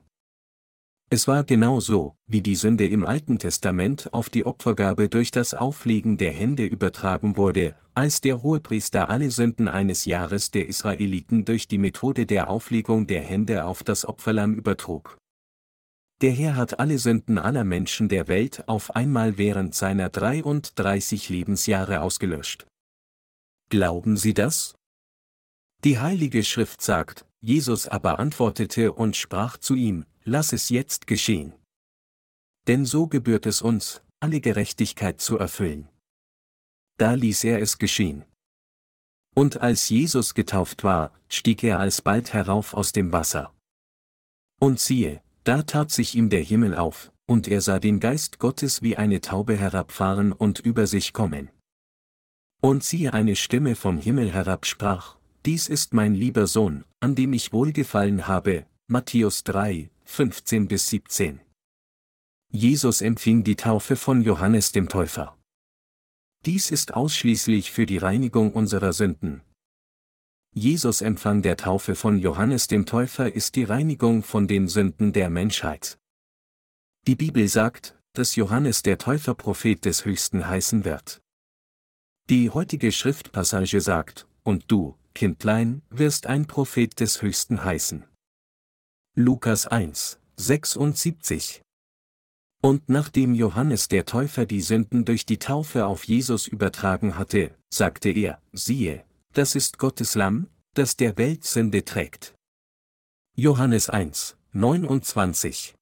Es 1.11 1.27
war 1.27 1.43
genau 1.43 1.79
so, 1.79 2.15
wie 2.27 2.41
die 2.41 2.55
Sünde 2.55 2.87
im 2.87 3.03
Alten 3.03 3.39
Testament 3.39 4.13
auf 4.13 4.29
die 4.29 4.45
Opfergabe 4.45 5.09
durch 5.09 5.31
das 5.31 5.55
Auflegen 5.55 6.17
der 6.19 6.31
Hände 6.31 6.65
übertragen 6.65 7.35
wurde, 7.35 7.75
als 7.95 8.21
der 8.21 8.43
Hohepriester 8.43 9.09
alle 9.09 9.31
Sünden 9.31 9.67
eines 9.67 10.05
Jahres 10.05 10.51
der 10.51 10.67
Israeliten 10.67 11.45
durch 11.45 11.67
die 11.67 11.79
Methode 11.79 12.27
der 12.27 12.47
Auflegung 12.47 13.07
der 13.07 13.23
Hände 13.23 13.65
auf 13.65 13.81
das 13.81 14.05
Opferlamm 14.05 14.53
übertrug. 14.53 15.17
Der 16.21 16.31
Herr 16.31 16.55
hat 16.55 16.79
alle 16.79 16.99
Sünden 16.99 17.39
aller 17.39 17.63
Menschen 17.63 18.07
der 18.07 18.27
Welt 18.27 18.67
auf 18.67 18.95
einmal 18.95 19.39
während 19.39 19.73
seiner 19.73 20.09
33 20.09 21.29
Lebensjahre 21.29 22.01
ausgelöscht. 22.01 22.67
Glauben 23.69 24.15
Sie 24.15 24.35
das? 24.35 24.75
Die 25.83 25.97
Heilige 25.97 26.43
Schrift 26.43 26.83
sagt, 26.83 27.25
Jesus 27.41 27.87
aber 27.87 28.19
antwortete 28.19 28.91
und 28.91 29.15
sprach 29.15 29.57
zu 29.57 29.73
ihm, 29.73 30.05
lass 30.29 30.53
es 30.53 30.69
jetzt 30.69 31.07
geschehen. 31.07 31.53
Denn 32.67 32.85
so 32.85 33.07
gebührt 33.07 33.45
es 33.45 33.61
uns, 33.61 34.01
alle 34.19 34.41
Gerechtigkeit 34.41 35.19
zu 35.19 35.37
erfüllen. 35.37 35.89
Da 36.97 37.13
ließ 37.13 37.43
er 37.45 37.61
es 37.61 37.77
geschehen. 37.77 38.25
Und 39.35 39.61
als 39.61 39.89
Jesus 39.89 40.33
getauft 40.33 40.83
war, 40.83 41.13
stieg 41.29 41.63
er 41.63 41.79
alsbald 41.79 42.33
herauf 42.33 42.73
aus 42.73 42.91
dem 42.91 43.11
Wasser. 43.11 43.53
Und 44.59 44.79
siehe, 44.79 45.21
da 45.45 45.63
tat 45.63 45.91
sich 45.91 46.15
ihm 46.15 46.29
der 46.29 46.41
Himmel 46.41 46.75
auf, 46.75 47.11
und 47.25 47.47
er 47.47 47.61
sah 47.61 47.79
den 47.79 47.99
Geist 47.99 48.39
Gottes 48.39 48.81
wie 48.81 48.97
eine 48.97 49.21
Taube 49.21 49.55
herabfahren 49.55 50.33
und 50.33 50.59
über 50.59 50.87
sich 50.87 51.13
kommen. 51.13 51.49
Und 52.61 52.83
siehe 52.83 53.13
eine 53.13 53.35
Stimme 53.35 53.75
vom 53.75 53.97
Himmel 53.97 54.31
herab 54.33 54.65
sprach, 54.65 55.17
Dies 55.45 55.69
ist 55.69 55.93
mein 55.93 56.13
lieber 56.13 56.47
Sohn, 56.47 56.83
an 56.99 57.15
dem 57.15 57.31
ich 57.31 57.53
wohlgefallen 57.53 58.27
habe, 58.27 58.65
Matthäus 58.87 59.45
3, 59.45 59.89
15 60.11 60.67
bis 60.67 60.89
17. 60.89 61.39
Jesus 62.51 62.99
empfing 62.99 63.43
die 63.43 63.55
Taufe 63.55 63.95
von 63.95 64.21
Johannes 64.21 64.73
dem 64.73 64.89
Täufer. 64.89 65.37
Dies 66.45 66.71
ist 66.71 66.95
ausschließlich 66.95 67.71
für 67.71 67.85
die 67.85 67.99
Reinigung 67.99 68.51
unserer 68.51 68.91
Sünden. 68.91 69.43
Jesus 70.53 71.01
Empfang 71.01 71.41
der 71.41 71.55
Taufe 71.55 71.95
von 71.95 72.17
Johannes 72.17 72.67
dem 72.67 72.85
Täufer 72.85 73.31
ist 73.31 73.55
die 73.55 73.63
Reinigung 73.63 74.23
von 74.23 74.47
den 74.47 74.67
Sünden 74.67 75.13
der 75.13 75.29
Menschheit. 75.29 75.99
Die 77.07 77.15
Bibel 77.15 77.47
sagt, 77.47 77.95
dass 78.13 78.35
Johannes 78.35 78.81
der 78.81 78.97
Täufer 78.97 79.35
Prophet 79.35 79.85
des 79.85 80.03
Höchsten 80.03 80.49
heißen 80.49 80.83
wird. 80.85 81.21
Die 82.29 82.49
heutige 82.49 82.91
Schriftpassage 82.91 83.79
sagt, 83.79 84.27
und 84.43 84.65
du, 84.69 84.97
Kindlein, 85.13 85.83
wirst 85.91 86.25
ein 86.25 86.47
Prophet 86.47 86.99
des 86.99 87.21
Höchsten 87.21 87.63
heißen. 87.63 88.08
Lukas 89.21 89.67
1, 89.67 90.17
76. 90.37 91.61
Und 92.63 92.87
nachdem 92.87 93.33
Johannes 93.35 93.89
der 93.89 94.05
Täufer 94.05 94.45
die 94.45 94.61
Sünden 94.61 95.03
durch 95.03 95.25
die 95.25 95.37
Taufe 95.37 95.87
auf 95.87 96.05
Jesus 96.05 96.47
übertragen 96.47 97.17
hatte, 97.17 97.53
sagte 97.69 98.11
er, 98.11 98.41
siehe, 98.53 99.03
das 99.33 99.55
ist 99.55 99.77
Gottes 99.77 100.15
Lamm, 100.15 100.47
das 100.73 100.95
der 100.95 101.17
Welt 101.17 101.43
Sünde 101.43 101.83
trägt. 101.83 102.33
Johannes 103.35 103.89
1, 103.89 104.37
29. 104.53 105.75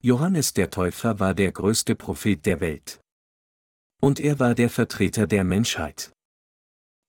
Johannes 0.00 0.54
der 0.54 0.70
Täufer 0.70 1.18
war 1.18 1.34
der 1.34 1.50
größte 1.50 1.96
Prophet 1.96 2.46
der 2.46 2.60
Welt. 2.60 3.00
Und 4.00 4.20
er 4.20 4.38
war 4.38 4.54
der 4.54 4.70
Vertreter 4.70 5.26
der 5.26 5.42
Menschheit. 5.42 6.12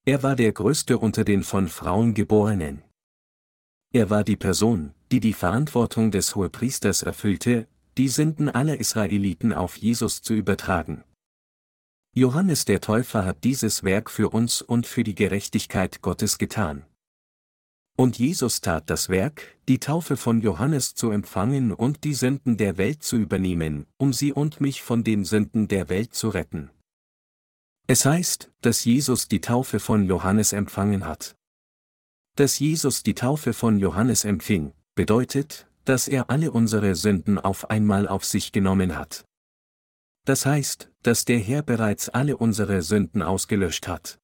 Er 0.04 0.24
war 0.24 0.36
der 0.36 0.52
größte 0.52 0.98
unter 0.98 1.24
den 1.24 1.44
von 1.44 1.68
Frauen 1.68 2.16
geborenen. 2.16 2.82
Er 3.94 4.10
war 4.10 4.24
die 4.24 4.36
Person, 4.36 4.96
die 5.12 5.20
die 5.20 5.34
Verantwortung 5.34 6.12
des 6.12 6.36
Hohepriesters 6.36 7.04
erfüllte, 7.04 7.68
die 7.98 8.10
Sünden 8.10 8.50
aller 8.50 8.80
Israeliten 8.80 9.54
auf 9.54 9.78
Jesus 9.78 10.22
zu 10.22 10.34
übertragen. 10.34 11.04
Johannes 12.14 12.66
der 12.66 12.82
Täufer 12.82 13.26
hat 13.26 13.44
dieses 13.44 13.84
Werk 13.84 14.10
für 14.10 14.30
uns 14.30 14.62
und 14.62 14.88
für 14.88 15.04
die 15.04 15.16
Gerechtigkeit 15.16 16.02
Gottes 16.02 16.38
getan. 16.38 16.86
Und 17.96 18.20
Jesus 18.20 18.62
tat 18.62 18.90
das 18.92 19.10
Werk, 19.10 19.58
die 19.68 19.80
Taufe 19.80 20.18
von 20.18 20.42
Johannes 20.42 20.94
zu 20.94 21.10
empfangen 21.10 21.72
und 21.72 22.04
die 22.04 22.14
Sünden 22.14 22.58
der 22.58 22.78
Welt 22.78 23.02
zu 23.04 23.18
übernehmen, 23.18 23.88
um 23.98 24.14
sie 24.14 24.34
und 24.34 24.62
mich 24.62 24.84
von 24.84 25.04
den 25.04 25.26
Sünden 25.26 25.68
der 25.68 25.90
Welt 25.90 26.14
zu 26.14 26.30
retten. 26.30 26.70
Es 27.88 28.06
heißt, 28.06 28.52
dass 28.62 28.86
Jesus 28.86 29.28
die 29.28 29.42
Taufe 29.42 29.80
von 29.80 30.06
Johannes 30.06 30.54
empfangen 30.54 31.06
hat. 31.06 31.36
Dass 32.36 32.60
Jesus 32.60 33.02
die 33.02 33.16
Taufe 33.16 33.54
von 33.54 33.80
Johannes 33.80 34.26
empfing, 34.26 34.74
bedeutet, 34.98 35.70
dass 35.86 36.10
er 36.10 36.30
alle 36.30 36.52
unsere 36.52 36.96
Sünden 36.96 37.38
auf 37.40 37.70
einmal 37.70 38.10
auf 38.10 38.26
sich 38.26 38.52
genommen 38.52 38.98
hat. 38.98 39.24
Das 40.26 40.46
heißt, 40.46 40.92
dass 41.04 41.24
der 41.24 41.40
Herr 41.40 41.62
bereits 41.62 42.10
alle 42.10 42.36
unsere 42.36 42.82
Sünden 42.82 43.22
ausgelöscht 43.22 43.88
hat. 43.88 44.20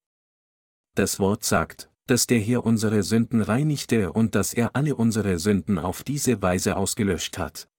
Das 0.95 1.19
Wort 1.19 1.45
sagt, 1.45 1.89
dass 2.07 2.27
der 2.27 2.39
Herr 2.39 2.65
unsere 2.65 3.03
Sünden 3.03 3.41
reinigte 3.41 4.11
und 4.11 4.35
dass 4.35 4.53
er 4.53 4.75
alle 4.75 4.95
unsere 4.95 5.39
Sünden 5.39 5.79
auf 5.79 6.03
diese 6.03 6.41
Weise 6.41 6.75
ausgelöscht 6.75 7.37
hat. 7.37 7.69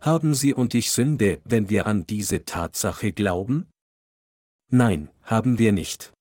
Haben 0.00 0.34
Sie 0.34 0.54
und 0.54 0.74
ich 0.74 0.92
Sünde, 0.92 1.40
wenn 1.44 1.70
wir 1.70 1.86
an 1.86 2.06
diese 2.06 2.44
Tatsache 2.44 3.12
glauben? 3.12 3.66
Nein, 4.70 5.10
haben 5.22 5.58
wir 5.58 5.72
nicht. 5.72 6.12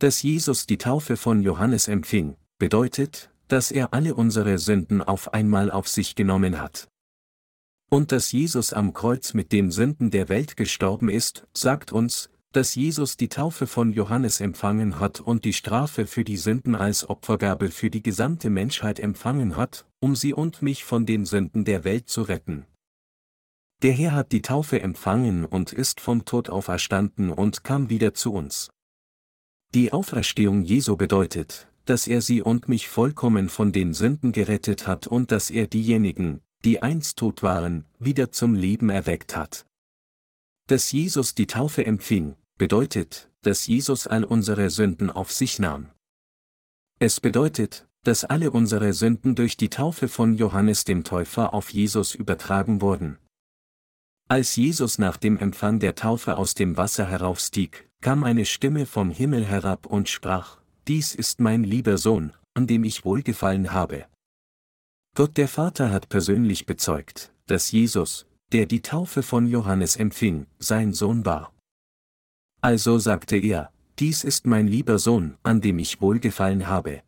Dass 0.00 0.22
Jesus 0.22 0.66
die 0.66 0.78
Taufe 0.78 1.16
von 1.16 1.42
Johannes 1.42 1.86
empfing, 1.88 2.36
bedeutet, 2.58 3.30
dass 3.48 3.70
er 3.70 3.92
alle 3.92 4.14
unsere 4.14 4.58
Sünden 4.58 5.02
auf 5.02 5.34
einmal 5.34 5.70
auf 5.70 5.88
sich 5.88 6.14
genommen 6.14 6.60
hat. 6.60 6.88
Und 7.90 8.12
dass 8.12 8.32
Jesus 8.32 8.72
am 8.72 8.92
Kreuz 8.92 9.34
mit 9.34 9.50
den 9.50 9.70
Sünden 9.70 10.10
der 10.10 10.28
Welt 10.28 10.56
gestorben 10.56 11.08
ist, 11.08 11.46
sagt 11.54 11.90
uns, 11.90 12.30
dass 12.52 12.74
Jesus 12.74 13.16
die 13.16 13.28
Taufe 13.28 13.66
von 13.66 13.92
Johannes 13.92 14.40
empfangen 14.40 15.00
hat 15.00 15.20
und 15.20 15.44
die 15.44 15.52
Strafe 15.52 16.06
für 16.06 16.24
die 16.24 16.36
Sünden 16.36 16.74
als 16.74 17.08
Opfergabe 17.08 17.70
für 17.70 17.90
die 17.90 18.02
gesamte 18.02 18.50
Menschheit 18.50 19.00
empfangen 19.00 19.56
hat, 19.56 19.86
um 20.00 20.16
sie 20.16 20.32
und 20.32 20.62
mich 20.62 20.84
von 20.84 21.04
den 21.04 21.26
Sünden 21.26 21.64
der 21.64 21.84
Welt 21.84 22.08
zu 22.08 22.22
retten. 22.22 22.66
Der 23.82 23.92
Herr 23.92 24.12
hat 24.12 24.32
die 24.32 24.42
Taufe 24.42 24.80
empfangen 24.80 25.44
und 25.44 25.72
ist 25.72 26.00
vom 26.00 26.24
Tod 26.24 26.50
auferstanden 26.50 27.30
und 27.30 27.64
kam 27.64 27.90
wieder 27.90 28.12
zu 28.12 28.32
uns. 28.32 28.70
Die 29.74 29.92
Auferstehung 29.92 30.62
Jesu 30.62 30.96
bedeutet, 30.96 31.67
dass 31.88 32.06
er 32.06 32.20
sie 32.20 32.42
und 32.42 32.68
mich 32.68 32.88
vollkommen 32.88 33.48
von 33.48 33.72
den 33.72 33.94
Sünden 33.94 34.32
gerettet 34.32 34.86
hat 34.86 35.06
und 35.06 35.32
dass 35.32 35.50
er 35.50 35.66
diejenigen, 35.66 36.42
die 36.64 36.82
einst 36.82 37.18
tot 37.18 37.42
waren, 37.42 37.86
wieder 37.98 38.30
zum 38.30 38.54
Leben 38.54 38.90
erweckt 38.90 39.36
hat. 39.36 39.64
Dass 40.66 40.92
Jesus 40.92 41.34
die 41.34 41.46
Taufe 41.46 41.86
empfing, 41.86 42.36
bedeutet, 42.58 43.30
dass 43.42 43.66
Jesus 43.66 44.06
all 44.06 44.24
unsere 44.24 44.68
Sünden 44.68 45.10
auf 45.10 45.32
sich 45.32 45.58
nahm. 45.58 45.90
Es 46.98 47.20
bedeutet, 47.20 47.88
dass 48.04 48.24
alle 48.24 48.50
unsere 48.50 48.92
Sünden 48.92 49.34
durch 49.34 49.56
die 49.56 49.70
Taufe 49.70 50.08
von 50.08 50.34
Johannes 50.34 50.84
dem 50.84 51.04
Täufer 51.04 51.54
auf 51.54 51.70
Jesus 51.70 52.14
übertragen 52.14 52.82
wurden. 52.82 53.18
Als 54.28 54.56
Jesus 54.56 54.98
nach 54.98 55.16
dem 55.16 55.38
Empfang 55.38 55.78
der 55.78 55.94
Taufe 55.94 56.36
aus 56.36 56.54
dem 56.54 56.76
Wasser 56.76 57.06
heraufstieg, 57.06 57.88
kam 58.02 58.24
eine 58.24 58.44
Stimme 58.44 58.84
vom 58.84 59.10
Himmel 59.10 59.44
herab 59.46 59.86
und 59.86 60.08
sprach, 60.08 60.57
Dies 60.88 61.14
ist 61.14 61.38
mein 61.38 61.64
lieber 61.64 61.98
Sohn, 61.98 62.32
an 62.54 62.66
dem 62.66 62.82
ich 62.82 63.04
wohlgefallen 63.04 63.72
habe. 63.72 64.06
Gott 65.14 65.36
der 65.36 65.46
Vater 65.46 65.90
hat 65.90 66.08
persönlich 66.08 66.64
bezeugt, 66.64 67.30
dass 67.44 67.72
Jesus, 67.72 68.26
der 68.52 68.64
die 68.64 68.80
Taufe 68.80 69.22
von 69.22 69.46
Johannes 69.46 69.96
empfing, 69.96 70.46
sein 70.58 70.94
Sohn 70.94 71.26
war. 71.26 71.52
Also 72.62 72.98
sagte 72.98 73.36
er, 73.36 73.70
dies 73.98 74.24
ist 74.24 74.46
mein 74.46 74.66
lieber 74.66 74.98
Sohn, 74.98 75.36
an 75.42 75.60
dem 75.60 75.78
ich 75.78 76.00
wohlgefallen 76.00 76.68
habe. 76.68 77.02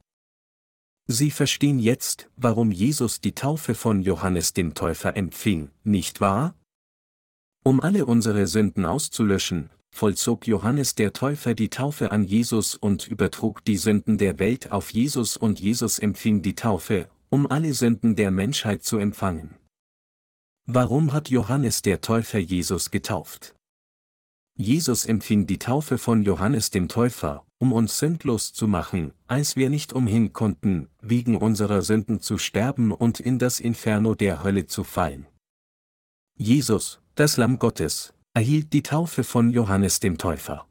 Sie 1.06 1.30
verstehen 1.30 1.78
jetzt, 1.78 2.28
warum 2.36 2.72
Jesus 2.72 3.22
die 3.22 3.32
Taufe 3.32 3.74
von 3.74 4.02
Johannes 4.02 4.52
dem 4.52 4.74
Täufer 4.74 5.16
empfing, 5.16 5.70
nicht 5.84 6.20
wahr? 6.20 6.54
Um 7.64 7.80
alle 7.80 8.04
unsere 8.04 8.46
Sünden 8.46 8.84
auszulöschen, 8.84 9.70
vollzog 9.94 10.46
Johannes 10.46 10.94
der 10.94 11.12
Täufer 11.12 11.54
die 11.54 11.68
Taufe 11.68 12.10
an 12.12 12.24
Jesus 12.24 12.74
und 12.74 13.06
übertrug 13.08 13.64
die 13.64 13.76
Sünden 13.76 14.18
der 14.18 14.38
Welt 14.38 14.72
auf 14.72 14.90
Jesus 14.90 15.36
und 15.36 15.60
Jesus 15.60 15.98
empfing 15.98 16.42
die 16.42 16.54
Taufe, 16.54 17.08
um 17.28 17.50
alle 17.50 17.74
Sünden 17.74 18.16
der 18.16 18.30
Menschheit 18.30 18.82
zu 18.82 18.98
empfangen. 18.98 19.56
Warum 20.66 21.12
hat 21.12 21.30
Johannes 21.30 21.82
der 21.82 22.00
Täufer 22.00 22.38
Jesus 22.38 22.90
getauft? 22.90 23.54
Jesus 24.56 25.06
empfing 25.06 25.46
die 25.46 25.58
Taufe 25.58 25.96
von 25.96 26.22
Johannes 26.22 26.70
dem 26.70 26.88
Täufer, 26.88 27.46
um 27.58 27.72
uns 27.72 27.98
sündlos 27.98 28.52
zu 28.52 28.68
machen, 28.68 29.12
als 29.26 29.56
wir 29.56 29.70
nicht 29.70 29.92
umhin 29.92 30.32
konnten, 30.32 30.88
wegen 31.00 31.36
unserer 31.36 31.82
Sünden 31.82 32.20
zu 32.20 32.38
sterben 32.38 32.92
und 32.92 33.20
in 33.20 33.38
das 33.38 33.58
Inferno 33.58 34.14
der 34.14 34.44
Hölle 34.44 34.66
zu 34.66 34.84
fallen. 34.84 35.26
Jesus, 36.36 37.00
das 37.14 37.36
Lamm 37.36 37.58
Gottes, 37.58 38.14
erhielt 38.34 38.72
die 38.72 38.82
Taufe 38.82 39.24
von 39.24 39.50
Johannes 39.50 40.00
dem 40.00 40.18
Täufer. 40.18 40.68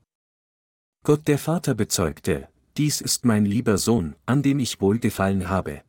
Gott 1.04 1.28
der 1.28 1.38
Vater 1.38 1.76
bezeugte, 1.76 2.50
dies 2.78 3.02
ist 3.02 3.26
mein 3.26 3.46
lieber 3.46 3.78
Sohn, 3.78 4.16
an 4.26 4.44
dem 4.44 4.60
ich 4.60 4.80
wohlgefallen 4.82 5.50
habe. 5.50 5.84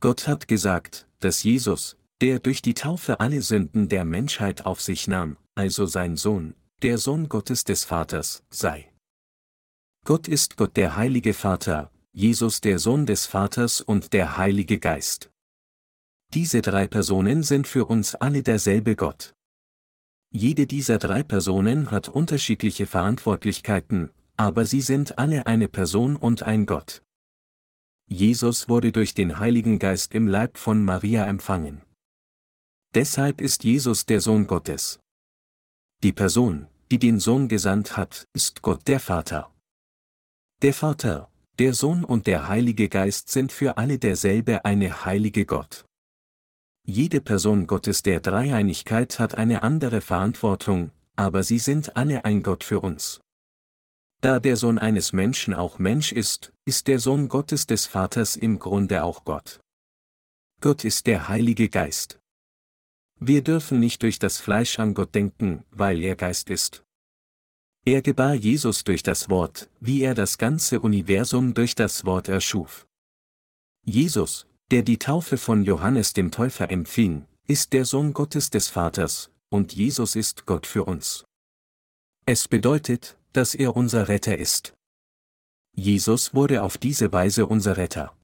Gott 0.00 0.28
hat 0.28 0.48
gesagt, 0.48 1.08
dass 1.20 1.42
Jesus, 1.42 1.96
der 2.20 2.38
durch 2.38 2.62
die 2.62 2.74
Taufe 2.74 3.20
alle 3.20 3.42
Sünden 3.42 3.88
der 3.88 4.04
Menschheit 4.04 4.66
auf 4.66 4.80
sich 4.80 5.08
nahm, 5.08 5.36
also 5.54 5.86
sein 5.86 6.16
Sohn, 6.16 6.54
der 6.82 6.98
Sohn 6.98 7.28
Gottes 7.28 7.64
des 7.64 7.84
Vaters, 7.84 8.44
sei. 8.50 8.92
Gott 10.04 10.28
ist 10.28 10.56
Gott 10.56 10.76
der 10.76 10.96
heilige 10.96 11.34
Vater, 11.34 11.90
Jesus 12.12 12.60
der 12.60 12.78
Sohn 12.78 13.06
des 13.06 13.26
Vaters 13.26 13.80
und 13.80 14.12
der 14.12 14.36
Heilige 14.36 14.78
Geist. 14.78 15.30
Diese 16.34 16.62
drei 16.62 16.86
Personen 16.86 17.42
sind 17.42 17.66
für 17.66 17.86
uns 17.86 18.14
alle 18.14 18.42
derselbe 18.42 18.96
Gott. 18.96 19.34
Jede 20.30 20.66
dieser 20.66 20.98
drei 20.98 21.22
Personen 21.22 21.90
hat 21.90 22.08
unterschiedliche 22.08 22.86
Verantwortlichkeiten, 22.86 24.10
aber 24.36 24.66
sie 24.66 24.82
sind 24.82 25.18
alle 25.18 25.46
eine 25.46 25.68
Person 25.68 26.16
und 26.16 26.42
ein 26.42 26.66
Gott. 26.66 27.02
Jesus 28.06 28.68
wurde 28.68 28.92
durch 28.92 29.14
den 29.14 29.38
Heiligen 29.38 29.78
Geist 29.78 30.14
im 30.14 30.28
Leib 30.28 30.58
von 30.58 30.84
Maria 30.84 31.26
empfangen. 31.26 31.82
Deshalb 32.94 33.40
ist 33.40 33.64
Jesus 33.64 34.06
der 34.06 34.20
Sohn 34.20 34.46
Gottes. 34.46 35.00
Die 36.02 36.12
Person, 36.12 36.68
die 36.90 36.98
den 36.98 37.20
Sohn 37.20 37.48
gesandt 37.48 37.96
hat, 37.96 38.26
ist 38.32 38.62
Gott 38.62 38.86
der 38.86 39.00
Vater. 39.00 39.52
Der 40.62 40.72
Vater, 40.72 41.30
der 41.58 41.74
Sohn 41.74 42.04
und 42.04 42.26
der 42.26 42.48
Heilige 42.48 42.88
Geist 42.88 43.30
sind 43.30 43.50
für 43.52 43.76
alle 43.76 43.98
derselbe 43.98 44.64
eine 44.64 45.04
heilige 45.04 45.44
Gott. 45.44 45.87
Jede 46.90 47.20
Person 47.20 47.66
Gottes 47.66 48.02
der 48.02 48.20
Dreieinigkeit 48.20 49.18
hat 49.18 49.34
eine 49.34 49.62
andere 49.62 50.00
Verantwortung, 50.00 50.90
aber 51.16 51.42
sie 51.42 51.58
sind 51.58 51.98
alle 51.98 52.24
ein 52.24 52.42
Gott 52.42 52.64
für 52.64 52.80
uns. 52.80 53.20
Da 54.22 54.40
der 54.40 54.56
Sohn 54.56 54.78
eines 54.78 55.12
Menschen 55.12 55.52
auch 55.52 55.78
Mensch 55.78 56.12
ist, 56.12 56.50
ist 56.64 56.86
der 56.86 56.98
Sohn 56.98 57.28
Gottes 57.28 57.66
des 57.66 57.84
Vaters 57.84 58.36
im 58.36 58.58
Grunde 58.58 59.04
auch 59.04 59.24
Gott. 59.26 59.60
Gott 60.62 60.82
ist 60.82 61.06
der 61.06 61.28
Heilige 61.28 61.68
Geist. 61.68 62.20
Wir 63.20 63.44
dürfen 63.44 63.80
nicht 63.80 64.02
durch 64.02 64.18
das 64.18 64.38
Fleisch 64.38 64.78
an 64.78 64.94
Gott 64.94 65.14
denken, 65.14 65.64
weil 65.70 66.02
er 66.02 66.16
Geist 66.16 66.48
ist. 66.48 66.84
Er 67.84 68.00
gebar 68.00 68.32
Jesus 68.32 68.82
durch 68.82 69.02
das 69.02 69.28
Wort, 69.28 69.68
wie 69.78 70.00
er 70.00 70.14
das 70.14 70.38
ganze 70.38 70.80
Universum 70.80 71.52
durch 71.52 71.74
das 71.74 72.06
Wort 72.06 72.28
erschuf. 72.28 72.86
Jesus, 73.84 74.47
der 74.70 74.82
die 74.82 74.98
Taufe 74.98 75.38
von 75.38 75.64
Johannes 75.64 76.12
dem 76.12 76.30
Täufer 76.30 76.70
empfing, 76.70 77.26
ist 77.46 77.72
der 77.72 77.84
Sohn 77.84 78.12
Gottes 78.12 78.50
des 78.50 78.68
Vaters, 78.68 79.30
und 79.48 79.72
Jesus 79.72 80.14
ist 80.14 80.44
Gott 80.44 80.66
für 80.66 80.84
uns. 80.84 81.24
Es 82.26 82.48
bedeutet, 82.48 83.16
dass 83.32 83.54
er 83.54 83.76
unser 83.76 84.08
Retter 84.08 84.36
ist. 84.36 84.74
Jesus 85.74 86.34
wurde 86.34 86.62
auf 86.62 86.76
diese 86.76 87.12
Weise 87.12 87.46
unser 87.46 87.78
Retter. 87.78 88.14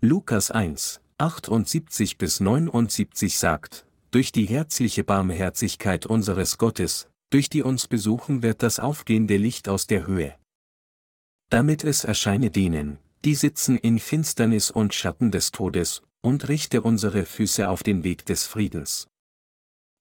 Lukas 0.00 0.50
1, 0.50 1.00
78 1.18 2.18
bis 2.18 2.40
79 2.40 3.38
sagt, 3.38 3.86
durch 4.10 4.32
die 4.32 4.46
herzliche 4.46 5.04
Barmherzigkeit 5.04 6.06
unseres 6.06 6.58
Gottes, 6.58 7.08
durch 7.30 7.48
die 7.48 7.62
uns 7.62 7.86
besuchen 7.86 8.42
wird 8.42 8.62
das 8.62 8.80
aufgehende 8.80 9.36
Licht 9.36 9.68
aus 9.68 9.86
der 9.86 10.06
Höhe. 10.06 10.34
Damit 11.50 11.84
es 11.84 12.04
erscheine 12.04 12.50
denen, 12.50 12.98
die 13.24 13.34
sitzen 13.34 13.76
in 13.76 13.98
Finsternis 13.98 14.70
und 14.70 14.94
Schatten 14.94 15.30
des 15.30 15.52
Todes, 15.52 16.02
und 16.22 16.48
richte 16.48 16.82
unsere 16.82 17.24
Füße 17.24 17.68
auf 17.68 17.82
den 17.82 18.02
Weg 18.04 18.26
des 18.26 18.44
Friedens. 18.44 19.08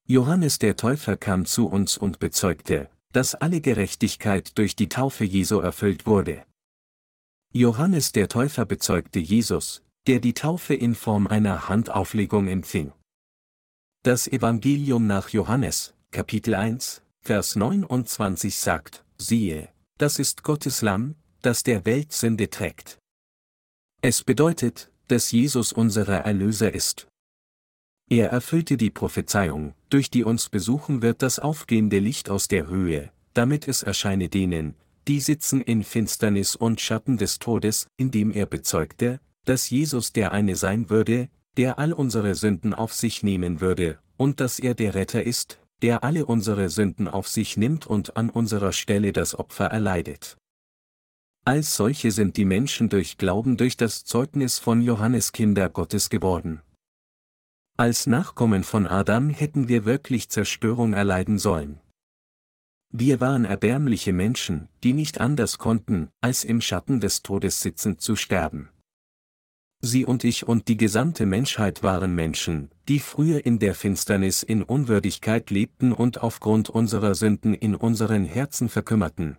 Johannes 0.07 0.59
der 0.59 0.75
Täufer 0.75 1.17
kam 1.17 1.45
zu 1.45 1.67
uns 1.67 1.97
und 1.97 2.19
bezeugte, 2.19 2.89
dass 3.11 3.33
alle 3.35 3.61
Gerechtigkeit 3.61 4.57
durch 4.57 4.75
die 4.75 4.89
Taufe 4.89 5.23
Jesu 5.23 5.59
erfüllt 5.59 6.05
wurde. 6.05 6.45
Johannes 7.53 8.11
der 8.11 8.27
Täufer 8.27 8.65
bezeugte 8.65 9.19
Jesus, 9.19 9.81
der 10.07 10.19
die 10.19 10.33
Taufe 10.33 10.73
in 10.73 10.93
Form 10.93 11.27
einer 11.27 11.69
Handauflegung 11.69 12.47
empfing. 12.47 12.91
Das 14.03 14.27
Evangelium 14.27 15.07
nach 15.07 15.29
Johannes, 15.29 15.93
Kapitel 16.11 16.53
1, 16.53 17.01
Vers 17.21 17.55
29 17.55 18.55
sagt, 18.55 19.03
siehe, 19.17 19.69
das 19.97 20.19
ist 20.19 20.43
Gottes 20.43 20.81
Lamm, 20.81 21.15
das 21.41 21.63
der 21.63 21.85
Welt 21.85 22.11
Sünde 22.13 22.49
trägt. 22.49 22.99
Es 24.07 24.23
bedeutet, 24.23 24.91
dass 25.07 25.31
Jesus 25.31 25.73
unser 25.73 26.07
Erlöser 26.07 26.71
ist. 26.71 27.07
Er 28.07 28.29
erfüllte 28.29 28.77
die 28.77 28.91
Prophezeiung, 28.91 29.73
durch 29.89 30.11
die 30.11 30.23
uns 30.23 30.47
besuchen 30.47 31.01
wird 31.01 31.23
das 31.23 31.39
aufgehende 31.39 31.97
Licht 31.97 32.29
aus 32.29 32.47
der 32.47 32.67
Höhe, 32.67 33.11
damit 33.33 33.67
es 33.67 33.81
erscheine 33.81 34.29
denen, 34.29 34.75
die 35.07 35.19
sitzen 35.19 35.59
in 35.59 35.83
Finsternis 35.83 36.55
und 36.55 36.81
Schatten 36.81 37.17
des 37.17 37.39
Todes, 37.39 37.87
indem 37.97 38.31
er 38.31 38.45
bezeugte, 38.45 39.19
dass 39.43 39.71
Jesus 39.71 40.13
der 40.13 40.33
eine 40.33 40.55
sein 40.55 40.91
würde, 40.91 41.29
der 41.57 41.79
all 41.79 41.91
unsere 41.91 42.35
Sünden 42.35 42.75
auf 42.75 42.93
sich 42.93 43.23
nehmen 43.23 43.59
würde, 43.59 43.97
und 44.17 44.39
dass 44.39 44.59
er 44.59 44.75
der 44.75 44.93
Retter 44.93 45.23
ist, 45.23 45.57
der 45.81 46.03
alle 46.03 46.27
unsere 46.27 46.69
Sünden 46.69 47.07
auf 47.07 47.27
sich 47.27 47.57
nimmt 47.57 47.87
und 47.87 48.17
an 48.17 48.29
unserer 48.29 48.71
Stelle 48.71 49.13
das 49.13 49.33
Opfer 49.33 49.65
erleidet. 49.65 50.37
Als 51.47 51.75
solche 51.75 52.09
sind 52.09 52.37
die 52.37 52.45
Menschen 52.45 52.89
durch 52.89 53.19
Glauben 53.19 53.55
durch 53.55 53.77
das 53.77 54.03
Zeugnis 54.03 54.57
von 54.57 54.81
Johannes 54.81 55.31
Kinder 55.31 55.69
Gottes 55.69 56.09
geworden. 56.09 56.63
Als 57.77 58.07
Nachkommen 58.07 58.63
von 58.63 58.87
Adam 58.87 59.29
hätten 59.29 59.67
wir 59.67 59.85
wirklich 59.85 60.29
Zerstörung 60.29 60.93
erleiden 60.93 61.37
sollen. 61.37 61.79
Wir 62.91 63.21
waren 63.21 63.45
erbärmliche 63.45 64.11
Menschen, 64.11 64.69
die 64.83 64.93
nicht 64.93 65.21
anders 65.21 65.59
konnten, 65.59 66.09
als 66.19 66.43
im 66.43 66.61
Schatten 66.61 66.99
des 66.99 67.21
Todes 67.21 67.61
sitzend 67.61 68.01
zu 68.01 68.15
sterben. 68.15 68.69
Sie 69.81 70.03
und 70.03 70.23
ich 70.23 70.47
und 70.47 70.67
die 70.67 70.77
gesamte 70.77 71.27
Menschheit 71.27 71.83
waren 71.83 72.15
Menschen, 72.15 72.71
die 72.87 72.97
früher 72.99 73.45
in 73.45 73.59
der 73.59 73.75
Finsternis 73.75 74.41
in 74.41 74.63
Unwürdigkeit 74.63 75.51
lebten 75.51 75.91
und 75.91 76.23
aufgrund 76.23 76.71
unserer 76.71 77.13
Sünden 77.13 77.53
in 77.53 77.75
unseren 77.75 78.25
Herzen 78.25 78.67
verkümmerten. 78.67 79.37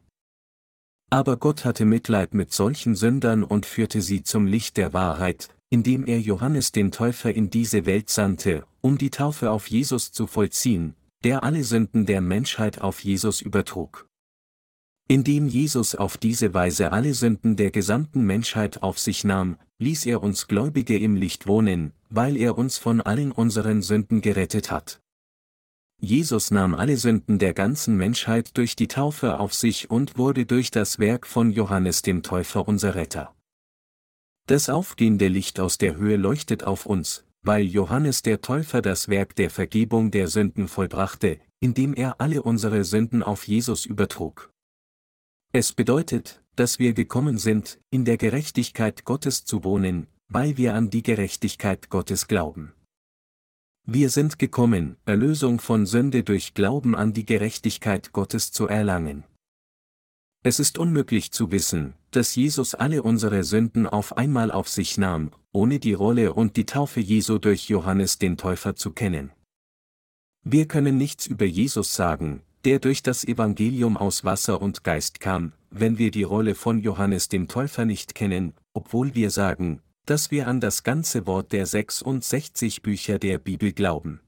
Aber 1.11 1.37
Gott 1.37 1.65
hatte 1.65 1.85
Mitleid 1.85 2.35
mit 2.35 2.53
solchen 2.53 2.95
Sündern 2.97 3.45
und 3.45 3.65
führte 3.65 4.03
sie 4.03 4.23
zum 4.23 4.47
Licht 4.47 4.77
der 4.77 4.93
Wahrheit, 4.93 5.49
indem 5.71 6.05
er 6.07 6.21
Johannes 6.21 6.73
den 6.73 6.91
Täufer 6.91 7.33
in 7.33 7.51
diese 7.51 7.87
Welt 7.87 8.11
sandte, 8.11 8.65
um 8.81 8.99
die 8.99 9.11
Taufe 9.11 9.51
auf 9.51 9.69
Jesus 9.69 10.11
zu 10.13 10.27
vollziehen, 10.27 10.95
der 11.25 11.45
alle 11.45 11.65
Sünden 11.65 12.07
der 12.07 12.21
Menschheit 12.21 12.81
auf 12.81 13.05
Jesus 13.05 13.41
übertrug. 13.41 14.09
Indem 15.09 15.47
Jesus 15.47 15.95
auf 15.95 16.17
diese 16.17 16.53
Weise 16.53 16.91
alle 16.91 17.15
Sünden 17.15 17.55
der 17.55 17.71
gesamten 17.71 18.25
Menschheit 18.25 18.83
auf 18.83 18.99
sich 18.99 19.23
nahm, 19.23 19.57
ließ 19.79 20.07
er 20.07 20.23
uns 20.23 20.49
Gläubige 20.49 20.99
im 20.99 21.15
Licht 21.15 21.47
wohnen, 21.47 21.93
weil 22.11 22.37
er 22.37 22.59
uns 22.59 22.79
von 22.79 23.01
allen 23.01 23.31
unseren 23.31 23.83
Sünden 23.83 24.21
gerettet 24.21 24.73
hat. 24.73 25.01
Jesus 25.99 26.51
nahm 26.51 26.75
alle 26.75 26.97
Sünden 26.97 27.39
der 27.39 27.55
ganzen 27.55 27.97
Menschheit 27.97 28.57
durch 28.57 28.77
die 28.77 28.89
Taufe 28.89 29.41
auf 29.41 29.55
sich 29.55 29.91
und 29.91 30.19
wurde 30.19 30.45
durch 30.45 30.71
das 30.71 30.99
Werk 30.99 31.27
von 31.27 31.51
Johannes 31.51 32.03
dem 32.03 32.23
Täufer 32.23 32.69
unser 32.69 32.95
Retter. 32.95 33.35
Das 34.47 34.69
aufgehende 34.69 35.29
Licht 35.29 35.59
aus 35.59 35.79
der 35.79 35.97
Höhe 35.97 36.17
leuchtet 36.17 36.65
auf 36.65 36.87
uns, 36.87 37.25
weil 37.43 37.65
Johannes 37.65 38.23
der 38.23 38.43
Täufer 38.43 38.83
das 38.83 39.09
Werk 39.09 39.35
der 39.37 39.51
Vergebung 39.51 40.11
der 40.11 40.29
Sünden 40.29 40.69
vollbrachte, 40.69 41.41
indem 41.61 41.95
er 41.95 42.21
alle 42.21 42.43
unsere 42.43 42.85
Sünden 42.85 43.23
auf 43.23 43.49
Jesus 43.49 43.87
übertrug. 43.87 44.53
Es 45.53 45.73
bedeutet, 45.73 46.43
dass 46.55 46.79
wir 46.79 46.93
gekommen 46.93 47.39
sind, 47.39 47.81
in 47.91 48.05
der 48.05 48.19
Gerechtigkeit 48.19 49.05
Gottes 49.05 49.45
zu 49.45 49.65
wohnen, 49.65 50.07
weil 50.29 50.57
wir 50.57 50.75
an 50.75 50.91
die 50.91 51.03
Gerechtigkeit 51.03 51.89
Gottes 51.89 52.29
glauben. 52.29 52.76
Wir 53.89 54.11
sind 54.11 54.41
gekommen, 54.41 54.97
Erlösung 55.05 55.61
von 55.61 55.87
Sünde 55.87 56.25
durch 56.25 56.55
Glauben 56.55 56.97
an 56.97 57.13
die 57.13 57.25
Gerechtigkeit 57.25 58.13
Gottes 58.13 58.51
zu 58.51 58.67
erlangen. 58.67 59.23
Es 60.43 60.59
ist 60.59 60.77
unmöglich 60.77 61.31
zu 61.31 61.53
wissen, 61.53 61.95
dass 62.11 62.35
Jesus 62.35 62.75
alle 62.75 63.05
unsere 63.05 63.45
Sünden 63.45 63.87
auf 63.87 64.17
einmal 64.17 64.51
auf 64.51 64.69
sich 64.69 64.99
nahm, 64.99 65.31
ohne 65.53 65.79
die 65.79 65.93
Rolle 65.93 66.35
und 66.35 66.57
die 66.57 66.67
Taufe 66.67 66.99
Jesu 66.99 67.39
durch 67.39 67.69
Johannes 67.69 68.19
den 68.19 68.37
Täufer 68.37 68.75
zu 68.75 68.91
kennen. 68.91 69.31
Wir 70.43 70.67
können 70.67 70.99
nichts 70.99 71.29
über 71.29 71.45
Jesus 71.45 71.95
sagen, 71.95 72.43
der 72.65 72.81
durch 72.81 73.05
das 73.05 73.25
Evangelium 73.25 73.97
aus 73.97 74.25
Wasser 74.25 74.61
und 74.61 74.83
Geist 74.83 75.21
kam, 75.21 75.53
wenn 75.71 75.97
wir 75.97 76.11
die 76.11 76.25
Rolle 76.25 76.57
von 76.57 76.81
Johannes 76.81 77.29
dem 77.29 77.47
Täufer 77.47 77.85
nicht 77.85 78.17
kennen, 78.17 78.55
obwohl 78.75 79.15
wir 79.15 79.31
sagen, 79.31 79.81
dass 80.07 80.31
wir 80.31 80.49
an 80.49 80.61
das 80.61 80.85
ganze 80.85 81.27
Wort 81.27 81.53
der 81.53 81.67
66 81.67 82.83
Bücher 82.83 83.19
der 83.19 83.39
Bibel 83.39 83.73
glauben. 83.73 84.21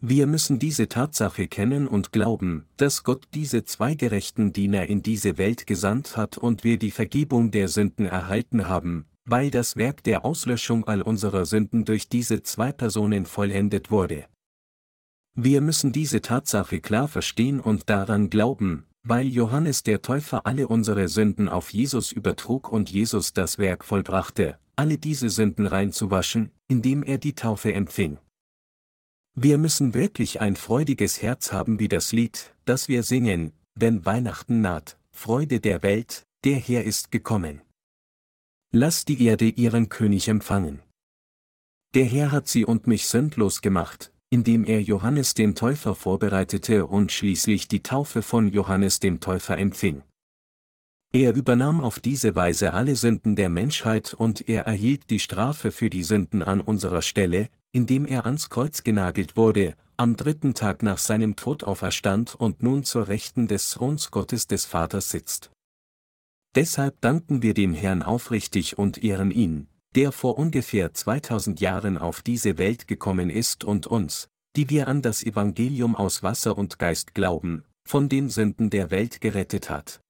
Wir 0.00 0.26
müssen 0.26 0.58
diese 0.58 0.88
Tatsache 0.88 1.48
kennen 1.48 1.88
und 1.88 2.12
glauben, 2.12 2.66
dass 2.76 3.02
Gott 3.02 3.26
diese 3.32 3.64
zwei 3.64 3.94
gerechten 3.94 4.52
Diener 4.52 4.86
in 4.86 5.02
diese 5.02 5.38
Welt 5.38 5.66
gesandt 5.66 6.18
hat 6.18 6.36
und 6.36 6.64
wir 6.64 6.78
die 6.78 6.90
Vergebung 6.90 7.50
der 7.50 7.68
Sünden 7.68 8.04
erhalten 8.04 8.68
haben, 8.68 9.06
weil 9.24 9.50
das 9.50 9.76
Werk 9.76 10.04
der 10.04 10.26
Auslöschung 10.26 10.86
all 10.86 11.00
unserer 11.00 11.46
Sünden 11.46 11.86
durch 11.86 12.10
diese 12.10 12.42
zwei 12.42 12.72
Personen 12.72 13.24
vollendet 13.24 13.90
wurde. 13.90 14.26
Wir 15.34 15.62
müssen 15.62 15.92
diese 15.92 16.20
Tatsache 16.20 16.80
klar 16.80 17.08
verstehen 17.08 17.58
und 17.60 17.88
daran 17.88 18.28
glauben, 18.28 18.86
weil 19.02 19.26
Johannes 19.26 19.82
der 19.82 20.02
Täufer 20.02 20.46
alle 20.46 20.68
unsere 20.68 21.08
Sünden 21.08 21.48
auf 21.48 21.72
Jesus 21.72 22.12
übertrug 22.12 22.70
und 22.70 22.90
Jesus 22.90 23.32
das 23.32 23.56
Werk 23.58 23.84
vollbrachte, 23.84 24.58
alle 24.76 24.98
diese 24.98 25.30
Sünden 25.30 25.66
reinzuwaschen, 25.66 26.50
indem 26.68 27.02
er 27.02 27.18
die 27.18 27.34
Taufe 27.34 27.72
empfing. 27.72 28.18
Wir 29.34 29.58
müssen 29.58 29.94
wirklich 29.94 30.40
ein 30.40 30.56
freudiges 30.56 31.20
Herz 31.20 31.52
haben 31.52 31.78
wie 31.78 31.88
das 31.88 32.12
Lied, 32.12 32.54
das 32.64 32.88
wir 32.88 33.02
singen, 33.02 33.52
wenn 33.74 34.06
Weihnachten 34.06 34.60
naht, 34.60 34.98
Freude 35.10 35.60
der 35.60 35.82
Welt, 35.82 36.26
der 36.44 36.56
Herr 36.56 36.84
ist 36.84 37.10
gekommen. 37.10 37.62
Lass 38.72 39.04
die 39.04 39.22
Erde 39.24 39.46
ihren 39.46 39.88
König 39.88 40.28
empfangen. 40.28 40.80
Der 41.94 42.04
Herr 42.04 42.32
hat 42.32 42.48
sie 42.48 42.64
und 42.64 42.86
mich 42.86 43.06
sündlos 43.06 43.62
gemacht, 43.62 44.12
indem 44.30 44.64
er 44.64 44.82
Johannes 44.82 45.34
den 45.34 45.54
Täufer 45.54 45.94
vorbereitete 45.94 46.86
und 46.86 47.12
schließlich 47.12 47.68
die 47.68 47.82
Taufe 47.82 48.22
von 48.22 48.48
Johannes 48.48 49.00
dem 49.00 49.20
Täufer 49.20 49.56
empfing. 49.56 50.02
Er 51.16 51.34
übernahm 51.34 51.80
auf 51.80 51.98
diese 51.98 52.34
Weise 52.34 52.74
alle 52.74 52.94
Sünden 52.94 53.36
der 53.36 53.48
Menschheit 53.48 54.12
und 54.12 54.50
er 54.50 54.66
erhielt 54.66 55.08
die 55.08 55.18
Strafe 55.18 55.72
für 55.72 55.88
die 55.88 56.02
Sünden 56.02 56.42
an 56.42 56.60
unserer 56.60 57.00
Stelle, 57.00 57.48
indem 57.72 58.04
er 58.04 58.26
ans 58.26 58.50
Kreuz 58.50 58.84
genagelt 58.84 59.34
wurde, 59.34 59.76
am 59.96 60.16
dritten 60.16 60.52
Tag 60.52 60.82
nach 60.82 60.98
seinem 60.98 61.34
Tod 61.34 61.64
auferstand 61.64 62.34
und 62.34 62.62
nun 62.62 62.84
zur 62.84 63.08
Rechten 63.08 63.48
des 63.48 63.70
Throns 63.70 64.10
Gottes 64.10 64.46
des 64.46 64.66
Vaters 64.66 65.10
sitzt. 65.10 65.50
Deshalb 66.54 67.00
danken 67.00 67.40
wir 67.40 67.54
dem 67.54 67.72
Herrn 67.72 68.02
aufrichtig 68.02 68.76
und 68.76 69.02
ehren 69.02 69.30
ihn, 69.30 69.68
der 69.94 70.12
vor 70.12 70.36
ungefähr 70.36 70.92
2000 70.92 71.60
Jahren 71.60 71.96
auf 71.96 72.20
diese 72.20 72.58
Welt 72.58 72.88
gekommen 72.88 73.30
ist 73.30 73.64
und 73.64 73.86
uns, 73.86 74.28
die 74.54 74.68
wir 74.68 74.86
an 74.86 75.00
das 75.00 75.22
Evangelium 75.24 75.96
aus 75.96 76.22
Wasser 76.22 76.58
und 76.58 76.78
Geist 76.78 77.14
glauben, 77.14 77.64
von 77.88 78.10
den 78.10 78.28
Sünden 78.28 78.68
der 78.68 78.90
Welt 78.90 79.22
gerettet 79.22 79.70
hat. 79.70 80.02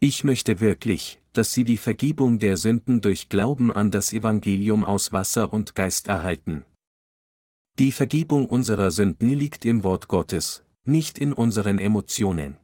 Ich 0.00 0.22
möchte 0.22 0.60
wirklich, 0.60 1.20
dass 1.32 1.52
Sie 1.52 1.64
die 1.64 1.76
Vergebung 1.76 2.38
der 2.38 2.56
Sünden 2.56 3.00
durch 3.00 3.28
Glauben 3.28 3.72
an 3.72 3.90
das 3.90 4.12
Evangelium 4.12 4.84
aus 4.84 5.12
Wasser 5.12 5.52
und 5.52 5.74
Geist 5.74 6.06
erhalten. 6.06 6.64
Die 7.80 7.90
Vergebung 7.90 8.46
unserer 8.46 8.92
Sünden 8.92 9.30
liegt 9.30 9.64
im 9.64 9.82
Wort 9.82 10.06
Gottes, 10.06 10.62
nicht 10.84 11.18
in 11.18 11.32
unseren 11.32 11.80
Emotionen. 11.80 12.58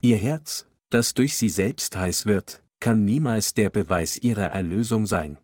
Ihr 0.00 0.16
Herz, 0.16 0.66
das 0.88 1.12
durch 1.12 1.36
sie 1.36 1.50
selbst 1.50 1.96
heiß 1.96 2.24
wird, 2.24 2.62
kann 2.80 3.04
niemals 3.04 3.52
der 3.52 3.68
Beweis 3.68 4.16
ihrer 4.16 4.46
Erlösung 4.46 5.06
sein. 5.06 5.36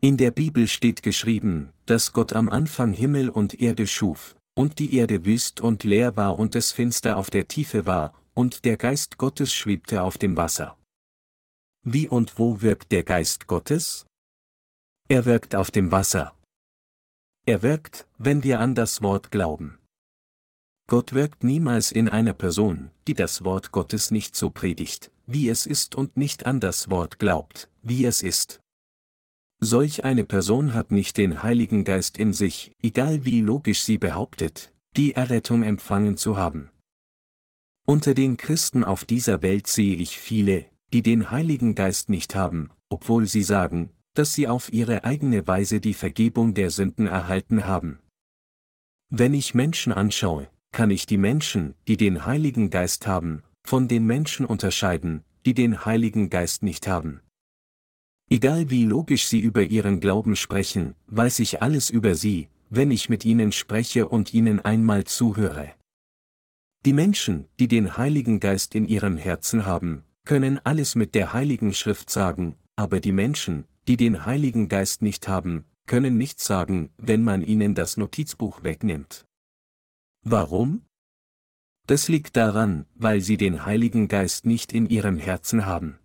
In 0.00 0.16
der 0.16 0.30
Bibel 0.30 0.66
steht 0.66 1.02
geschrieben, 1.02 1.72
dass 1.84 2.12
Gott 2.12 2.32
am 2.32 2.48
Anfang 2.48 2.92
Himmel 2.94 3.28
und 3.28 3.60
Erde 3.60 3.86
schuf, 3.86 4.34
und 4.54 4.78
die 4.78 4.96
Erde 4.96 5.26
wüst 5.26 5.60
und 5.60 5.84
leer 5.84 6.16
war 6.16 6.38
und 6.38 6.54
es 6.56 6.72
finster 6.72 7.16
auf 7.18 7.30
der 7.30 7.48
Tiefe 7.48 7.86
war, 7.86 8.14
und 8.34 8.64
der 8.64 8.76
Geist 8.76 9.18
Gottes 9.18 9.52
schwebte 9.52 10.02
auf 10.02 10.18
dem 10.18 10.36
Wasser. 10.36 10.76
Wie 11.82 12.08
und 12.08 12.38
wo 12.38 12.60
wirkt 12.60 12.92
der 12.92 13.04
Geist 13.04 13.46
Gottes? 13.46 14.06
Er 15.08 15.24
wirkt 15.24 15.54
auf 15.54 15.70
dem 15.70 15.92
Wasser. 15.92 16.34
Er 17.46 17.62
wirkt, 17.62 18.06
wenn 18.18 18.42
wir 18.42 18.60
an 18.60 18.74
das 18.74 19.02
Wort 19.02 19.30
glauben. 19.30 19.78
Gott 20.86 21.12
wirkt 21.12 21.44
niemals 21.44 21.92
in 21.92 22.08
einer 22.08 22.34
Person, 22.34 22.90
die 23.06 23.14
das 23.14 23.44
Wort 23.44 23.72
Gottes 23.72 24.10
nicht 24.10 24.36
so 24.36 24.50
predigt 24.50 25.10
wie 25.26 25.48
es 25.48 25.66
ist 25.66 25.94
und 25.94 26.16
nicht 26.16 26.46
an 26.46 26.60
das 26.60 26.90
Wort 26.90 27.18
glaubt, 27.18 27.68
wie 27.82 28.04
es 28.04 28.22
ist. 28.22 28.60
Solch 29.60 30.04
eine 30.04 30.24
Person 30.24 30.74
hat 30.74 30.90
nicht 30.90 31.16
den 31.16 31.42
Heiligen 31.42 31.84
Geist 31.84 32.18
in 32.18 32.32
sich, 32.32 32.72
egal 32.82 33.24
wie 33.24 33.40
logisch 33.40 33.82
sie 33.82 33.98
behauptet, 33.98 34.72
die 34.96 35.14
Errettung 35.14 35.62
empfangen 35.62 36.16
zu 36.16 36.36
haben. 36.36 36.70
Unter 37.86 38.14
den 38.14 38.38
Christen 38.38 38.82
auf 38.82 39.04
dieser 39.04 39.42
Welt 39.42 39.66
sehe 39.66 39.94
ich 39.96 40.18
viele, 40.18 40.64
die 40.94 41.02
den 41.02 41.30
Heiligen 41.30 41.74
Geist 41.74 42.08
nicht 42.08 42.34
haben, 42.34 42.70
obwohl 42.88 43.26
sie 43.26 43.42
sagen, 43.42 43.90
dass 44.14 44.32
sie 44.32 44.48
auf 44.48 44.72
ihre 44.72 45.04
eigene 45.04 45.46
Weise 45.46 45.80
die 45.80 45.92
Vergebung 45.92 46.54
der 46.54 46.70
Sünden 46.70 47.06
erhalten 47.06 47.66
haben. 47.66 47.98
Wenn 49.10 49.34
ich 49.34 49.54
Menschen 49.54 49.92
anschaue, 49.92 50.48
kann 50.72 50.90
ich 50.90 51.04
die 51.04 51.18
Menschen, 51.18 51.74
die 51.86 51.98
den 51.98 52.24
Heiligen 52.24 52.70
Geist 52.70 53.06
haben, 53.06 53.42
von 53.66 53.86
den 53.86 54.06
Menschen 54.06 54.46
unterscheiden, 54.46 55.22
die 55.44 55.52
den 55.52 55.84
Heiligen 55.84 56.30
Geist 56.30 56.62
nicht 56.62 56.88
haben. 56.88 57.20
Egal 58.30 58.70
wie 58.70 58.84
logisch 58.84 59.26
Sie 59.26 59.40
über 59.40 59.62
Ihren 59.62 60.00
Glauben 60.00 60.36
sprechen, 60.36 60.94
weiß 61.08 61.40
ich 61.40 61.60
alles 61.60 61.90
über 61.90 62.14
Sie, 62.14 62.48
wenn 62.70 62.90
ich 62.90 63.10
mit 63.10 63.26
Ihnen 63.26 63.52
spreche 63.52 64.08
und 64.08 64.32
Ihnen 64.32 64.60
einmal 64.60 65.04
zuhöre. 65.04 65.74
Die 66.84 66.92
Menschen, 66.92 67.46
die 67.58 67.68
den 67.68 67.96
Heiligen 67.96 68.40
Geist 68.40 68.74
in 68.74 68.86
ihrem 68.86 69.16
Herzen 69.16 69.64
haben, 69.64 70.04
können 70.26 70.58
alles 70.64 70.94
mit 70.96 71.14
der 71.14 71.32
Heiligen 71.32 71.72
Schrift 71.72 72.10
sagen, 72.10 72.56
aber 72.76 73.00
die 73.00 73.12
Menschen, 73.12 73.64
die 73.88 73.96
den 73.96 74.26
Heiligen 74.26 74.68
Geist 74.68 75.00
nicht 75.00 75.26
haben, 75.26 75.64
können 75.86 76.18
nichts 76.18 76.44
sagen, 76.44 76.90
wenn 76.98 77.22
man 77.22 77.42
ihnen 77.42 77.74
das 77.74 77.96
Notizbuch 77.96 78.62
wegnimmt. 78.62 79.26
Warum? 80.22 80.82
Das 81.86 82.08
liegt 82.08 82.36
daran, 82.36 82.86
weil 82.94 83.22
sie 83.22 83.38
den 83.38 83.64
Heiligen 83.64 84.08
Geist 84.08 84.44
nicht 84.44 84.72
in 84.72 84.86
ihrem 84.86 85.18
Herzen 85.18 85.64
haben. 85.64 85.98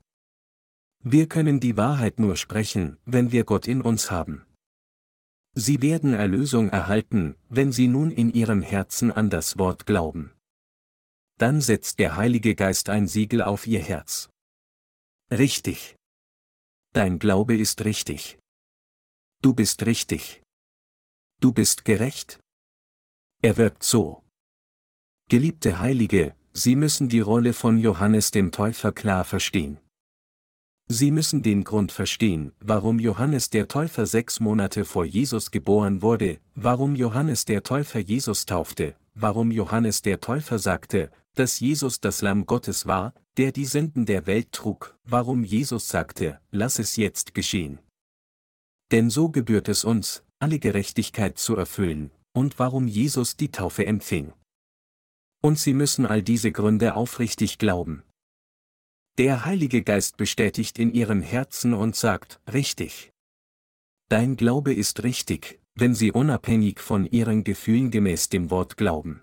Wir 1.04 1.28
können 1.28 1.60
die 1.60 1.76
Wahrheit 1.76 2.20
nur 2.20 2.38
sprechen, 2.38 2.98
wenn 3.06 3.32
wir 3.32 3.44
Gott 3.44 3.68
in 3.68 3.82
uns 3.82 4.12
haben. 4.12 4.46
Sie 5.56 5.82
werden 5.82 6.14
Erlösung 6.14 6.70
erhalten, 6.70 7.36
wenn 7.50 7.74
sie 7.74 7.88
nun 7.88 8.12
in 8.12 8.32
ihrem 8.32 8.62
Herzen 8.62 9.12
an 9.12 9.30
das 9.30 9.58
Wort 9.58 9.86
glauben. 9.86 10.32
Dann 11.40 11.62
setzt 11.62 12.00
der 12.00 12.18
Heilige 12.18 12.54
Geist 12.54 12.90
ein 12.90 13.08
Siegel 13.08 13.42
auf 13.42 13.66
ihr 13.66 13.80
Herz. 13.82 14.30
Richtig. 15.32 15.96
Dein 16.94 17.18
Glaube 17.18 17.56
ist 17.58 17.86
richtig. 17.86 18.38
Du 19.42 19.54
bist 19.54 19.86
richtig. 19.86 20.42
Du 21.40 21.54
bist 21.54 21.86
gerecht. 21.86 22.42
Er 23.42 23.56
wirkt 23.56 23.84
so. 23.84 24.22
Geliebte 25.30 25.80
Heilige, 25.80 26.36
Sie 26.52 26.76
müssen 26.76 27.08
die 27.08 27.22
Rolle 27.22 27.54
von 27.54 27.78
Johannes 27.78 28.32
dem 28.32 28.52
Täufer 28.52 28.92
klar 28.92 29.24
verstehen. 29.24 29.78
Sie 30.90 31.12
müssen 31.12 31.42
den 31.42 31.64
Grund 31.64 31.94
verstehen, 31.94 32.52
warum 32.60 33.00
Johannes 33.00 33.50
der 33.50 33.70
Täufer 33.70 34.08
sechs 34.08 34.42
Monate 34.42 34.84
vor 34.84 35.06
Jesus 35.06 35.52
geboren 35.52 36.02
wurde, 36.02 36.40
warum 36.56 36.96
Johannes 36.96 37.46
der 37.46 37.64
Täufer 37.64 38.00
Jesus 38.00 38.46
taufte, 38.46 38.98
warum 39.22 39.52
Johannes 39.52 40.02
der 40.02 40.22
Täufer 40.22 40.60
sagte, 40.60 41.12
dass 41.36 41.60
Jesus 41.60 42.00
das 42.00 42.22
Lamm 42.22 42.46
Gottes 42.46 42.86
war, 42.86 43.14
der 43.38 43.52
die 43.52 43.66
Sünden 43.66 44.06
der 44.06 44.28
Welt 44.28 44.52
trug, 44.52 44.98
warum 45.04 45.44
Jesus 45.44 45.88
sagte, 45.88 46.40
lass 46.52 46.80
es 46.80 46.96
jetzt 46.96 47.34
geschehen. 47.34 47.80
Denn 48.92 49.10
so 49.10 49.30
gebührt 49.30 49.70
es 49.70 49.84
uns, 49.84 50.24
alle 50.40 50.60
Gerechtigkeit 50.60 51.38
zu 51.38 51.56
erfüllen, 51.56 52.12
und 52.34 52.60
warum 52.60 52.88
Jesus 52.88 53.36
die 53.36 53.52
Taufe 53.52 53.86
empfing. 53.86 54.34
Und 55.42 55.60
Sie 55.60 55.74
müssen 55.74 56.06
all 56.06 56.22
diese 56.22 56.52
Gründe 56.52 56.96
aufrichtig 56.96 57.58
glauben. 57.58 58.04
Der 59.18 59.46
Heilige 59.46 59.84
Geist 59.84 60.18
bestätigt 60.18 60.80
in 60.80 60.94
ihrem 60.94 61.22
Herzen 61.22 61.74
und 61.74 61.96
sagt, 61.96 62.40
richtig. 62.52 63.12
Dein 64.10 64.38
Glaube 64.38 64.74
ist 64.74 65.04
richtig, 65.04 65.60
wenn 65.80 65.96
sie 65.96 66.12
unabhängig 66.12 66.80
von 66.80 67.06
ihren 67.06 67.44
Gefühlen 67.44 67.90
gemäß 67.90 68.30
dem 68.30 68.52
Wort 68.52 68.76
glauben. 68.76 69.22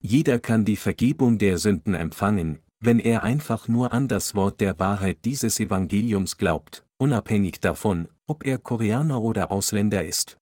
Jeder 0.00 0.38
kann 0.38 0.64
die 0.64 0.76
Vergebung 0.76 1.38
der 1.38 1.58
Sünden 1.58 1.94
empfangen, 1.94 2.58
wenn 2.80 2.98
er 2.98 3.22
einfach 3.22 3.68
nur 3.68 3.92
an 3.92 4.08
das 4.08 4.34
Wort 4.34 4.60
der 4.60 4.78
Wahrheit 4.78 5.24
dieses 5.24 5.60
Evangeliums 5.60 6.38
glaubt, 6.38 6.84
unabhängig 6.98 7.60
davon, 7.60 8.08
ob 8.26 8.44
er 8.44 8.58
Koreaner 8.58 9.20
oder 9.20 9.52
Ausländer 9.52 10.04
ist. 10.04 10.38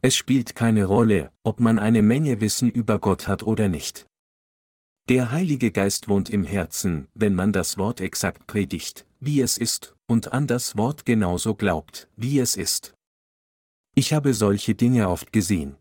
Es 0.00 0.16
spielt 0.16 0.54
keine 0.54 0.84
Rolle, 0.84 1.30
ob 1.42 1.60
man 1.60 1.78
eine 1.78 2.02
Menge 2.02 2.40
Wissen 2.40 2.70
über 2.70 2.98
Gott 2.98 3.26
hat 3.26 3.42
oder 3.42 3.68
nicht. 3.68 4.06
Der 5.08 5.32
Heilige 5.32 5.70
Geist 5.70 6.08
wohnt 6.08 6.30
im 6.30 6.44
Herzen, 6.44 7.08
wenn 7.14 7.34
man 7.34 7.52
das 7.52 7.76
Wort 7.76 8.00
exakt 8.00 8.46
predigt, 8.46 9.06
wie 9.20 9.42
es 9.42 9.58
ist, 9.58 9.94
und 10.06 10.32
an 10.32 10.46
das 10.46 10.78
Wort 10.78 11.04
genauso 11.04 11.54
glaubt, 11.54 12.08
wie 12.16 12.38
es 12.38 12.56
ist. 12.56 12.93
Ich 13.96 14.12
habe 14.12 14.34
solche 14.34 14.74
Dinge 14.74 15.08
oft 15.08 15.32
gesehen. 15.32 15.76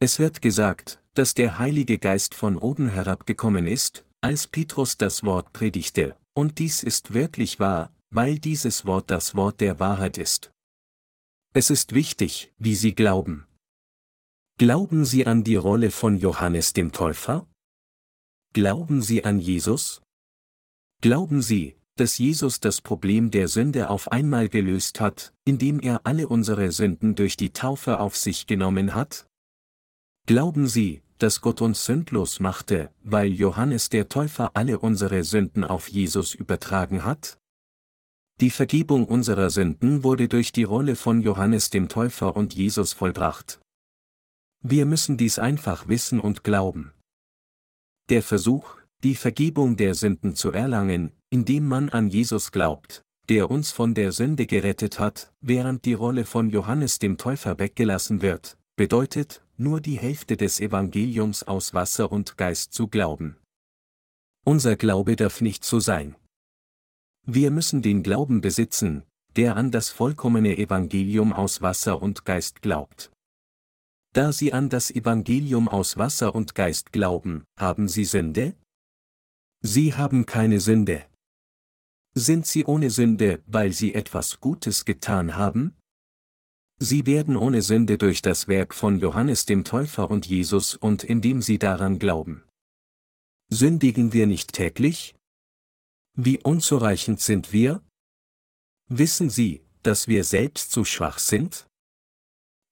Es 0.00 0.18
wird 0.18 0.42
gesagt, 0.42 1.02
dass 1.14 1.34
der 1.34 1.58
Heilige 1.58 1.98
Geist 1.98 2.34
von 2.34 2.56
oben 2.58 2.88
herabgekommen 2.88 3.66
ist, 3.66 4.04
als 4.20 4.46
Petrus 4.46 4.98
das 4.98 5.24
Wort 5.24 5.52
predigte, 5.52 6.16
und 6.34 6.58
dies 6.58 6.82
ist 6.82 7.14
wirklich 7.14 7.58
wahr, 7.58 7.92
weil 8.10 8.38
dieses 8.38 8.84
Wort 8.84 9.10
das 9.10 9.34
Wort 9.34 9.60
der 9.60 9.80
Wahrheit 9.80 10.18
ist. 10.18 10.52
Es 11.54 11.70
ist 11.70 11.94
wichtig, 11.94 12.52
wie 12.58 12.74
Sie 12.74 12.94
glauben. 12.94 13.46
Glauben 14.58 15.06
Sie 15.06 15.26
an 15.26 15.42
die 15.42 15.56
Rolle 15.56 15.90
von 15.90 16.18
Johannes 16.18 16.74
dem 16.74 16.92
Täufer? 16.92 17.48
Glauben 18.52 19.00
Sie 19.00 19.24
an 19.24 19.38
Jesus? 19.38 20.02
Glauben 21.00 21.40
Sie, 21.40 21.76
dass 22.00 22.16
Jesus 22.16 22.60
das 22.60 22.80
Problem 22.80 23.30
der 23.30 23.46
Sünde 23.46 23.90
auf 23.90 24.10
einmal 24.10 24.48
gelöst 24.48 25.00
hat, 25.00 25.34
indem 25.44 25.80
er 25.80 26.00
alle 26.04 26.28
unsere 26.28 26.72
Sünden 26.72 27.14
durch 27.14 27.36
die 27.36 27.52
Taufe 27.52 28.00
auf 28.00 28.16
sich 28.16 28.46
genommen 28.46 28.94
hat? 28.94 29.28
Glauben 30.26 30.66
Sie, 30.66 31.02
dass 31.18 31.42
Gott 31.42 31.60
uns 31.60 31.84
sündlos 31.84 32.40
machte, 32.40 32.90
weil 33.02 33.30
Johannes 33.30 33.90
der 33.90 34.08
Täufer 34.08 34.52
alle 34.54 34.78
unsere 34.78 35.24
Sünden 35.24 35.62
auf 35.62 35.88
Jesus 35.88 36.34
übertragen 36.34 37.04
hat? 37.04 37.38
Die 38.40 38.50
Vergebung 38.50 39.04
unserer 39.04 39.50
Sünden 39.50 40.02
wurde 40.02 40.26
durch 40.26 40.52
die 40.52 40.64
Rolle 40.64 40.96
von 40.96 41.20
Johannes 41.20 41.68
dem 41.68 41.90
Täufer 41.90 42.34
und 42.34 42.54
Jesus 42.54 42.94
vollbracht. 42.94 43.60
Wir 44.62 44.86
müssen 44.86 45.18
dies 45.18 45.38
einfach 45.38 45.88
wissen 45.88 46.18
und 46.18 46.44
glauben. 46.44 46.92
Der 48.08 48.22
Versuch, 48.22 48.78
die 49.02 49.14
Vergebung 49.14 49.76
der 49.76 49.94
Sünden 49.94 50.34
zu 50.34 50.50
erlangen, 50.50 51.12
indem 51.30 51.66
man 51.66 51.88
an 51.88 52.08
Jesus 52.08 52.52
glaubt, 52.52 53.02
der 53.28 53.50
uns 53.50 53.70
von 53.70 53.94
der 53.94 54.12
Sünde 54.12 54.46
gerettet 54.46 54.98
hat, 54.98 55.32
während 55.40 55.84
die 55.84 55.94
Rolle 55.94 56.24
von 56.24 56.50
Johannes 56.50 56.98
dem 56.98 57.16
Täufer 57.16 57.58
weggelassen 57.58 58.22
wird, 58.22 58.58
bedeutet, 58.76 59.42
nur 59.56 59.80
die 59.80 59.98
Hälfte 59.98 60.36
des 60.36 60.58
Evangeliums 60.58 61.42
aus 61.44 61.74
Wasser 61.74 62.10
und 62.10 62.36
Geist 62.36 62.72
zu 62.72 62.88
glauben. 62.88 63.36
Unser 64.44 64.76
Glaube 64.76 65.16
darf 65.16 65.40
nicht 65.40 65.64
so 65.64 65.80
sein. 65.80 66.16
Wir 67.26 67.50
müssen 67.50 67.82
den 67.82 68.02
Glauben 68.02 68.40
besitzen, 68.40 69.04
der 69.36 69.56
an 69.56 69.70
das 69.70 69.90
vollkommene 69.90 70.56
Evangelium 70.56 71.32
aus 71.32 71.62
Wasser 71.62 72.02
und 72.02 72.24
Geist 72.24 72.62
glaubt. 72.62 73.12
Da 74.12 74.32
sie 74.32 74.52
an 74.52 74.70
das 74.70 74.90
Evangelium 74.90 75.68
aus 75.68 75.96
Wasser 75.96 76.34
und 76.34 76.54
Geist 76.56 76.90
glauben, 76.90 77.44
haben 77.56 77.86
sie 77.86 78.04
Sünde? 78.04 78.56
Sie 79.62 79.94
haben 79.94 80.26
keine 80.26 80.58
Sünde. 80.58 81.04
Sind 82.14 82.46
sie 82.46 82.64
ohne 82.64 82.90
Sünde, 82.90 83.42
weil 83.46 83.72
sie 83.72 83.94
etwas 83.94 84.40
Gutes 84.40 84.84
getan 84.84 85.36
haben? 85.36 85.76
Sie 86.78 87.06
werden 87.06 87.36
ohne 87.36 87.62
Sünde 87.62 87.98
durch 87.98 88.22
das 88.22 88.48
Werk 88.48 88.74
von 88.74 88.98
Johannes 88.98 89.44
dem 89.44 89.64
Täufer 89.64 90.10
und 90.10 90.26
Jesus 90.26 90.74
und 90.74 91.04
indem 91.04 91.42
sie 91.42 91.58
daran 91.58 91.98
glauben. 91.98 92.42
Sündigen 93.52 94.12
wir 94.12 94.26
nicht 94.26 94.52
täglich? 94.52 95.14
Wie 96.16 96.38
unzureichend 96.42 97.20
sind 97.20 97.52
wir? 97.52 97.82
Wissen 98.88 99.30
Sie, 99.30 99.62
dass 99.82 100.08
wir 100.08 100.24
selbst 100.24 100.72
zu 100.72 100.84
schwach 100.84 101.18
sind? 101.18 101.66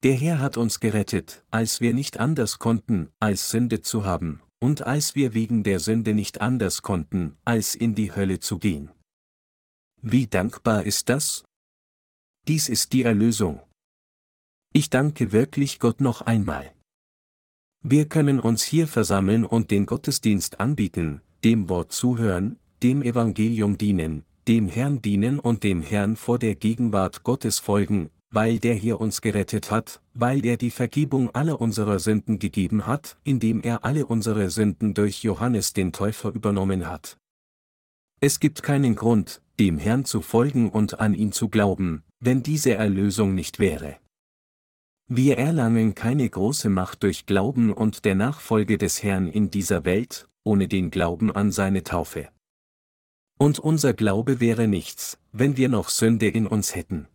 Der 0.03 0.15
Herr 0.15 0.39
hat 0.39 0.57
uns 0.57 0.79
gerettet, 0.79 1.45
als 1.51 1.79
wir 1.79 1.93
nicht 1.93 2.19
anders 2.19 2.59
konnten, 2.59 3.09
als 3.19 3.49
Sünde 3.49 3.81
zu 3.81 4.05
haben, 4.05 4.41
und 4.59 4.81
als 4.81 5.15
wir 5.15 5.33
wegen 5.33 5.63
der 5.63 5.79
Sünde 5.79 6.13
nicht 6.13 6.41
anders 6.41 6.81
konnten, 6.81 7.37
als 7.45 7.75
in 7.75 7.95
die 7.95 8.13
Hölle 8.13 8.39
zu 8.39 8.59
gehen. 8.59 8.91
Wie 10.01 10.27
dankbar 10.27 10.85
ist 10.85 11.09
das? 11.09 11.43
Dies 12.47 12.69
ist 12.69 12.93
die 12.93 13.03
Erlösung. 13.03 13.59
Ich 14.71 14.89
danke 14.89 15.33
wirklich 15.33 15.77
Gott 15.77 15.99
noch 15.99 16.21
einmal. 16.21 16.73
Wir 17.83 18.07
können 18.07 18.39
uns 18.39 18.63
hier 18.63 18.87
versammeln 18.87 19.43
und 19.43 19.71
den 19.71 19.85
Gottesdienst 19.85 20.61
anbieten, 20.61 21.21
dem 21.43 21.67
Wort 21.67 21.91
zuhören, 21.91 22.57
dem 22.81 23.01
Evangelium 23.01 23.77
dienen, 23.77 24.23
dem 24.47 24.69
Herrn 24.69 25.01
dienen 25.01 25.37
und 25.37 25.63
dem 25.63 25.81
Herrn 25.81 26.15
vor 26.15 26.39
der 26.39 26.55
Gegenwart 26.55 27.23
Gottes 27.23 27.59
folgen, 27.59 28.09
weil 28.31 28.59
der 28.59 28.75
hier 28.75 29.01
uns 29.01 29.19
gerettet 29.19 29.69
hat, 29.69 30.01
weil 30.13 30.45
er 30.45 30.55
die 30.55 30.71
Vergebung 30.71 31.29
aller 31.35 31.59
unserer 31.59 31.99
Sünden 31.99 32.39
gegeben 32.39 32.87
hat, 32.87 33.17
indem 33.25 33.59
er 33.61 33.83
alle 33.83 34.05
unsere 34.05 34.49
Sünden 34.49 34.93
durch 34.93 35.23
Johannes 35.23 35.73
den 35.73 35.91
Täufer 35.91 36.29
übernommen 36.29 36.87
hat. 36.87 37.18
Es 38.21 38.41
gibt 38.41 38.63
keinen 38.63 38.95
Grund, 38.95 39.41
dem 39.59 39.77
Herrn 39.77 40.03
zu 40.03 40.21
folgen 40.21 40.69
und 40.69 40.99
an 40.99 41.13
ihn 41.13 41.31
zu 41.31 41.47
glauben, 41.47 42.03
wenn 42.19 42.43
diese 42.43 42.73
Erlösung 42.73 43.33
nicht 43.33 43.59
wäre. 43.59 43.97
Wir 45.07 45.37
erlangen 45.37 45.95
keine 45.95 46.29
große 46.29 46.69
Macht 46.69 47.03
durch 47.03 47.25
Glauben 47.25 47.71
und 47.71 48.03
der 48.03 48.15
Nachfolge 48.15 48.77
des 48.77 49.03
Herrn 49.03 49.27
in 49.27 49.49
dieser 49.49 49.85
Welt, 49.85 50.27
ohne 50.43 50.67
den 50.67 50.91
Glauben 50.91 51.31
an 51.31 51.51
seine 51.51 51.83
Taufe. 51.83 52.29
Und 53.39 53.57
unser 53.57 53.93
Glaube 53.93 54.41
wäre 54.41 54.67
nichts, 54.67 55.17
wenn 55.31 55.55
wir 55.55 55.69
noch 55.69 55.87
Sünde 55.89 56.27
in 56.27 56.45
uns 56.45 56.75
hätten. 56.75 57.07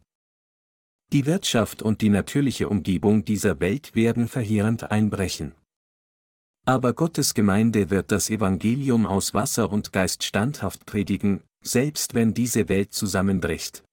Die 1.12 1.26
Wirtschaft 1.26 1.82
und 1.82 2.00
die 2.00 2.08
natürliche 2.08 2.68
Umgebung 2.68 3.26
dieser 3.26 3.60
Welt 3.60 3.94
werden 3.94 4.26
verheerend 4.26 4.90
einbrechen. 4.90 5.54
Aber 6.66 6.94
Gottes 6.94 7.34
Gemeinde 7.34 7.90
wird 7.90 8.10
das 8.10 8.30
Evangelium 8.30 9.04
aus 9.06 9.34
Wasser 9.34 9.70
und 9.70 9.92
Geist 9.92 10.24
standhaft 10.24 10.86
predigen, 10.86 11.42
selbst 11.62 12.14
wenn 12.14 12.32
diese 12.32 12.68
Welt 12.68 12.94
zusammenbricht. 12.94 13.84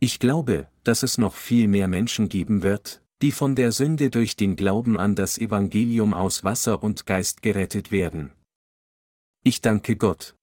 Ich 0.00 0.18
glaube, 0.18 0.68
dass 0.82 1.02
es 1.02 1.18
noch 1.18 1.34
viel 1.34 1.68
mehr 1.68 1.88
Menschen 1.88 2.28
geben 2.28 2.62
wird, 2.62 3.02
die 3.22 3.32
von 3.32 3.54
der 3.54 3.72
Sünde 3.72 4.10
durch 4.10 4.36
den 4.36 4.56
Glauben 4.56 4.98
an 4.98 5.14
das 5.14 5.38
Evangelium 5.38 6.14
aus 6.14 6.44
Wasser 6.44 6.82
und 6.82 7.06
Geist 7.06 7.42
gerettet 7.42 7.90
werden. 7.90 8.32
Ich 9.44 9.60
danke 9.60 9.96
Gott. 9.96 10.34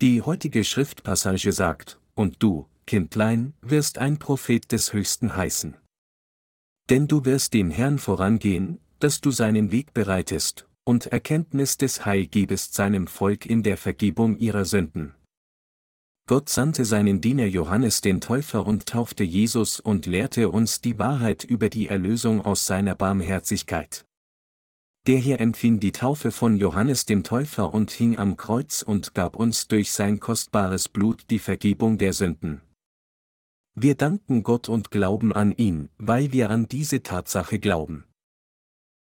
Die 0.00 0.22
heutige 0.22 0.64
Schriftpassage 0.64 1.52
sagt, 1.52 2.00
und 2.14 2.42
du, 2.42 2.66
Kindlein, 2.86 3.54
wirst 3.60 3.98
ein 3.98 4.18
Prophet 4.18 4.72
des 4.72 4.92
Höchsten 4.92 5.36
heißen. 5.36 5.76
Denn 6.88 7.06
du 7.06 7.24
wirst 7.24 7.54
dem 7.54 7.70
Herrn 7.70 7.98
vorangehen, 7.98 8.80
dass 9.00 9.20
du 9.20 9.30
seinen 9.30 9.72
Weg 9.72 9.92
bereitest, 9.92 10.68
und 10.84 11.06
Erkenntnis 11.06 11.76
des 11.76 12.04
Heil 12.06 12.26
gebest 12.26 12.74
seinem 12.74 13.06
Volk 13.06 13.46
in 13.46 13.62
der 13.62 13.76
Vergebung 13.76 14.38
ihrer 14.38 14.64
Sünden. 14.64 15.14
Gott 16.26 16.48
sandte 16.48 16.84
seinen 16.84 17.20
Diener 17.20 17.46
Johannes 17.46 18.02
den 18.02 18.20
Täufer 18.20 18.64
und 18.64 18.86
taufte 18.86 19.24
Jesus 19.24 19.80
und 19.80 20.06
lehrte 20.06 20.48
uns 20.48 20.80
die 20.80 20.98
Wahrheit 20.98 21.42
über 21.42 21.68
die 21.68 21.88
Erlösung 21.88 22.44
aus 22.44 22.66
seiner 22.66 22.94
Barmherzigkeit. 22.94 24.04
Der 25.06 25.18
hier 25.18 25.40
empfing 25.40 25.80
die 25.80 25.92
Taufe 25.92 26.30
von 26.30 26.56
Johannes 26.56 27.06
dem 27.06 27.24
Täufer 27.24 27.74
und 27.74 27.90
hing 27.90 28.18
am 28.18 28.36
Kreuz 28.36 28.82
und 28.82 29.14
gab 29.14 29.34
uns 29.34 29.66
durch 29.66 29.90
sein 29.90 30.20
kostbares 30.20 30.88
Blut 30.88 31.24
die 31.30 31.38
Vergebung 31.38 31.98
der 31.98 32.12
Sünden. 32.12 32.60
Wir 33.74 33.94
danken 33.94 34.42
Gott 34.42 34.68
und 34.68 34.90
glauben 34.90 35.32
an 35.32 35.52
ihn, 35.52 35.88
weil 35.96 36.32
wir 36.32 36.50
an 36.50 36.68
diese 36.68 37.02
Tatsache 37.02 37.58
glauben. 37.58 38.04